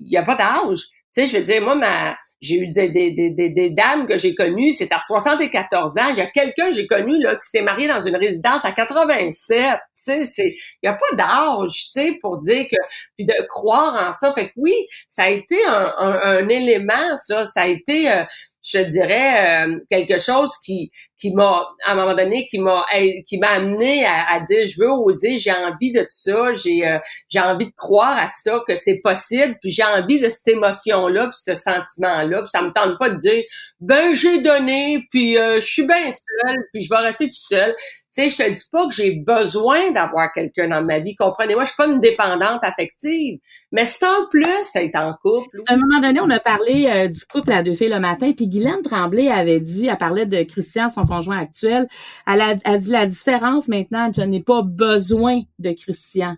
Il 0.00 0.08
n'y 0.08 0.16
a 0.16 0.22
pas 0.22 0.36
d'âge. 0.36 0.80
Tu 1.12 1.22
sais, 1.22 1.26
je 1.26 1.38
veux 1.38 1.44
dire, 1.44 1.62
moi, 1.62 1.74
ma, 1.74 2.16
j'ai 2.40 2.56
eu 2.56 2.68
des, 2.68 2.88
des, 2.90 3.30
des, 3.30 3.50
des, 3.50 3.70
dames 3.70 4.06
que 4.06 4.16
j'ai 4.16 4.34
connues, 4.34 4.70
c'est 4.70 4.92
à 4.92 5.00
74 5.00 5.98
ans. 5.98 6.14
J'ai 6.14 6.30
quelqu'un 6.30 6.70
que 6.70 6.76
j'ai 6.76 6.86
connu 6.86 7.20
là 7.20 7.34
qui 7.34 7.48
s'est 7.48 7.62
marié 7.62 7.88
dans 7.88 8.00
une 8.00 8.16
résidence 8.16 8.64
à 8.64 8.72
87. 8.72 9.72
Tu 9.72 9.80
sais, 9.94 10.24
c'est, 10.24 10.54
il 10.82 10.86
y 10.86 10.88
a 10.88 10.94
pas 10.94 11.16
d'âge, 11.16 11.72
tu 11.72 11.90
sais, 11.90 12.18
pour 12.22 12.38
dire 12.38 12.64
que, 12.70 12.76
puis 13.16 13.26
de 13.26 13.34
croire 13.48 14.08
en 14.08 14.12
ça. 14.12 14.32
Fait 14.34 14.48
que 14.48 14.52
oui, 14.56 14.72
ça 15.08 15.24
a 15.24 15.30
été 15.30 15.56
un, 15.66 15.92
un, 15.98 16.48
élément, 16.48 17.16
ça, 17.26 17.44
ça 17.44 17.62
a 17.62 17.66
été, 17.66 18.10
euh, 18.10 18.24
je 18.62 18.78
dirais 18.78 19.66
euh, 19.66 19.78
quelque 19.90 20.18
chose 20.18 20.50
qui 20.64 20.90
qui 21.18 21.32
m'a 21.34 21.66
à 21.84 21.92
un 21.92 21.94
moment 21.94 22.14
donné 22.14 22.46
qui 22.48 22.58
m'a 22.58 22.84
qui 23.26 23.38
m'a 23.38 23.48
amené 23.48 24.04
à, 24.06 24.40
dire 24.40 24.66
je 24.66 24.80
veux 24.80 24.90
oser 24.90 25.38
j'ai 25.38 25.52
envie 25.52 25.92
de 25.92 26.04
ça 26.08 26.52
j'ai 26.52 26.86
euh, 26.86 26.98
j'ai 27.28 27.40
envie 27.40 27.66
de 27.66 27.76
croire 27.76 28.16
à 28.18 28.28
ça 28.28 28.60
que 28.66 28.74
c'est 28.74 29.00
possible 29.02 29.56
puis 29.60 29.70
j'ai 29.70 29.84
envie 29.84 30.20
de 30.20 30.28
cette 30.28 30.48
émotion 30.48 31.08
là 31.08 31.28
puis 31.28 31.54
ce 31.54 31.54
sentiment 31.54 32.22
là 32.22 32.38
puis 32.42 32.50
ça 32.50 32.62
me 32.62 32.70
tente 32.70 32.98
pas 32.98 33.10
de 33.10 33.16
dire 33.16 33.42
ben 33.80 34.14
j'ai 34.14 34.40
donné 34.40 35.06
puis 35.10 35.38
euh, 35.38 35.56
je 35.56 35.66
suis 35.66 35.86
bien 35.86 36.04
seule 36.04 36.56
puis 36.72 36.82
je 36.82 36.88
vais 36.90 37.00
rester 37.00 37.26
tout 37.26 37.32
seul 37.48 37.74
sais 38.10 38.28
je 38.30 38.36
te 38.36 38.50
dis 38.50 38.64
pas 38.70 38.86
que 38.86 38.94
j'ai 38.94 39.12
besoin 39.12 39.90
d'avoir 39.92 40.32
quelqu'un 40.32 40.68
dans 40.68 40.84
ma 40.84 40.98
vie 40.98 41.14
comprenez-moi 41.14 41.64
je 41.64 41.68
suis 41.68 41.76
pas 41.76 41.86
une 41.86 42.00
dépendante 42.00 42.62
affective 42.62 43.38
mais 43.72 43.84
c'est 43.84 44.04
un 44.04 44.26
plus 44.30 44.42
être 44.74 44.96
en 44.96 45.14
couple. 45.22 45.62
À 45.68 45.74
un 45.74 45.76
moment 45.76 46.00
donné, 46.00 46.20
on 46.20 46.30
a 46.30 46.40
parlé 46.40 46.86
euh, 46.86 47.08
du 47.08 47.24
couple 47.24 47.52
à 47.52 47.62
deux 47.62 47.74
filles 47.74 47.88
le 47.88 48.00
matin, 48.00 48.32
puis 48.32 48.48
Guylaine 48.48 48.82
Tremblay 48.82 49.28
avait 49.28 49.60
dit, 49.60 49.86
elle 49.86 49.96
parlait 49.96 50.26
de 50.26 50.42
Christian, 50.42 50.88
son 50.88 51.04
conjoint 51.04 51.38
actuel, 51.38 51.86
elle 52.26 52.40
a, 52.40 52.78
dit 52.78 52.90
la 52.90 53.06
différence 53.06 53.68
maintenant, 53.68 54.10
je 54.14 54.22
n'ai 54.22 54.42
pas 54.42 54.62
besoin 54.62 55.42
de 55.58 55.70
Christian, 55.72 56.34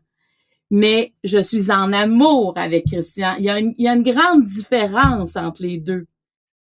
mais 0.71 1.15
je 1.25 1.39
suis 1.39 1.71
en 1.71 1.93
amour 1.93 2.55
avec 2.57 2.87
Christian. 2.87 3.35
Il 3.39 3.45
y 3.45 3.89
a 3.89 3.95
une 3.95 4.03
grande 4.03 4.45
différence 4.45 5.37
entre 5.37 5.63
les 5.63 5.79
deux. 5.79 6.07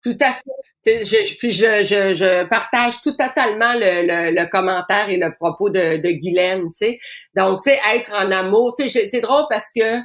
Tout 0.03 0.17
à 0.21 0.33
fait. 0.33 1.03
Je, 1.05 1.37
puis 1.39 1.51
je, 1.51 1.85
je, 1.85 2.15
je, 2.15 2.45
partage 2.49 3.03
tout 3.03 3.13
totalement 3.13 3.75
le, 3.75 4.07
le, 4.07 4.35
le, 4.35 4.51
commentaire 4.51 5.11
et 5.11 5.19
le 5.19 5.31
propos 5.33 5.69
de, 5.69 5.99
de 5.99 6.11
Guylaine, 6.13 6.63
tu 6.63 6.71
sais. 6.71 6.99
Donc, 7.37 7.61
tu 7.63 7.71
sais, 7.71 7.79
être 7.95 8.15
en 8.15 8.31
amour, 8.31 8.75
tu 8.79 8.89
sais, 8.89 9.07
c'est 9.09 9.21
drôle 9.21 9.45
parce 9.51 9.71
que 9.77 9.99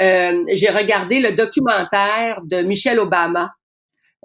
euh, 0.00 0.44
j'ai 0.54 0.70
regardé 0.70 1.20
le 1.20 1.32
documentaire 1.32 2.40
de 2.44 2.62
Michelle 2.62 2.98
Obama. 2.98 3.50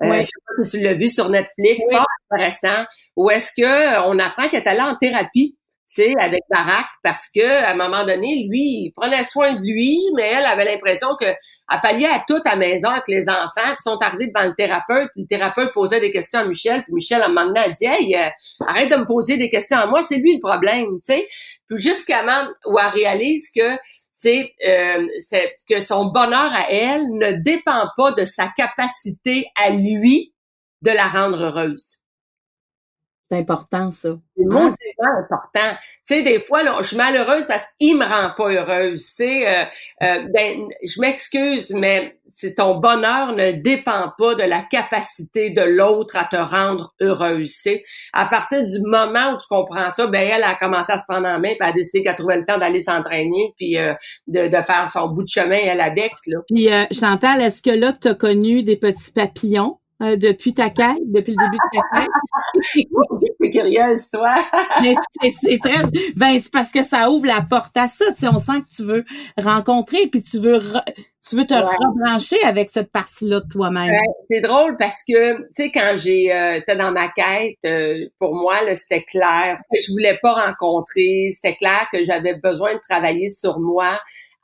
Euh, 0.03 0.13
Je 0.13 0.21
sais 0.23 0.31
pas 0.45 0.63
si 0.63 0.77
tu 0.77 0.83
l'as 0.83 0.93
vu 0.93 1.09
sur 1.09 1.29
Netflix, 1.29 1.83
oui. 1.89 1.95
fort 1.95 2.05
intéressant, 2.31 2.85
où 3.15 3.29
est-ce 3.29 3.51
que 3.57 3.63
euh, 3.63 4.03
on 4.05 4.17
apprend 4.19 4.47
qu'elle 4.47 4.63
est 4.63 4.67
allée 4.67 4.81
en 4.81 4.95
thérapie, 4.95 5.57
sais, 5.87 6.13
avec 6.19 6.41
Barack, 6.49 6.85
parce 7.03 7.29
que 7.33 7.41
à 7.41 7.71
un 7.71 7.75
moment 7.75 8.05
donné, 8.05 8.47
lui, 8.49 8.61
il 8.61 8.93
prenait 8.95 9.23
soin 9.23 9.55
de 9.55 9.61
lui, 9.61 9.99
mais 10.15 10.33
elle 10.35 10.45
avait 10.45 10.65
l'impression 10.65 11.09
que 11.19 11.25
elle 11.25 11.81
palliait 11.81 12.07
à 12.07 12.23
tout 12.27 12.41
à 12.45 12.51
la 12.51 12.55
maison 12.57 12.89
avec 12.89 13.07
les 13.07 13.29
enfants, 13.29 13.75
qui 13.75 13.83
sont 13.83 13.97
arrivés 14.01 14.27
devant 14.27 14.47
le 14.47 14.55
thérapeute, 14.55 15.09
puis 15.13 15.21
le 15.23 15.27
thérapeute 15.27 15.73
posait 15.73 15.99
des 15.99 16.11
questions 16.11 16.39
à 16.39 16.45
Michel, 16.45 16.83
puis 16.83 16.93
Michel, 16.93 17.21
à 17.21 17.25
un 17.25 17.29
moment 17.29 17.45
donné, 17.47 17.59
a 17.59 17.69
dit 17.69 17.85
Hey, 17.85 18.15
euh, 18.15 18.29
arrête 18.67 18.91
de 18.91 18.97
me 18.97 19.05
poser 19.05 19.37
des 19.37 19.49
questions 19.49 19.77
à 19.77 19.87
moi, 19.87 19.99
c'est 19.99 20.17
lui 20.17 20.33
le 20.33 20.39
problème, 20.39 20.87
tu 21.05 21.13
sais. 21.13 21.27
Puis 21.67 21.79
jusqu'à 21.79 22.23
où 22.65 22.79
elle 22.79 22.93
réalise 22.93 23.51
que 23.55 23.77
c'est 24.11 24.53
euh, 24.67 25.07
que 25.69 25.79
son 25.79 26.05
bonheur 26.05 26.51
à 26.53 26.71
elle 26.71 27.03
ne 27.13 27.43
dépend 27.43 27.87
pas 27.95 28.13
de 28.13 28.25
sa 28.25 28.47
capacité 28.57 29.45
à 29.55 29.69
lui 29.69 30.33
de 30.81 30.91
la 30.91 31.07
rendre 31.07 31.39
heureuse. 31.39 31.99
C'est 33.29 33.37
important, 33.39 33.91
ça. 33.91 34.09
C'est 34.37 34.43
hein? 34.43 34.47
vraiment 34.47 35.19
important. 35.19 35.75
Tu 36.07 36.15
sais, 36.15 36.21
des 36.23 36.39
fois, 36.39 36.63
là, 36.63 36.77
je 36.79 36.87
suis 36.87 36.97
malheureuse 36.97 37.45
parce 37.45 37.65
qu'il 37.77 37.97
me 37.97 38.05
rend 38.05 38.33
pas 38.37 38.49
heureuse. 38.49 39.05
Tu 39.05 39.15
sais, 39.15 39.47
euh, 39.47 39.63
euh, 40.03 40.27
ben, 40.33 40.69
je 40.81 41.01
m'excuse, 41.01 41.73
mais 41.73 42.17
c'est 42.25 42.55
ton 42.55 42.75
bonheur 42.75 43.35
ne 43.35 43.51
dépend 43.51 44.13
pas 44.17 44.35
de 44.35 44.43
la 44.43 44.61
capacité 44.61 45.49
de 45.49 45.61
l'autre 45.61 46.15
à 46.15 46.23
te 46.23 46.37
rendre 46.37 46.93
heureuse. 47.01 47.51
Tu 47.51 47.57
sais. 47.57 47.83
À 48.13 48.27
partir 48.27 48.63
du 48.63 48.79
moment 48.85 49.33
où 49.33 49.37
tu 49.37 49.47
comprends 49.49 49.89
ça, 49.89 50.07
ben 50.07 50.21
elle 50.21 50.43
a 50.43 50.55
commencé 50.55 50.93
à 50.93 50.97
se 50.97 51.03
prendre 51.05 51.27
en 51.27 51.39
main, 51.39 51.53
puis 51.59 51.67
a 51.67 51.73
décidé 51.73 52.03
qu'elle 52.03 52.15
trouvait 52.15 52.37
le 52.37 52.45
temps 52.45 52.57
d'aller 52.57 52.81
s'entraîner, 52.81 53.53
puis 53.57 53.77
euh, 53.77 53.93
de, 54.27 54.47
de, 54.47 54.61
faire 54.63 54.87
son 54.89 55.09
bout 55.09 55.23
de 55.23 55.27
chemin 55.27 55.67
à 55.67 55.75
la 55.75 55.89
Bex. 55.89 56.27
Là. 56.27 56.39
Puis 56.47 56.69
Chantal, 56.97 57.41
est-ce 57.41 57.61
que 57.61 57.71
là, 57.71 57.91
tu 57.91 58.07
as 58.07 58.15
connu 58.15 58.63
des 58.63 58.77
petits 58.77 59.11
papillons? 59.11 59.79
Euh, 60.03 60.15
depuis 60.15 60.53
ta 60.53 60.69
quête, 60.69 60.99
depuis 61.07 61.33
le 61.33 61.43
début 61.43 61.57
de 61.57 61.79
ta 61.79 61.99
quête. 61.99 63.31
c'est 63.41 63.49
curieuse, 63.49 64.11
toi. 64.11 64.35
Mais 64.83 64.93
c'est 65.41 65.57
très, 65.57 65.81
ben 66.15 66.39
c'est 66.39 66.51
parce 66.51 66.71
que 66.71 66.83
ça 66.83 67.09
ouvre 67.09 67.25
la 67.25 67.41
porte 67.41 67.75
à 67.75 67.87
ça. 67.87 68.05
Tu 68.11 68.19
sais, 68.19 68.27
on 68.27 68.39
sent 68.39 68.61
que 68.61 68.75
tu 68.75 68.83
veux 68.83 69.03
rencontrer 69.39 70.05
puis 70.05 70.21
tu 70.21 70.37
veux 70.37 70.59
tu 71.27 71.35
veux 71.35 71.45
te 71.45 71.55
rebrancher 71.55 72.37
avec 72.43 72.69
cette 72.71 72.91
partie-là 72.91 73.39
de 73.39 73.47
toi-même. 73.47 73.91
c'est 74.29 74.41
drôle 74.41 74.77
parce 74.77 75.01
que 75.07 75.37
tu 75.37 75.45
sais 75.55 75.71
quand 75.71 75.95
j'ai 75.95 76.31
euh, 76.31 76.59
dans 76.77 76.91
ma 76.91 77.07
quête, 77.07 77.57
euh, 77.65 78.07
pour 78.19 78.35
moi 78.35 78.61
là 78.63 78.75
c'était 78.75 79.01
clair. 79.01 79.59
Je 79.73 79.91
voulais 79.93 80.19
pas 80.21 80.33
rencontrer. 80.33 81.29
C'était 81.31 81.55
clair 81.55 81.87
que 81.91 82.05
j'avais 82.05 82.35
besoin 82.35 82.75
de 82.75 82.79
travailler 82.87 83.29
sur 83.29 83.59
moi 83.59 83.89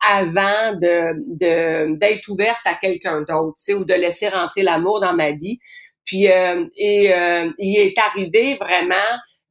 avant 0.02 0.74
de 0.74 1.98
d'être 1.98 2.28
ouverte 2.30 2.62
à 2.66 2.76
quelqu'un 2.76 3.22
d'autre, 3.22 3.56
tu 3.58 3.64
sais, 3.64 3.74
ou 3.74 3.86
de 3.86 3.94
laisser 3.94 4.30
rentrer 4.30 4.64
l'amour 4.64 5.00
dans 5.00 5.14
ma 5.14 5.32
vie. 5.32 5.60
Puis 6.06 6.30
euh, 6.30 6.66
et 6.78 7.14
euh, 7.14 7.50
il 7.58 7.80
est 7.80 7.98
arrivé 7.98 8.56
vraiment 8.56 8.96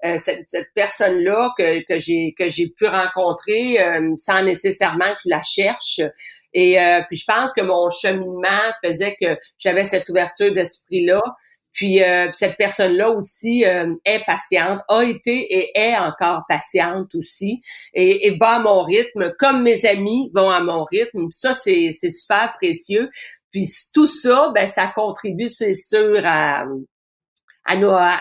euh, 0.04 0.18
cette, 0.18 0.44
cette 0.48 0.68
personne-là 0.74 1.50
que, 1.56 1.84
que 1.86 1.98
j'ai 1.98 2.34
que 2.38 2.48
j'ai 2.48 2.68
pu 2.68 2.86
rencontrer 2.86 3.78
sans 4.16 4.42
nécessairement 4.42 5.12
que 5.12 5.20
je 5.24 5.30
la 5.30 5.42
cherche. 5.42 6.00
Et 6.54 6.76
puis 7.08 7.16
je 7.16 7.24
pense 7.26 7.52
que 7.52 7.62
mon 7.62 7.88
cheminement 7.88 8.48
faisait 8.84 9.16
que 9.20 9.38
j'avais 9.58 9.84
cette 9.84 10.08
ouverture 10.10 10.52
d'esprit-là. 10.52 11.22
Puis 11.72 12.02
euh, 12.02 12.30
cette 12.34 12.56
personne-là 12.56 13.10
aussi 13.10 13.64
euh, 13.64 13.92
est 14.04 14.24
patiente, 14.26 14.80
a 14.88 15.02
été 15.02 15.32
et 15.32 15.70
est 15.74 15.96
encore 15.96 16.44
patiente 16.48 17.14
aussi, 17.14 17.62
et, 17.94 18.36
va 18.38 18.56
à 18.56 18.58
mon 18.60 18.82
rythme, 18.82 19.32
comme 19.38 19.62
mes 19.62 19.86
amis 19.86 20.30
vont 20.34 20.50
à 20.50 20.62
mon 20.62 20.84
rythme. 20.84 21.28
Ça, 21.30 21.54
c'est 21.54 21.90
super 21.90 22.54
précieux. 22.56 23.10
Puis 23.50 23.68
tout 23.92 24.06
ça, 24.06 24.50
ben 24.54 24.66
ça 24.66 24.92
contribue, 24.94 25.48
c'est 25.48 25.74
sûr, 25.74 26.20
à 26.24 26.64
à 27.64 27.76
nous 27.76 27.90
à, 27.90 28.18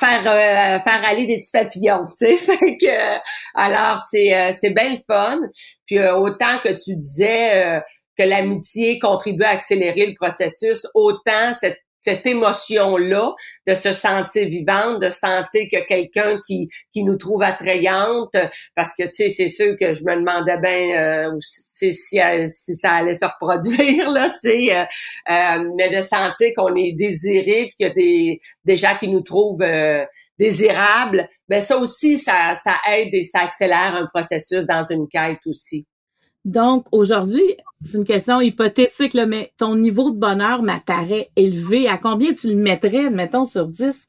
faire 0.00 0.20
euh, 0.20 0.78
faire 0.80 1.10
aller 1.10 1.26
des 1.26 1.38
petits 1.40 1.50
papillons, 1.52 2.06
tu 2.06 2.34
sais. 2.36 2.80
Alors 3.54 4.00
c'est 4.10 4.52
c'est 4.58 4.70
bien 4.70 4.94
le 4.94 4.98
fun. 5.06 5.40
Puis 5.84 5.98
autant 6.08 6.58
que 6.64 6.70
tu 6.70 6.96
disais 6.96 7.82
que 8.16 8.22
l'amitié 8.22 8.98
contribue 8.98 9.44
à 9.44 9.50
accélérer 9.50 10.06
le 10.06 10.14
processus, 10.14 10.86
autant 10.94 11.52
cette 11.60 11.78
cette 12.00 12.26
émotion-là, 12.26 13.34
de 13.66 13.74
se 13.74 13.92
sentir 13.92 14.48
vivante, 14.48 15.00
de 15.00 15.10
sentir 15.10 15.66
que 15.70 15.86
quelqu'un 15.86 16.38
qui, 16.46 16.68
qui 16.92 17.04
nous 17.04 17.16
trouve 17.16 17.42
attrayante, 17.42 18.36
parce 18.74 18.90
que, 18.98 19.04
tu 19.04 19.14
sais, 19.14 19.28
c'est 19.28 19.48
sûr 19.48 19.76
que 19.78 19.92
je 19.92 20.04
me 20.04 20.16
demandais 20.16 20.58
bien 20.58 21.28
euh, 21.28 21.36
si, 21.40 21.92
si, 21.92 22.18
si, 22.46 22.74
ça 22.74 22.92
allait 22.92 23.14
se 23.14 23.24
reproduire, 23.24 24.10
là, 24.10 24.30
tu 24.30 24.50
sais, 24.50 24.76
euh, 24.76 24.84
euh, 25.30 25.70
mais 25.76 25.90
de 25.94 26.00
sentir 26.00 26.48
qu'on 26.56 26.74
est 26.74 26.92
désiré, 26.92 27.66
puis 27.66 27.74
qu'il 27.76 27.86
y 27.86 27.90
a 27.90 27.94
des, 27.94 28.40
des 28.64 28.76
gens 28.76 28.96
qui 28.98 29.08
nous 29.08 29.22
trouvent 29.22 29.62
euh, 29.62 30.04
désirables, 30.38 31.28
ben 31.48 31.60
ça 31.60 31.78
aussi, 31.78 32.16
ça, 32.16 32.54
ça 32.54 32.74
aide 32.90 33.10
et 33.12 33.24
ça 33.24 33.40
accélère 33.40 33.94
un 33.94 34.06
processus 34.06 34.66
dans 34.66 34.86
une 34.86 35.08
quête 35.08 35.40
aussi. 35.46 35.86
Donc, 36.48 36.86
aujourd'hui, 36.92 37.42
c'est 37.84 37.98
une 37.98 38.06
question 38.06 38.40
hypothétique, 38.40 39.12
là, 39.12 39.26
mais 39.26 39.52
ton 39.58 39.76
niveau 39.76 40.10
de 40.10 40.16
bonheur 40.18 40.62
m'apparaît 40.62 41.28
élevé. 41.36 41.88
À 41.88 41.98
combien 41.98 42.32
tu 42.32 42.48
le 42.48 42.54
mettrais, 42.54 43.10
mettons, 43.10 43.44
sur 43.44 43.66
10? 43.66 44.06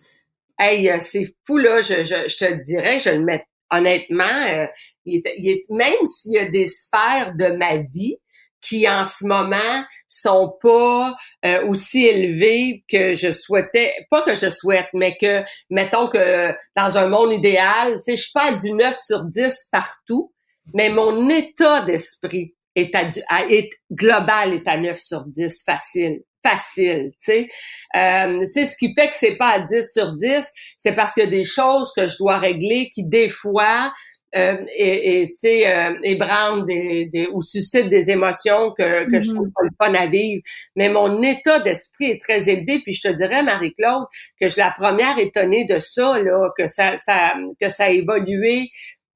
Hey, 0.57 0.89
euh, 0.89 0.95
c'est 0.99 1.35
fou, 1.45 1.57
là. 1.57 1.81
Je, 1.81 2.05
je, 2.05 2.37
te 2.37 2.63
dirais, 2.63 2.97
je 3.01 3.09
le 3.09 3.25
mets 3.25 3.45
honnêtement, 3.69 4.23
euh, 4.23 4.67
il 5.05 5.21
est, 5.25 5.65
même 5.69 6.05
s'il 6.05 6.33
y 6.33 6.39
a 6.39 6.49
des 6.49 6.65
sphères 6.65 7.33
de 7.35 7.47
ma 7.57 7.75
vie 7.77 8.15
qui 8.61 8.89
en 8.89 9.03
ce 9.03 9.25
moment 9.25 9.83
sont 10.07 10.57
pas 10.61 11.13
euh, 11.45 11.67
aussi 11.67 12.05
élevées 12.05 12.85
que 12.89 13.15
je 13.15 13.31
souhaitais, 13.31 13.93
pas 14.09 14.21
que 14.21 14.35
je 14.35 14.49
souhaite, 14.49 14.87
mais 14.93 15.17
que, 15.17 15.43
mettons 15.69 16.07
que 16.07 16.51
dans 16.75 16.97
un 16.97 17.07
monde 17.07 17.33
idéal, 17.33 17.95
tu 17.95 18.11
sais, 18.11 18.17
je 18.17 18.21
suis 18.23 18.31
pas 18.33 18.53
du 18.53 18.71
9 18.73 18.97
sur 18.97 19.25
10 19.25 19.69
partout, 19.71 20.33
mais 20.73 20.89
mon 20.89 21.29
état 21.29 21.81
d'esprit 21.83 22.55
est, 22.75 22.93
à, 22.95 23.09
est 23.49 23.69
global 23.91 24.53
est 24.53 24.67
à 24.67 24.77
9 24.77 24.97
sur 24.97 25.25
10 25.25 25.63
facile 25.65 26.21
facile, 26.41 27.11
tu 27.21 27.31
sais. 27.31 27.49
Euh, 27.97 28.45
c'est 28.47 28.63
ce 28.63 28.77
qui 28.77 28.93
fait 28.97 29.07
que 29.07 29.13
c'est 29.13 29.35
pas 29.35 29.49
à 29.49 29.59
10 29.59 29.91
sur 29.91 30.15
10, 30.15 30.47
c'est 30.77 30.95
parce 30.95 31.13
qu'il 31.13 31.23
y 31.23 31.27
a 31.27 31.29
des 31.29 31.43
choses 31.43 31.91
que 31.95 32.07
je 32.07 32.17
dois 32.17 32.37
régler 32.37 32.89
qui 32.93 33.03
des 33.03 33.27
fois 33.27 33.91
euh, 34.35 34.57
et, 34.77 35.27
tu 35.29 35.37
sais 35.37 35.75
euh, 35.75 35.95
ébranlent 36.03 36.65
des, 36.67 37.09
des, 37.11 37.27
ou 37.33 37.41
suscitent 37.41 37.89
des 37.89 38.11
émotions 38.11 38.71
que, 38.77 39.09
que 39.09 39.19
je 39.19 39.33
trouve 39.33 39.47
mm-hmm. 39.47 39.79
pas 39.79 39.87
le 39.89 39.99
fun 39.99 40.03
à 40.03 40.07
vivre. 40.07 40.43
Mais 40.75 40.89
mon 40.89 41.21
état 41.23 41.59
d'esprit 41.61 42.11
est 42.11 42.21
très 42.21 42.47
élevé. 42.47 42.79
Puis 42.83 42.93
je 42.93 43.09
te 43.09 43.13
dirais, 43.13 43.41
Marie-Claude, 43.41 44.05
que 44.39 44.47
je 44.47 44.49
suis 44.49 44.61
la 44.61 44.73
première 44.77 45.17
étonnée 45.17 45.65
de 45.65 45.79
ça, 45.79 46.21
là, 46.21 46.51
que 46.55 46.67
ça, 46.67 46.95
ça 46.97 47.33
que 47.59 47.69
ça 47.69 47.85
a 47.85 47.89
évolué 47.89 48.69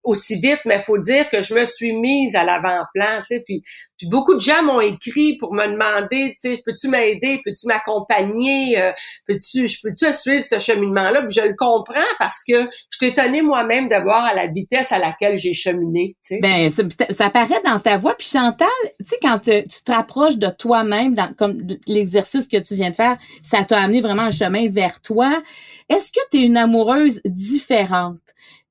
aussi 0.04 0.40
vite, 0.40 0.60
mais 0.66 0.84
faut 0.84 0.98
dire 0.98 1.30
que 1.30 1.42
je 1.42 1.54
me 1.54 1.66
suis 1.66 1.94
mise 1.94 2.36
à 2.36 2.44
l'avant-plan, 2.44 3.20
tu 3.20 3.36
sais, 3.36 3.44
puis, 3.46 3.62
puis 3.98 4.08
beaucoup 4.08 4.36
de 4.36 4.42
gens 4.42 4.62
m'ont 4.64 4.82
écrit 4.82 5.38
pour 5.38 5.54
me 5.54 5.66
demander, 5.66 6.36
tu 6.42 6.54
sais, 6.54 6.62
peux-tu 6.66 6.90
m'aider, 6.90 7.40
peux-tu 7.46 7.68
m'accompagner, 7.68 8.82
euh, 8.82 8.92
peux-tu, 9.28 9.68
je 9.68 9.78
peux-tu 9.82 10.12
suivre 10.14 10.44
ce 10.44 10.60
cheminement-là, 10.60 11.22
puis 11.26 11.36
je 11.36 11.48
le 11.48 11.56
comprends 11.58 12.02
parce 12.20 12.44
que 12.48 12.64
je 12.64 12.98
suis 12.98 13.08
étonnée 13.08 13.42
moi-même 13.42 13.88
de 13.88 13.96
voir 14.04 14.26
à 14.26 14.34
la 14.34 14.48
vitesse 14.48 14.92
à 14.92 15.00
laquelle 15.00 15.38
j'ai 15.38 15.54
cheminé, 15.54 16.16
tu 16.26 16.36
sais. 16.36 16.40
Ben, 16.42 16.70
ça, 16.70 16.84
ça 17.14 17.30
paraît 17.30 17.62
dans 17.66 17.80
ta 17.80 17.98
voix, 17.98 18.16
puis 18.16 18.28
Chantal, 18.28 18.68
tu 19.00 19.06
sais, 19.06 19.18
quand 19.22 19.40
tu 19.40 19.64
te 19.84 19.92
rapproches 19.92 20.38
de 20.38 20.48
toi-même, 20.48 21.14
dans, 21.14 21.34
comme 21.34 21.62
l'exercice 21.88 22.48
que 22.48 22.58
tu 22.58 22.76
viens 22.76 22.90
de 22.90 22.96
faire, 22.96 23.18
ça 23.42 23.64
t'a 23.64 23.80
amené 23.80 24.02
vraiment 24.02 24.24
un 24.24 24.32
chemin 24.32 24.70
vers 24.70 25.02
toi. 25.02 25.42
Est-ce 25.90 26.12
que 26.12 26.20
tu 26.32 26.38
es 26.38 26.46
une 26.46 26.58
amoureuse 26.58 27.22
différente? 27.26 28.20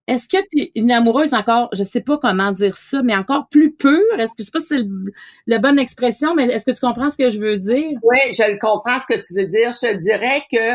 Est-ce 0.08 0.28
que 0.28 0.42
tu 0.50 0.62
es 0.62 0.72
une 0.74 0.90
amoureuse 0.90 1.32
encore, 1.32 1.68
je 1.72 1.84
sais 1.84 2.00
pas 2.00 2.18
comment 2.18 2.50
dire 2.50 2.76
ça, 2.76 3.02
mais 3.02 3.14
encore 3.14 3.48
plus 3.48 3.72
pure? 3.72 4.00
Est-ce 4.18 4.32
que 4.32 4.40
je 4.40 4.44
sais 4.44 4.50
pas 4.50 4.60
si 4.60 4.66
c'est 4.66 4.84
la 5.46 5.58
bonne 5.58 5.78
expression, 5.78 6.34
mais 6.34 6.46
est-ce 6.46 6.66
que 6.66 6.72
tu 6.72 6.80
comprends 6.80 7.10
ce 7.10 7.16
que 7.16 7.30
je 7.30 7.38
veux 7.38 7.58
dire? 7.58 7.98
Oui, 8.02 8.18
je 8.32 8.58
comprends 8.58 8.98
ce 8.98 9.06
que 9.06 9.24
tu 9.24 9.34
veux 9.40 9.46
dire. 9.46 9.72
Je 9.72 9.88
te 9.88 9.96
dirais 9.98 10.42
que 10.50 10.74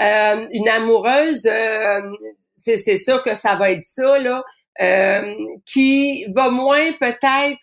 euh, 0.00 0.46
une 0.52 0.68
amoureuse, 0.68 1.46
euh, 1.46 2.00
c'est 2.56 2.96
sûr 2.96 3.22
que 3.24 3.34
ça 3.34 3.56
va 3.56 3.72
être 3.72 3.82
ça, 3.82 4.20
là, 4.20 4.44
euh, 4.80 5.34
qui 5.66 6.24
va 6.32 6.50
moins 6.50 6.92
peut-être 7.00 7.58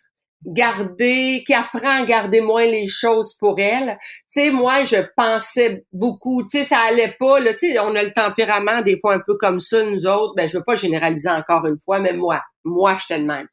garder, 0.46 1.44
qui 1.46 1.54
apprend 1.54 2.04
à 2.04 2.06
garder 2.06 2.42
moins 2.42 2.66
les 2.66 2.88
choses 2.88 3.36
pour 3.40 3.60
elle. 3.60 3.98
Tu 4.32 4.42
sais, 4.42 4.52
moi, 4.52 4.84
je 4.84 4.98
pensais 5.16 5.86
beaucoup, 5.92 6.44
tu 6.44 6.58
sais, 6.58 6.64
ça 6.64 6.78
allait 6.88 7.16
pas, 7.20 7.40
là, 7.40 7.54
tu 7.54 7.72
sais, 7.72 7.80
on 7.80 7.96
a 7.96 8.04
le 8.04 8.14
tempérament 8.14 8.82
des 8.82 9.00
fois 9.00 9.16
un 9.16 9.22
peu 9.26 9.36
comme 9.38 9.60
ça, 9.60 9.84
nous 9.84 10.06
autres, 10.06 10.34
ben, 10.36 10.48
je 10.48 10.58
veux 10.58 10.64
pas 10.64 10.76
généraliser 10.76 11.30
encore 11.30 11.66
une 11.66 11.80
fois, 11.84 12.00
mais 12.00 12.14
moi, 12.14 12.42
moi, 12.64 12.98
je 13.00 13.14
te 13.14 13.20
demande. 13.20 13.48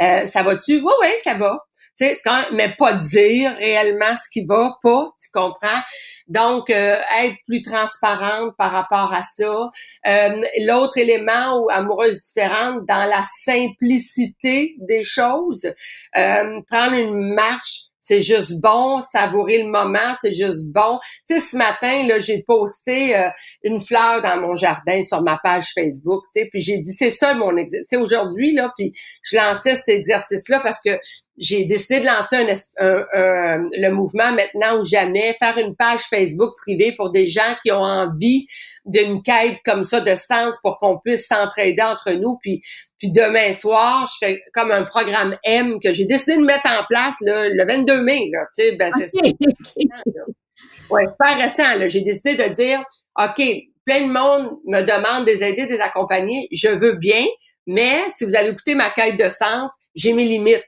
Euh, 0.00 0.26
ça 0.26 0.42
va-tu? 0.42 0.76
Oui, 0.76 0.92
oui, 1.02 1.08
ça 1.22 1.34
va. 1.34 1.58
Tu 1.98 2.06
sais, 2.06 2.18
mais 2.52 2.74
pas 2.78 2.94
dire 2.94 3.50
réellement 3.56 4.14
ce 4.16 4.28
qui 4.30 4.44
va 4.46 4.76
pas, 4.82 5.10
tu 5.22 5.30
comprends? 5.32 5.80
Donc, 6.28 6.70
euh, 6.70 6.96
être 7.20 7.36
plus 7.46 7.62
transparente 7.62 8.54
par 8.58 8.72
rapport 8.72 9.12
à 9.12 9.22
ça. 9.22 9.70
Euh, 10.06 10.42
l'autre 10.66 10.98
élément 10.98 11.60
ou 11.60 11.70
amoureuse 11.70 12.20
différente, 12.20 12.84
dans 12.86 13.08
la 13.08 13.24
simplicité 13.44 14.74
des 14.80 15.04
choses, 15.04 15.72
euh, 16.16 16.60
prendre 16.68 16.94
une 16.94 17.34
marche 17.34 17.84
c'est 18.08 18.20
juste 18.20 18.62
bon, 18.62 19.02
savourer 19.02 19.64
le 19.64 19.68
moment, 19.68 20.14
c'est 20.20 20.30
juste 20.30 20.72
bon. 20.72 21.00
Tu 21.28 21.40
sais, 21.40 21.40
ce 21.40 21.56
matin, 21.56 22.06
là, 22.06 22.20
j'ai 22.20 22.40
posté 22.46 23.20
une 23.64 23.80
fleur 23.80 24.22
dans 24.22 24.40
mon 24.40 24.54
jardin 24.54 25.02
sur 25.02 25.22
ma 25.22 25.40
page 25.42 25.72
Facebook, 25.74 26.22
tu 26.32 26.40
sais, 26.40 26.48
puis 26.48 26.60
j'ai 26.60 26.78
dit, 26.78 26.92
c'est 26.92 27.10
ça 27.10 27.34
mon 27.34 27.56
exercice. 27.56 27.88
C'est 27.90 27.96
aujourd'hui, 27.96 28.54
là, 28.54 28.72
puis 28.78 28.92
je 29.22 29.34
lançais 29.34 29.74
cet 29.74 29.88
exercice-là 29.88 30.60
parce 30.60 30.80
que 30.80 31.00
j'ai 31.38 31.64
décidé 31.66 32.00
de 32.00 32.06
lancer 32.06 32.36
un, 32.78 33.64
le 33.72 33.90
mouvement 33.90 34.32
maintenant 34.32 34.80
ou 34.80 34.84
jamais, 34.84 35.34
faire 35.38 35.58
une 35.58 35.76
page 35.76 36.02
Facebook 36.10 36.50
privée 36.62 36.94
pour 36.96 37.10
des 37.10 37.26
gens 37.26 37.54
qui 37.62 37.72
ont 37.72 37.82
envie 37.82 38.46
d'une 38.84 39.22
quête 39.22 39.58
comme 39.64 39.84
ça 39.84 40.00
de 40.00 40.14
sens 40.14 40.56
pour 40.62 40.78
qu'on 40.78 40.98
puisse 40.98 41.26
s'entraider 41.26 41.82
entre 41.82 42.12
nous. 42.12 42.38
Puis, 42.42 42.62
puis 42.98 43.10
demain 43.10 43.52
soir, 43.52 44.08
je 44.12 44.26
fais 44.26 44.42
comme 44.54 44.70
un 44.70 44.84
programme 44.84 45.36
M 45.44 45.78
que 45.82 45.92
j'ai 45.92 46.06
décidé 46.06 46.36
de 46.36 46.44
mettre 46.44 46.66
en 46.66 46.84
place 46.88 47.16
le 47.20 47.66
22 47.66 48.02
mai. 48.02 48.30
Là, 48.32 48.46
tu 48.56 48.64
sais, 48.64 48.76
ben, 48.76 48.90
c'est 48.96 49.10
ouais, 50.90 51.04
super 51.04 51.38
récent. 51.38 51.88
J'ai 51.88 52.02
décidé 52.02 52.36
de 52.36 52.54
dire 52.54 52.82
OK, 53.18 53.42
plein 53.84 54.06
de 54.06 54.12
monde 54.12 54.58
me 54.66 54.82
demande 54.82 55.24
des 55.24 55.42
aider, 55.42 55.66
des 55.66 55.80
accompagner, 55.80 56.48
je 56.52 56.68
veux 56.68 56.96
bien, 56.96 57.24
mais 57.66 57.98
si 58.10 58.24
vous 58.24 58.36
allez 58.36 58.50
écouter 58.50 58.74
ma 58.74 58.90
quête 58.90 59.18
de 59.18 59.28
sens, 59.28 59.70
j'ai 59.94 60.12
mes 60.12 60.24
limites. 60.24 60.64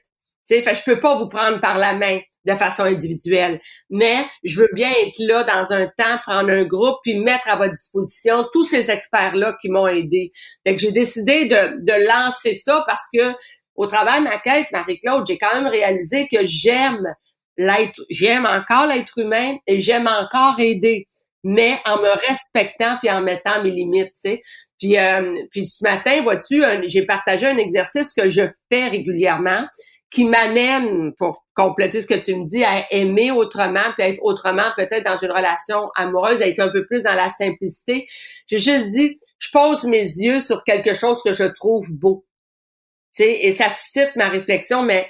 Sais, 0.55 0.61
fait, 0.63 0.75
je 0.75 0.83
peux 0.83 0.99
pas 0.99 1.17
vous 1.17 1.27
prendre 1.27 1.59
par 1.59 1.77
la 1.77 1.93
main 1.93 2.19
de 2.45 2.55
façon 2.55 2.83
individuelle, 2.83 3.59
mais 3.89 4.15
je 4.43 4.61
veux 4.61 4.69
bien 4.73 4.89
être 4.89 5.19
là 5.19 5.43
dans 5.43 5.73
un 5.73 5.85
temps, 5.85 6.17
prendre 6.25 6.49
un 6.49 6.63
groupe, 6.63 6.97
puis 7.03 7.19
mettre 7.19 7.49
à 7.49 7.57
votre 7.57 7.73
disposition 7.73 8.45
tous 8.53 8.63
ces 8.63 8.89
experts-là 8.89 9.57
qui 9.61 9.69
m'ont 9.69 9.87
aidé. 9.87 10.31
Fait 10.65 10.75
que 10.75 10.81
j'ai 10.81 10.91
décidé 10.91 11.45
de, 11.45 11.85
de 11.85 12.07
lancer 12.07 12.53
ça 12.53 12.83
parce 12.87 13.05
que 13.13 13.33
au 13.75 13.87
travers 13.87 14.19
de 14.19 14.25
ma 14.25 14.39
quête, 14.39 14.67
Marie-Claude, 14.73 15.25
j'ai 15.25 15.37
quand 15.37 15.53
même 15.53 15.67
réalisé 15.67 16.27
que 16.29 16.45
j'aime 16.45 17.03
l'être, 17.57 18.01
j'aime 18.09 18.45
encore 18.45 18.87
l'être 18.87 19.17
humain 19.19 19.55
et 19.67 19.79
j'aime 19.79 20.07
encore 20.07 20.59
aider, 20.59 21.05
mais 21.43 21.77
en 21.85 21.97
me 21.97 22.27
respectant 22.27 22.97
puis 22.99 23.09
en 23.09 23.21
mettant 23.21 23.63
mes 23.63 23.71
limites. 23.71 24.11
Puis, 24.79 24.97
euh, 24.97 25.33
puis 25.51 25.65
ce 25.67 25.83
matin, 25.83 26.21
vois-tu, 26.23 26.61
j'ai 26.87 27.05
partagé 27.05 27.45
un 27.45 27.57
exercice 27.57 28.13
que 28.13 28.29
je 28.29 28.43
fais 28.71 28.87
régulièrement 28.87 29.65
qui 30.11 30.25
m'amène, 30.25 31.13
pour 31.17 31.45
compléter 31.55 32.01
ce 32.01 32.07
que 32.07 32.15
tu 32.15 32.35
me 32.35 32.47
dis, 32.47 32.63
à 32.63 32.91
aimer 32.91 33.31
autrement, 33.31 33.93
puis 33.97 34.07
être 34.07 34.19
autrement 34.23 34.71
peut-être 34.75 35.05
dans 35.05 35.17
une 35.17 35.31
relation 35.31 35.89
amoureuse, 35.95 36.41
être 36.41 36.59
un 36.59 36.71
peu 36.71 36.85
plus 36.85 37.03
dans 37.03 37.13
la 37.13 37.29
simplicité. 37.29 38.07
J'ai 38.47 38.59
juste 38.59 38.89
dit, 38.89 39.19
je 39.37 39.49
pose 39.51 39.83
mes 39.83 40.01
yeux 40.01 40.39
sur 40.39 40.63
quelque 40.63 40.93
chose 40.95 41.21
que 41.23 41.33
je 41.33 41.43
trouve 41.43 41.87
beau. 41.91 42.25
et 43.19 43.51
ça 43.51 43.69
suscite 43.69 44.15
ma 44.15 44.29
réflexion, 44.29 44.81
mais 44.81 45.07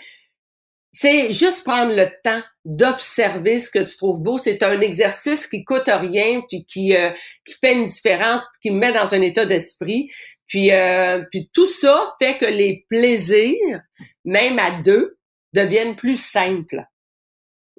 c'est 0.91 1.31
juste 1.31 1.63
prendre 1.63 1.93
le 1.93 2.07
temps 2.23 2.41
d'observer 2.65 3.59
ce 3.59 3.69
que 3.69 3.79
tu 3.79 3.95
trouves 3.97 4.21
beau. 4.21 4.37
C'est 4.37 4.63
un 4.63 4.81
exercice 4.81 5.47
qui 5.47 5.63
coûte 5.63 5.87
rien, 5.87 6.41
puis 6.47 6.65
qui, 6.65 6.95
euh, 6.95 7.11
qui 7.45 7.55
fait 7.61 7.73
une 7.73 7.83
différence, 7.83 8.41
puis 8.41 8.69
qui 8.69 8.71
me 8.71 8.79
met 8.79 8.93
dans 8.93 9.13
un 9.13 9.21
état 9.21 9.45
d'esprit. 9.45 10.09
Puis, 10.47 10.71
euh, 10.71 11.23
puis 11.31 11.49
tout 11.53 11.67
ça 11.67 12.15
fait 12.19 12.37
que 12.37 12.45
les 12.45 12.85
plaisirs, 12.89 13.81
même 14.25 14.57
à 14.57 14.81
deux, 14.81 15.17
deviennent 15.53 15.95
plus 15.95 16.19
simples. 16.19 16.83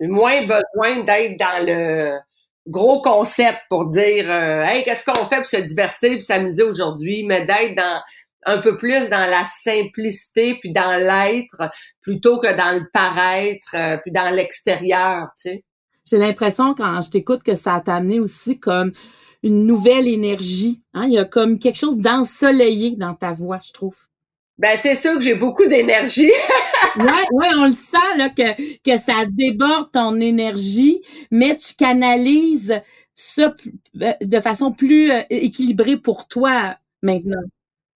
Moins 0.00 0.42
besoin 0.42 1.02
d'être 1.04 1.36
dans 1.36 1.66
le 1.66 2.18
gros 2.66 3.02
concept 3.02 3.58
pour 3.68 3.86
dire 3.86 4.30
euh, 4.30 4.62
Hey, 4.62 4.84
qu'est-ce 4.84 5.04
qu'on 5.04 5.26
fait 5.26 5.36
pour 5.36 5.46
se 5.46 5.58
divertir 5.58 6.12
et 6.12 6.20
s'amuser 6.20 6.62
aujourd'hui, 6.62 7.24
mais 7.26 7.44
d'être 7.44 7.74
dans 7.74 8.00
un 8.44 8.58
peu 8.58 8.76
plus 8.76 9.08
dans 9.10 9.28
la 9.28 9.44
simplicité 9.44 10.58
puis 10.60 10.72
dans 10.72 10.96
l'être 10.98 11.70
plutôt 12.00 12.38
que 12.38 12.54
dans 12.56 12.78
le 12.78 12.86
paraître 12.92 13.74
euh, 13.74 13.96
puis 13.98 14.12
dans 14.12 14.34
l'extérieur, 14.34 15.28
tu 15.40 15.50
sais. 15.50 15.64
J'ai 16.04 16.16
l'impression 16.16 16.74
quand 16.74 17.02
je 17.02 17.10
t'écoute 17.10 17.42
que 17.42 17.54
ça 17.54 17.80
t'a 17.84 17.96
amené 17.96 18.18
aussi 18.18 18.58
comme 18.58 18.92
une 19.42 19.64
nouvelle 19.66 20.08
énergie. 20.08 20.82
Hein? 20.92 21.06
Il 21.06 21.12
y 21.12 21.18
a 21.18 21.24
comme 21.24 21.58
quelque 21.58 21.78
chose 21.78 21.98
d'ensoleillé 21.98 22.96
dans 22.96 23.14
ta 23.14 23.32
voix, 23.32 23.60
je 23.64 23.72
trouve. 23.72 23.94
Ben 24.58 24.76
c'est 24.78 24.94
sûr 24.94 25.14
que 25.14 25.22
j'ai 25.22 25.36
beaucoup 25.36 25.66
d'énergie. 25.66 26.30
ouais, 26.96 27.26
ouais, 27.32 27.48
on 27.56 27.66
le 27.66 27.72
sent 27.72 28.18
là 28.18 28.28
que 28.28 28.82
que 28.82 28.98
ça 28.98 29.24
déborde 29.26 29.92
ton 29.92 30.20
énergie, 30.20 31.00
mais 31.30 31.56
tu 31.56 31.74
canalises 31.74 32.80
ça 33.14 33.54
euh, 34.02 34.12
de 34.20 34.40
façon 34.40 34.72
plus 34.72 35.12
euh, 35.12 35.22
équilibrée 35.30 35.96
pour 35.96 36.28
toi 36.28 36.76
maintenant 37.02 37.42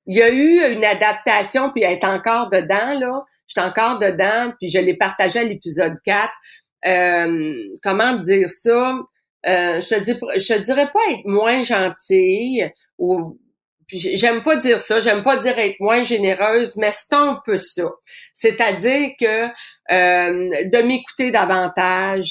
il 0.07 0.17
y 0.17 0.23
a 0.23 0.31
eu 0.31 0.75
une 0.75 0.85
adaptation, 0.85 1.71
puis 1.71 1.83
elle 1.83 1.99
est 1.99 2.05
encore 2.05 2.51
dedans, 2.51 2.99
là. 2.99 3.25
Je 3.47 3.61
suis 3.61 3.69
encore 3.69 3.99
dedans, 3.99 4.53
puis 4.61 4.69
je 4.69 4.79
l'ai 4.79 4.97
partagé 4.97 5.39
à 5.39 5.45
l'épisode 5.45 5.95
4. 6.05 6.33
Euh, 6.87 7.55
comment 7.83 8.17
dire 8.17 8.49
ça? 8.49 8.99
Euh, 9.47 9.81
je 9.81 10.03
dis, 10.03 10.13
je 10.37 10.55
te 10.55 10.61
dirais 10.61 10.91
pas 10.93 11.01
être 11.11 11.25
moins 11.25 11.63
gentille 11.65 12.71
ou 12.99 13.39
j'aime 13.99 14.43
pas 14.43 14.57
dire 14.57 14.81
ça, 14.81 15.01
j'aime 15.01 15.23
pas 15.23 15.37
dire 15.39 15.59
être 15.59 15.79
moins 15.81 16.03
généreuse, 16.03 16.77
mais 16.77 16.91
c'est 16.93 17.15
un 17.15 17.41
peu 17.45 17.57
ça. 17.57 17.91
C'est-à-dire 18.33 19.11
que 19.21 19.47
euh, 19.93 20.49
de 20.73 20.83
m'écouter 20.87 21.31
davantage, 21.31 22.31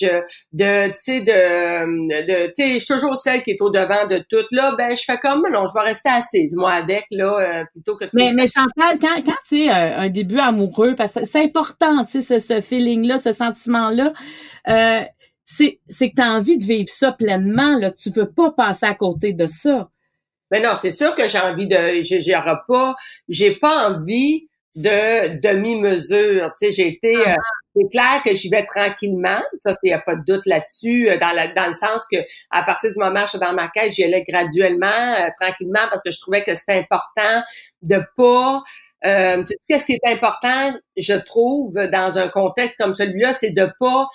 de, 0.54 0.88
tu 0.88 0.94
sais, 0.96 1.22
de, 1.22 2.26
de 2.26 2.48
tu 2.48 2.54
sais, 2.56 2.74
je 2.74 2.78
suis 2.80 2.94
toujours 2.94 3.16
celle 3.16 3.44
qui 3.44 3.52
est 3.52 3.62
au 3.62 3.70
devant 3.70 4.08
de 4.08 4.18
tout. 4.30 4.44
Là, 4.52 4.74
ben, 4.76 4.96
je 4.96 5.04
fais 5.04 5.18
comme, 5.20 5.44
non, 5.52 5.66
je 5.68 5.74
vais 5.74 5.86
rester 5.86 6.10
assise, 6.10 6.56
moi, 6.56 6.72
avec, 6.72 7.06
là, 7.12 7.40
euh, 7.40 7.64
plutôt 7.72 7.96
que... 7.96 8.06
Mais, 8.14 8.32
mais 8.34 8.48
Chantal, 8.48 8.98
quand, 9.00 9.22
quand 9.24 9.38
tu 9.48 9.66
sais, 9.66 9.70
un, 9.70 10.10
début 10.10 10.40
amoureux, 10.40 10.96
parce 10.96 11.14
que 11.14 11.26
c'est 11.26 11.44
important, 11.44 12.06
tu 12.06 12.24
sais, 12.24 12.40
ce, 12.40 12.56
ce 12.56 12.62
feeling-là, 12.62 13.20
ce 13.20 13.32
sentiment-là, 13.32 14.14
euh, 14.70 15.02
c'est, 15.46 15.80
c'est 15.88 16.10
que 16.10 16.16
tu 16.16 16.22
as 16.22 16.32
envie 16.32 16.58
de 16.58 16.64
vivre 16.64 16.90
ça 16.90 17.12
pleinement, 17.12 17.78
là. 17.78 17.92
Tu 17.92 18.10
veux 18.10 18.32
pas 18.32 18.52
passer 18.52 18.86
à 18.86 18.96
côté 18.96 19.34
de 19.34 19.46
ça. 19.46 19.90
Mais 20.54 20.62
non, 20.62 20.74
c'est 20.80 20.92
sûr 20.92 21.16
que 21.16 21.26
j'ai 21.26 21.40
envie 21.40 21.68
de, 21.68 22.00
j'ai 22.04 22.34
pas, 22.68 22.96
j'ai 23.28 23.56
pas 23.56 23.90
envie 23.90 24.48
de 24.76 25.40
demi-mesure. 25.42 26.52
Tu 26.60 26.68
sais, 26.68 26.72
j'ai 26.72 26.88
été, 26.90 27.16
euh, 27.16 27.34
ah. 27.36 27.42
c'est 27.76 27.90
clair 27.90 28.22
que 28.24 28.36
j'y 28.36 28.50
vais 28.50 28.64
tranquillement. 28.64 29.42
Ça, 29.64 29.72
il 29.82 29.88
n'y 29.88 29.94
a 29.94 30.00
pas 30.00 30.16
de 30.16 30.22
doute 30.28 30.46
là-dessus, 30.46 31.10
euh, 31.10 31.18
dans, 31.18 31.34
dans 31.56 31.66
le 31.66 31.74
sens 31.74 32.06
que 32.12 32.18
à 32.52 32.62
partir 32.62 32.92
du 32.92 33.00
moment 33.00 33.22
où 33.22 33.24
je 33.24 33.30
suis 33.30 33.40
dans 33.40 33.54
ma 33.54 33.68
quête, 33.70 33.94
j'y 33.94 34.04
allais 34.04 34.24
graduellement, 34.30 34.86
euh, 34.86 35.30
tranquillement, 35.42 35.88
parce 35.90 36.04
que 36.04 36.12
je 36.12 36.20
trouvais 36.20 36.44
que 36.44 36.54
c'était 36.54 36.78
important 36.78 37.42
de 37.82 38.04
pas 38.16 38.62
euh, 39.06 39.44
qu'est-ce 39.68 39.88
qui 39.88 39.94
est 39.94 40.14
important, 40.14 40.72
je 40.96 41.16
trouve, 41.16 41.74
dans 41.74 42.18
un 42.18 42.30
contexte 42.30 42.76
comme 42.80 42.94
celui-là, 42.94 43.34
c'est 43.34 43.50
de 43.50 43.68
pas 43.80 44.08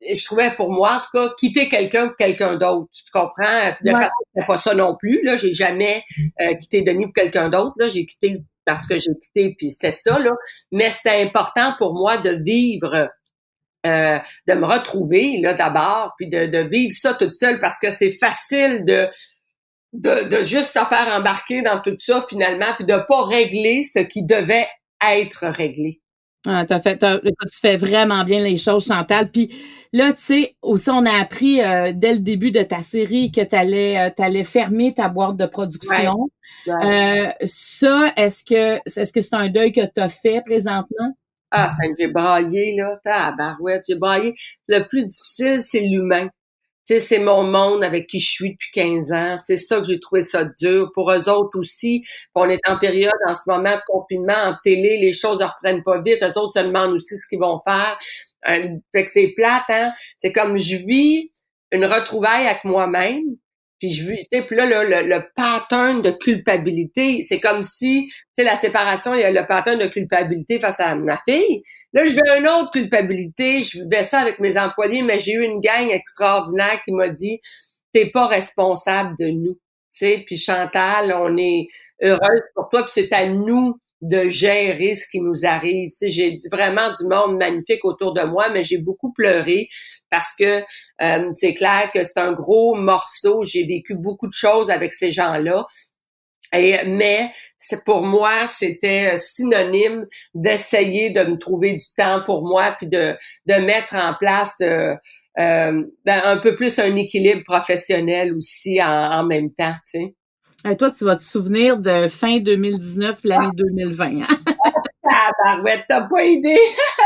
je 0.00 0.24
trouvais 0.24 0.54
pour 0.56 0.70
moi, 0.70 0.96
en 0.96 1.00
tout 1.00 1.10
cas, 1.12 1.34
quitter 1.38 1.68
quelqu'un 1.68 2.08
pour 2.08 2.16
quelqu'un 2.16 2.56
d'autre. 2.56 2.88
Tu 2.92 3.10
comprends? 3.12 3.72
De 3.82 3.92
ouais. 3.92 4.00
façon, 4.00 4.46
pas 4.46 4.58
ça 4.58 4.74
non 4.74 4.96
plus. 4.96 5.22
Là, 5.24 5.36
j'ai 5.36 5.52
jamais 5.52 6.02
euh, 6.40 6.54
quitté 6.54 6.82
Denis 6.82 7.06
pour 7.06 7.14
quelqu'un 7.14 7.48
d'autre. 7.48 7.74
Là, 7.78 7.88
j'ai 7.88 8.06
quitté 8.06 8.38
parce 8.64 8.86
que 8.86 9.00
j'ai 9.00 9.12
quitté, 9.22 9.54
puis 9.56 9.70
c'était 9.70 9.92
ça. 9.92 10.18
Là. 10.18 10.30
Mais 10.72 10.90
c'était 10.90 11.22
important 11.22 11.74
pour 11.78 11.94
moi 11.94 12.18
de 12.18 12.42
vivre, 12.42 13.08
euh, 13.86 14.18
de 14.46 14.54
me 14.54 14.66
retrouver 14.66 15.40
là 15.40 15.54
d'abord, 15.54 16.12
puis 16.18 16.28
de, 16.28 16.46
de 16.46 16.58
vivre 16.58 16.92
ça 16.92 17.14
toute 17.14 17.32
seule 17.32 17.60
parce 17.60 17.78
que 17.78 17.90
c'est 17.90 18.12
facile 18.12 18.84
de, 18.84 19.08
de, 19.94 20.28
de 20.28 20.42
juste 20.42 20.74
se 20.74 20.80
faire 20.80 21.16
embarquer 21.16 21.62
dans 21.62 21.80
tout 21.80 21.96
ça 21.98 22.24
finalement, 22.28 22.66
puis 22.76 22.84
de 22.84 22.98
pas 23.08 23.22
régler 23.24 23.84
ce 23.84 24.00
qui 24.00 24.22
devait 24.24 24.66
être 25.02 25.46
réglé. 25.46 26.00
Ah, 26.46 26.64
t'as 26.66 26.80
fait, 26.80 26.98
tu 26.98 27.58
fais 27.60 27.76
vraiment 27.76 28.24
bien 28.24 28.40
les 28.40 28.56
choses, 28.56 28.86
Chantal. 28.86 29.30
Puis 29.30 29.52
là, 29.92 30.12
tu 30.12 30.22
sais, 30.22 30.56
aussi, 30.62 30.88
on 30.88 31.04
a 31.04 31.20
appris 31.20 31.60
euh, 31.60 31.92
dès 31.94 32.12
le 32.12 32.20
début 32.20 32.52
de 32.52 32.62
ta 32.62 32.80
série 32.80 33.32
que 33.32 33.40
tu 33.40 33.56
allais, 33.56 33.98
euh, 33.98 34.22
allais 34.22 34.44
fermer 34.44 34.94
ta 34.94 35.08
boîte 35.08 35.36
de 35.36 35.46
production. 35.46 36.30
Euh, 36.68 37.28
ça, 37.44 38.12
est-ce 38.16 38.44
que 38.44 38.78
est-ce 38.86 39.12
que 39.12 39.20
c'est 39.20 39.34
un 39.34 39.48
deuil 39.48 39.72
que 39.72 39.84
tu 39.84 40.00
as 40.00 40.08
fait 40.08 40.42
présentement? 40.44 41.16
Ah, 41.50 41.68
ça, 41.68 41.88
j'ai 41.98 42.08
braillé, 42.08 42.76
là. 42.76 43.00
Ah, 43.06 43.34
barouette, 43.36 43.82
j'ai 43.88 43.96
braillé. 43.96 44.34
Le 44.68 44.86
plus 44.86 45.04
difficile, 45.04 45.60
c'est 45.60 45.80
l'humain 45.80 46.28
c'est 46.98 47.18
mon 47.18 47.42
monde 47.42 47.84
avec 47.84 48.06
qui 48.06 48.18
je 48.18 48.30
suis 48.30 48.52
depuis 48.52 48.70
15 48.72 49.12
ans. 49.12 49.36
C'est 49.38 49.58
ça 49.58 49.80
que 49.80 49.86
j'ai 49.86 50.00
trouvé 50.00 50.22
ça 50.22 50.44
dur. 50.44 50.90
Pour 50.94 51.12
eux 51.12 51.28
autres 51.28 51.58
aussi, 51.58 52.02
on 52.34 52.48
est 52.48 52.66
en 52.66 52.78
période 52.78 53.12
en 53.26 53.34
ce 53.34 53.42
moment 53.46 53.74
de 53.74 53.82
confinement, 53.86 54.32
en 54.32 54.54
télé, 54.64 54.98
les 54.98 55.12
choses 55.12 55.40
ne 55.40 55.44
reprennent 55.44 55.82
pas 55.82 56.00
vite. 56.00 56.22
Eux 56.22 56.38
autres 56.38 56.54
se 56.54 56.64
demandent 56.64 56.94
aussi 56.94 57.18
ce 57.18 57.28
qu'ils 57.28 57.40
vont 57.40 57.60
faire. 57.66 57.98
Euh, 58.48 58.68
fait 58.92 59.04
que 59.04 59.10
c'est 59.10 59.32
plate, 59.36 59.64
hein? 59.68 59.92
C'est 60.18 60.32
comme 60.32 60.58
je 60.58 60.76
vis 60.76 61.30
une 61.72 61.84
retrouvaille 61.84 62.46
avec 62.46 62.64
moi-même, 62.64 63.24
puis 63.78 63.90
je 63.90 64.12
sais, 64.20 64.42
puis 64.42 64.56
là, 64.56 64.66
le, 64.66 65.08
le, 65.08 65.22
pattern 65.34 66.02
de 66.02 66.10
culpabilité, 66.10 67.22
c'est 67.22 67.40
comme 67.40 67.62
si, 67.62 68.08
tu 68.08 68.14
sais, 68.32 68.44
la 68.44 68.56
séparation, 68.56 69.14
il 69.14 69.20
y 69.20 69.24
a 69.24 69.30
le 69.30 69.46
pattern 69.46 69.78
de 69.78 69.86
culpabilité 69.86 70.58
face 70.58 70.80
à 70.80 70.94
ma 70.96 71.16
fille. 71.28 71.62
Là, 71.92 72.04
je 72.04 72.12
veux 72.12 72.38
une 72.38 72.48
autre 72.48 72.72
culpabilité. 72.72 73.62
Je 73.62 73.88
vais 73.88 74.02
ça 74.02 74.20
avec 74.20 74.40
mes 74.40 74.58
employés, 74.58 75.02
mais 75.02 75.18
j'ai 75.18 75.32
eu 75.32 75.42
une 75.42 75.60
gang 75.60 75.88
extraordinaire 75.90 76.80
qui 76.84 76.92
m'a 76.92 77.08
dit, 77.08 77.40
t'es 77.92 78.10
pas 78.10 78.26
responsable 78.26 79.16
de 79.18 79.28
nous. 79.28 79.58
Puis 80.26 80.36
Chantal, 80.36 81.12
on 81.12 81.36
est 81.36 81.66
heureuse 82.02 82.42
pour 82.54 82.68
toi, 82.70 82.82
puis 82.82 82.92
c'est 82.94 83.12
à 83.12 83.26
nous 83.28 83.78
de 84.00 84.28
gérer 84.30 84.94
ce 84.94 85.08
qui 85.08 85.20
nous 85.20 85.44
arrive. 85.44 85.90
Tu 85.90 85.96
sais, 85.96 86.08
j'ai 86.08 86.34
vraiment 86.52 86.92
du 86.92 87.06
monde 87.08 87.36
magnifique 87.36 87.84
autour 87.84 88.14
de 88.14 88.22
moi, 88.22 88.48
mais 88.50 88.62
j'ai 88.62 88.78
beaucoup 88.78 89.12
pleuré 89.12 89.68
parce 90.10 90.34
que 90.38 90.62
euh, 91.02 91.28
c'est 91.32 91.54
clair 91.54 91.90
que 91.92 92.02
c'est 92.02 92.18
un 92.18 92.32
gros 92.32 92.74
morceau. 92.74 93.42
J'ai 93.42 93.64
vécu 93.66 93.94
beaucoup 93.94 94.28
de 94.28 94.32
choses 94.32 94.70
avec 94.70 94.92
ces 94.92 95.12
gens-là. 95.12 95.66
Mais 96.52 97.30
pour 97.84 98.02
moi, 98.02 98.46
c'était 98.46 99.16
synonyme 99.18 100.06
d'essayer 100.34 101.10
de 101.10 101.24
me 101.24 101.36
trouver 101.36 101.72
du 101.72 101.84
temps 101.96 102.22
pour 102.24 102.42
moi, 102.42 102.74
puis 102.78 102.88
de, 102.88 103.16
de 103.46 103.54
mettre 103.54 103.94
en 103.94 104.14
place 104.14 104.54
euh, 104.62 104.94
euh, 105.38 105.82
ben, 106.04 106.20
un 106.24 106.38
peu 106.38 106.56
plus 106.56 106.78
un 106.78 106.96
équilibre 106.96 107.42
professionnel 107.44 108.34
aussi 108.34 108.82
en, 108.82 109.20
en 109.20 109.24
même 109.24 109.52
temps. 109.52 109.74
Tu 109.90 110.00
sais. 110.00 110.14
Et 110.68 110.76
toi, 110.76 110.90
tu 110.90 111.04
vas 111.04 111.16
te 111.16 111.22
souvenir 111.22 111.78
de 111.78 112.08
fin 112.08 112.38
2019, 112.38 113.20
l'année 113.24 113.46
2020. 113.54 114.22
Hein? 114.22 114.26
ah, 115.10 115.30
barouette, 115.44 115.84
t'as 115.88 116.06
pas 116.08 116.24
idée. 116.24 116.58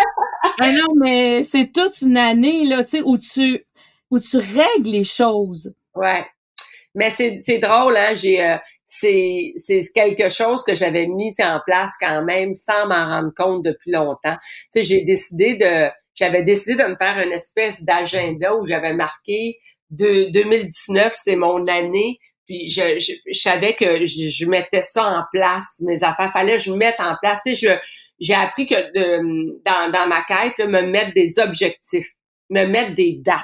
ah 0.60 0.72
non, 0.72 0.94
mais 0.96 1.44
c'est 1.44 1.70
toute 1.72 2.00
une 2.00 2.16
année 2.16 2.64
là, 2.66 2.82
tu 2.82 2.90
sais, 2.90 3.02
où 3.02 3.18
tu 3.18 3.64
où 4.10 4.18
tu 4.18 4.36
règles 4.36 4.90
les 4.90 5.04
choses. 5.04 5.74
Ouais. 5.94 6.24
Mais 6.94 7.08
c'est, 7.10 7.58
drôle, 7.58 7.96
hein, 7.96 8.14
j'ai 8.14 8.44
euh, 8.44 8.56
c'est, 8.84 9.54
quelque 9.94 10.28
chose 10.28 10.62
que 10.62 10.74
j'avais 10.74 11.06
mis 11.06 11.32
en 11.40 11.60
place 11.64 11.92
quand 11.98 12.22
même 12.24 12.52
sans 12.52 12.86
m'en 12.86 13.06
rendre 13.06 13.32
compte 13.34 13.64
depuis 13.64 13.92
longtemps. 13.92 14.36
Tu 14.72 14.82
sais, 14.82 14.82
j'ai 14.82 15.04
décidé 15.04 15.56
de 15.56 15.90
j'avais 16.14 16.42
décidé 16.42 16.82
de 16.82 16.88
me 16.88 16.96
faire 16.96 17.18
une 17.24 17.32
espèce 17.32 17.82
d'agenda 17.82 18.54
où 18.54 18.66
j'avais 18.66 18.92
marqué 18.92 19.58
de 19.90 20.30
2019, 20.32 21.12
c'est 21.14 21.36
mon 21.36 21.66
année. 21.66 22.18
Puis 22.46 22.68
je, 22.68 22.98
je, 22.98 23.38
savais 23.38 23.74
que 23.74 24.04
je, 24.04 24.46
mettais 24.46 24.82
ça 24.82 25.04
en 25.04 25.22
place, 25.32 25.80
mes 25.80 26.02
affaires. 26.02 26.32
Fallait 26.32 26.58
que 26.58 26.64
je 26.64 26.72
mette 26.72 27.00
en 27.00 27.16
place. 27.22 27.40
Tu 27.46 27.54
sais, 27.54 27.80
j'ai 28.20 28.34
appris 28.34 28.66
que 28.66 28.74
de, 28.74 29.62
dans, 29.64 29.90
dans 29.90 30.06
ma 30.06 30.22
quête, 30.22 30.58
me 30.58 30.82
mettre 30.82 31.14
des 31.14 31.38
objectifs, 31.38 32.08
me 32.50 32.64
mettre 32.66 32.94
des 32.94 33.18
dates. 33.24 33.40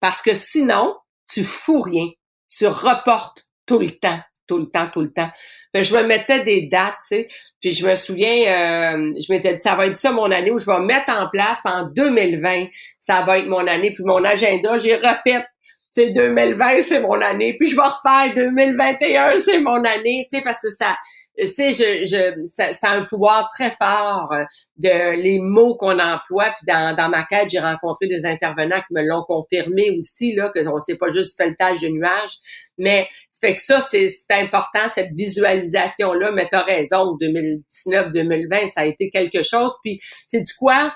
Parce 0.00 0.22
que 0.22 0.32
sinon, 0.32 0.96
tu 1.28 1.44
fous 1.44 1.82
rien. 1.82 2.08
Tu 2.50 2.66
reportes 2.66 3.46
tout 3.66 3.78
le 3.78 3.90
temps, 3.90 4.18
tout 4.46 4.58
le 4.58 4.66
temps, 4.66 4.88
tout 4.92 5.00
le 5.00 5.12
temps. 5.12 5.30
je 5.74 5.96
me 5.96 6.02
mettais 6.02 6.42
des 6.44 6.62
dates, 6.62 6.96
tu 7.08 7.16
sais. 7.16 7.26
Puis 7.60 7.72
je 7.72 7.86
me 7.86 7.94
souviens, 7.94 8.28
euh, 8.28 9.12
je 9.20 9.32
m'étais 9.32 9.54
dit, 9.54 9.60
ça 9.60 9.76
va 9.76 9.86
être 9.86 9.96
ça 9.96 10.12
mon 10.12 10.30
année 10.30 10.50
où 10.50 10.58
je 10.58 10.66
vais 10.66 10.80
mettre 10.80 11.10
en 11.10 11.28
place 11.30 11.60
en 11.64 11.86
2020, 11.86 12.66
ça 12.98 13.22
va 13.22 13.38
être 13.38 13.48
mon 13.48 13.66
année. 13.66 13.92
Puis 13.92 14.04
mon 14.04 14.24
agenda, 14.24 14.76
j'ai 14.78 14.96
refait 14.96 15.44
c'est 15.90 16.10
2020, 16.10 16.80
c'est 16.82 17.00
mon 17.00 17.20
année. 17.20 17.56
Puis 17.58 17.68
je 17.70 17.76
vais 17.76 17.82
refaire 17.82 18.34
2021, 18.34 19.38
c'est 19.38 19.60
mon 19.60 19.82
année. 19.84 20.28
Tu 20.32 20.38
sais, 20.38 20.44
parce 20.44 20.60
que 20.62 20.70
ça, 20.70 20.96
tu 21.38 21.46
sais, 21.46 21.72
je, 21.72 22.04
je, 22.04 22.44
ça, 22.44 22.72
ça, 22.72 22.90
a 22.90 22.98
un 22.98 23.04
pouvoir 23.04 23.48
très 23.54 23.70
fort 23.70 24.30
euh, 24.32 24.44
de 24.76 25.16
les 25.22 25.38
mots 25.40 25.76
qu'on 25.76 25.98
emploie. 25.98 26.54
Puis 26.56 26.66
dans, 26.66 26.94
dans 26.96 27.08
ma 27.08 27.24
quête, 27.24 27.50
j'ai 27.50 27.60
rencontré 27.60 28.08
des 28.08 28.26
intervenants 28.26 28.80
qui 28.86 28.94
me 28.94 29.02
l'ont 29.02 29.24
confirmé 29.24 29.96
aussi, 29.98 30.34
là, 30.34 30.50
que 30.54 30.66
on 30.68 30.78
sait 30.78 30.96
pas 30.96 31.08
juste 31.08 31.38
pelletage 31.38 31.80
de 31.80 31.88
nuages. 31.88 32.38
Mais 32.78 33.08
fait 33.40 33.56
que 33.56 33.62
ça, 33.62 33.80
c'est 33.80 34.10
important, 34.30 34.88
cette 34.88 35.12
visualisation-là. 35.14 36.32
Mais 36.32 36.48
tu 36.48 36.56
raison, 36.56 37.16
2019-2020, 37.20 38.68
ça 38.68 38.82
a 38.82 38.86
été 38.86 39.10
quelque 39.10 39.42
chose. 39.42 39.74
Puis 39.82 40.00
c'est 40.02 40.42
du 40.42 40.52
quoi? 40.58 40.92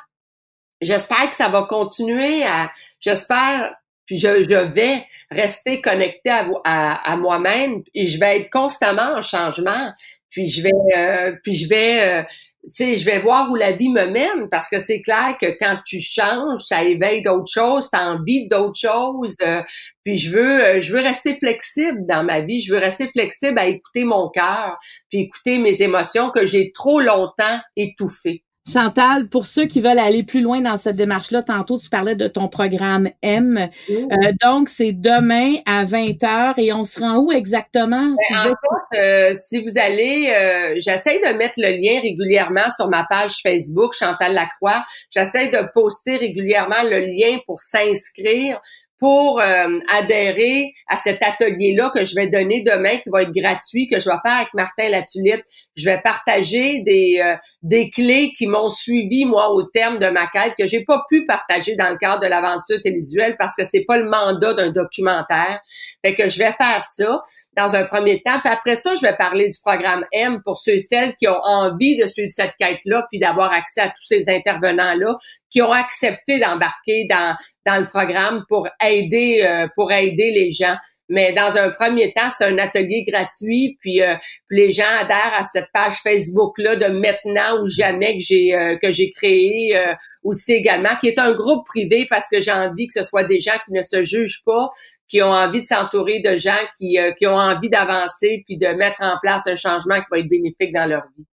J'espère 0.81 1.31
que 1.31 1.37
ça 1.37 1.49
va 1.49 1.63
continuer 1.63 2.43
à. 2.45 2.71
J'espère 3.01 3.75
puis 4.07 4.19
je, 4.19 4.73
vais 4.73 5.05
rester 5.31 5.81
connecté 5.81 6.31
à 6.65 7.17
moi-même 7.17 7.83
et 7.95 8.07
je 8.07 8.19
vais 8.21 8.41
être 8.41 8.51
constamment 8.51 9.17
en 9.17 9.23
changement. 9.23 9.93
Puis 10.31 10.49
je 10.49 10.63
vais, 10.63 10.97
euh, 10.97 11.33
puis 11.45 11.55
je 11.55 11.69
vais, 11.69 12.23
euh, 12.23 12.23
je 12.65 13.05
vais 13.05 13.21
voir 13.21 13.51
où 13.51 13.55
la 13.55 13.73
vie 13.73 13.89
me 13.89 14.07
mène 14.07 14.49
parce 14.51 14.69
que 14.69 14.79
c'est 14.79 15.01
clair 15.01 15.37
que 15.41 15.57
quand 15.61 15.79
tu 15.87 16.01
changes, 16.01 16.63
ça 16.63 16.83
éveille 16.83 17.23
d'autres 17.23 17.51
choses, 17.53 17.89
t'as 17.91 18.15
envie 18.15 18.49
d'autres 18.49 18.79
choses. 18.79 19.37
Euh, 19.43 19.63
puis 20.05 20.17
je 20.17 20.31
veux, 20.31 20.65
euh, 20.65 20.81
je 20.81 20.93
veux 20.93 21.01
rester 21.01 21.37
flexible 21.39 22.05
dans 22.07 22.25
ma 22.25 22.41
vie. 22.41 22.61
Je 22.61 22.73
veux 22.75 22.81
rester 22.81 23.07
flexible 23.07 23.59
à 23.59 23.67
écouter 23.67 24.05
mon 24.05 24.29
cœur, 24.29 24.77
puis 25.09 25.21
écouter 25.21 25.59
mes 25.59 25.83
émotions 25.83 26.31
que 26.31 26.47
j'ai 26.47 26.73
trop 26.73 27.01
longtemps 27.01 27.59
étouffées. 27.77 28.44
Chantal, 28.67 29.29
pour 29.29 29.45
ceux 29.45 29.67
qui 29.67 29.83
veulent 29.83 29.99
aller 29.99 30.23
plus 30.23 30.41
loin 30.41 30.63
dans 30.63 30.79
cette 30.79 30.97
démarche-là, 30.97 31.43
tantôt 31.43 31.79
tu 31.79 31.91
parlais 31.91 32.15
de 32.15 32.29
ton 32.29 32.49
programme 32.49 33.11
M. 33.21 33.69
Euh, 33.91 34.07
donc, 34.43 34.71
c'est 34.71 34.93
demain 34.93 35.57
à 35.67 35.85
20h 35.85 36.55
et 36.57 36.73
on 36.73 36.85
se 36.85 36.99
rend 37.01 37.19
où 37.19 37.31
exactement? 37.31 38.17
Ben, 38.31 38.39
en 38.39 38.43
fait, 38.43 38.99
euh, 38.99 39.35
si 39.39 39.63
vous 39.63 39.77
allez, 39.77 40.33
euh, 40.35 40.75
j'essaie 40.79 41.19
de 41.19 41.37
mettre 41.37 41.59
le 41.59 41.77
lien 41.77 42.01
régulièrement 42.01 42.71
sur 42.75 42.89
ma 42.89 43.05
page 43.07 43.35
Facebook, 43.43 43.93
Chantal 43.93 44.33
Lacroix. 44.33 44.83
J'essaie 45.15 45.51
de 45.51 45.71
poster 45.75 46.17
régulièrement 46.17 46.83
le 46.85 47.01
lien 47.01 47.39
pour 47.45 47.61
s'inscrire 47.61 48.63
pour 49.05 49.39
euh, 49.39 49.81
adhérer 49.93 50.73
à 50.89 50.97
cet 50.97 51.23
atelier-là 51.23 51.93
que 51.95 52.07
je 52.07 52.15
vais 52.15 52.27
donner 52.27 52.63
demain, 52.63 52.97
qui 52.97 53.11
va 53.11 53.21
être 53.21 53.35
gratuit, 53.35 53.87
que 53.87 53.99
je 53.99 54.09
vais 54.09 54.17
faire 54.25 54.37
avec 54.37 54.55
Martin 54.55 54.89
Latulippe. 54.89 55.43
Je 55.77 55.85
vais 55.85 56.01
partager 56.01 56.81
des, 56.87 57.21
euh, 57.23 57.37
des 57.63 57.91
clés 57.91 58.33
qui 58.33 58.47
m'ont 58.47 58.71
suivi, 58.71 59.27
moi, 59.27 59.51
au 59.51 59.65
terme 59.65 59.99
de 59.99 60.07
ma 60.07 60.27
quête, 60.29 60.55
que 60.59 60.65
j'ai 60.65 60.85
pas 60.85 61.05
pu 61.11 61.27
partager 61.27 61.77
dans 61.77 61.91
le 61.91 61.99
cadre 61.99 62.23
de 62.23 62.29
l'aventure 62.29 62.79
télévisuelle 62.83 63.37
parce 63.39 63.55
que 63.55 63.65
c'est 63.65 63.85
pas 63.87 63.99
le 63.99 64.09
mandat 64.09 64.55
d'un 64.55 64.73
documentaire. 64.73 65.61
Fait 66.03 66.15
que 66.15 66.27
je 66.27 66.39
vais 66.39 66.53
faire 66.53 66.83
ça 66.87 67.21
dans 67.59 67.77
un 67.77 67.85
premier 67.85 68.23
temps. 68.23 68.41
Puis 68.43 68.51
après 68.51 68.77
ça, 68.77 68.95
je 68.95 69.03
vais 69.03 69.17
parler 69.17 69.51
du 69.51 69.59
programme 69.63 70.07
M 70.13 70.41
pour 70.43 70.57
ceux 70.57 70.77
et 70.77 70.81
celles 70.81 71.15
qui 71.17 71.29
ont 71.29 71.43
envie 71.43 71.99
de 71.99 72.07
suivre 72.07 72.31
cette 72.31 72.55
quête-là, 72.59 73.07
puis 73.11 73.21
d'avoir 73.21 73.53
accès 73.53 73.83
à 73.83 73.89
tous 73.89 74.07
ces 74.07 74.31
intervenants-là 74.31 75.15
qui 75.51 75.61
ont 75.61 75.73
accepté 75.73 76.41
d'embarquer 76.41 77.07
dans, 77.09 77.37
dans 77.67 77.81
le 77.81 77.87
programme 77.87 78.45
pour 78.49 78.67
aider 78.83 78.94
euh, 79.03 79.67
pour 79.75 79.93
aider 79.93 80.31
les 80.31 80.51
gens. 80.51 80.77
Mais 81.11 81.35
dans 81.35 81.57
un 81.59 81.71
premier 81.71 82.13
temps, 82.15 82.31
c'est 82.37 82.45
un 82.45 82.57
atelier 82.57 83.05
gratuit, 83.07 83.77
puis, 83.81 84.01
euh, 84.01 84.15
les 84.51 84.71
gens 84.71 84.89
adhèrent 85.01 85.39
à 85.39 85.45
cette 85.45 85.69
page 85.73 85.97
Facebook 86.03 86.55
là 86.59 86.77
de 86.77 86.87
maintenant 86.87 87.63
ou 87.63 87.67
jamais 87.67 88.17
que 88.17 88.25
j'ai 88.25 88.55
euh, 88.55 88.79
que 88.79 88.91
j'ai 88.91 89.11
créé 89.11 89.77
aussi 90.23 90.55
également, 90.55 90.91
qui 91.01 91.09
est 91.09 91.19
un 91.19 91.33
groupe 91.33 91.67
privé 91.67 92.07
parce 92.09 92.27
que 92.31 92.41
j'ai 92.41 92.53
envie 92.53 92.87
que 92.87 92.95
ce 92.95 93.03
soit 93.03 93.25
des 93.25 93.39
gens 93.39 93.59
qui 93.67 93.73
ne 93.73 93.83
se 93.83 94.03
jugent 94.03 94.43
pas, 94.47 94.71
qui 95.09 95.21
ont 95.21 95.33
envie 95.33 95.61
de 95.61 95.67
s'entourer 95.67 96.21
de 96.21 96.37
gens 96.37 96.53
qui 96.79 96.97
qui 97.19 97.27
ont 97.27 97.37
envie 97.37 97.69
d'avancer 97.69 98.43
puis 98.47 98.57
de 98.57 98.69
mettre 98.69 99.03
en 99.03 99.19
place 99.21 99.47
un 99.47 99.57
changement 99.57 99.97
qui 99.97 100.07
va 100.11 100.19
être 100.19 100.29
bénéfique 100.29 100.73
dans 100.73 100.87
leur 100.87 101.03
vie. 101.19 101.27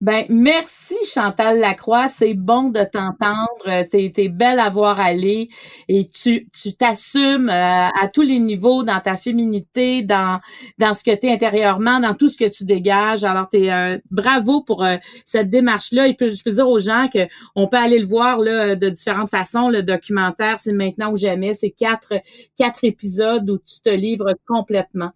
Ben 0.00 0.24
merci 0.30 0.94
Chantal 1.04 1.58
Lacroix, 1.58 2.08
c'est 2.08 2.32
bon 2.32 2.70
de 2.70 2.82
t'entendre, 2.84 3.84
t'es 3.90 4.28
belle 4.30 4.58
à 4.58 4.70
voir 4.70 4.98
aller. 4.98 5.50
Et 5.88 6.06
tu 6.06 6.48
tu 6.54 6.72
t'assumes 6.72 7.50
euh, 7.50 7.88
à 7.88 8.08
tous 8.08 8.22
les 8.22 8.38
niveaux 8.38 8.82
dans 8.82 8.98
ta 9.00 9.16
féminité, 9.16 10.00
dans 10.00 10.40
dans 10.78 10.94
ce 10.94 11.04
que 11.04 11.14
tu 11.14 11.26
es 11.26 11.32
intérieurement, 11.34 12.00
dans 12.00 12.14
tout 12.14 12.30
ce 12.30 12.38
que 12.38 12.48
tu 12.48 12.64
dégages. 12.64 13.24
Alors 13.24 13.50
t'es 13.50 13.70
euh, 13.70 13.98
bravo 14.10 14.62
pour 14.62 14.82
euh, 14.84 14.96
cette 15.26 15.50
démarche 15.50 15.92
là 15.92 16.06
et 16.06 16.14
puis 16.14 16.34
je 16.34 16.42
peux 16.42 16.52
dire 16.52 16.66
aux 16.66 16.80
gens 16.80 17.08
que 17.12 17.28
on 17.54 17.68
peut 17.68 17.76
aller 17.76 17.98
le 17.98 18.06
voir 18.06 18.38
là 18.38 18.76
de 18.76 18.88
différentes 18.88 19.28
façons. 19.28 19.68
Le 19.68 19.82
documentaire, 19.82 20.60
c'est 20.60 20.72
maintenant 20.72 21.12
ou 21.12 21.18
jamais, 21.18 21.52
c'est 21.52 21.72
quatre 21.72 22.14
quatre 22.56 22.84
épisodes 22.84 23.50
où 23.50 23.58
tu 23.58 23.82
te 23.82 23.90
livres 23.90 24.32
complètement. 24.48 25.10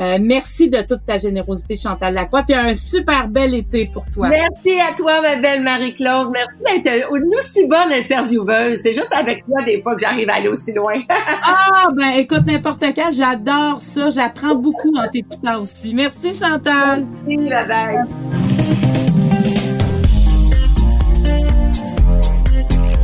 Euh, 0.00 0.18
merci 0.20 0.68
de 0.68 0.82
toute 0.82 1.06
ta 1.06 1.18
générosité, 1.18 1.76
Chantal 1.76 2.14
Lacroix. 2.14 2.42
Puis 2.42 2.54
un 2.54 2.74
super 2.74 3.28
bel 3.28 3.54
été 3.54 3.86
pour 3.86 4.04
toi. 4.10 4.28
Merci 4.28 4.80
à 4.80 4.92
toi, 4.94 5.22
ma 5.22 5.36
belle 5.36 5.62
Marie-Claude. 5.62 6.32
Merci 6.32 6.82
d'être 6.82 7.14
une 7.14 7.34
aussi 7.36 7.66
bonne 7.66 7.92
intervieweuse. 7.92 8.80
C'est 8.82 8.92
juste 8.92 9.14
avec 9.14 9.44
toi, 9.46 9.64
des 9.64 9.80
fois, 9.82 9.94
que 9.94 10.00
j'arrive 10.00 10.28
à 10.28 10.34
aller 10.34 10.48
aussi 10.48 10.72
loin. 10.74 10.94
ah, 11.08 11.88
ben 11.96 12.10
écoute, 12.16 12.44
n'importe 12.46 12.84
quand, 12.94 13.12
j'adore 13.12 13.82
ça. 13.82 14.10
J'apprends 14.10 14.56
beaucoup 14.56 14.94
en 14.96 15.08
t'écoutant 15.08 15.60
aussi. 15.60 15.94
Merci, 15.94 16.34
Chantal. 16.34 17.06
Merci, 17.26 17.68
bye 17.68 18.63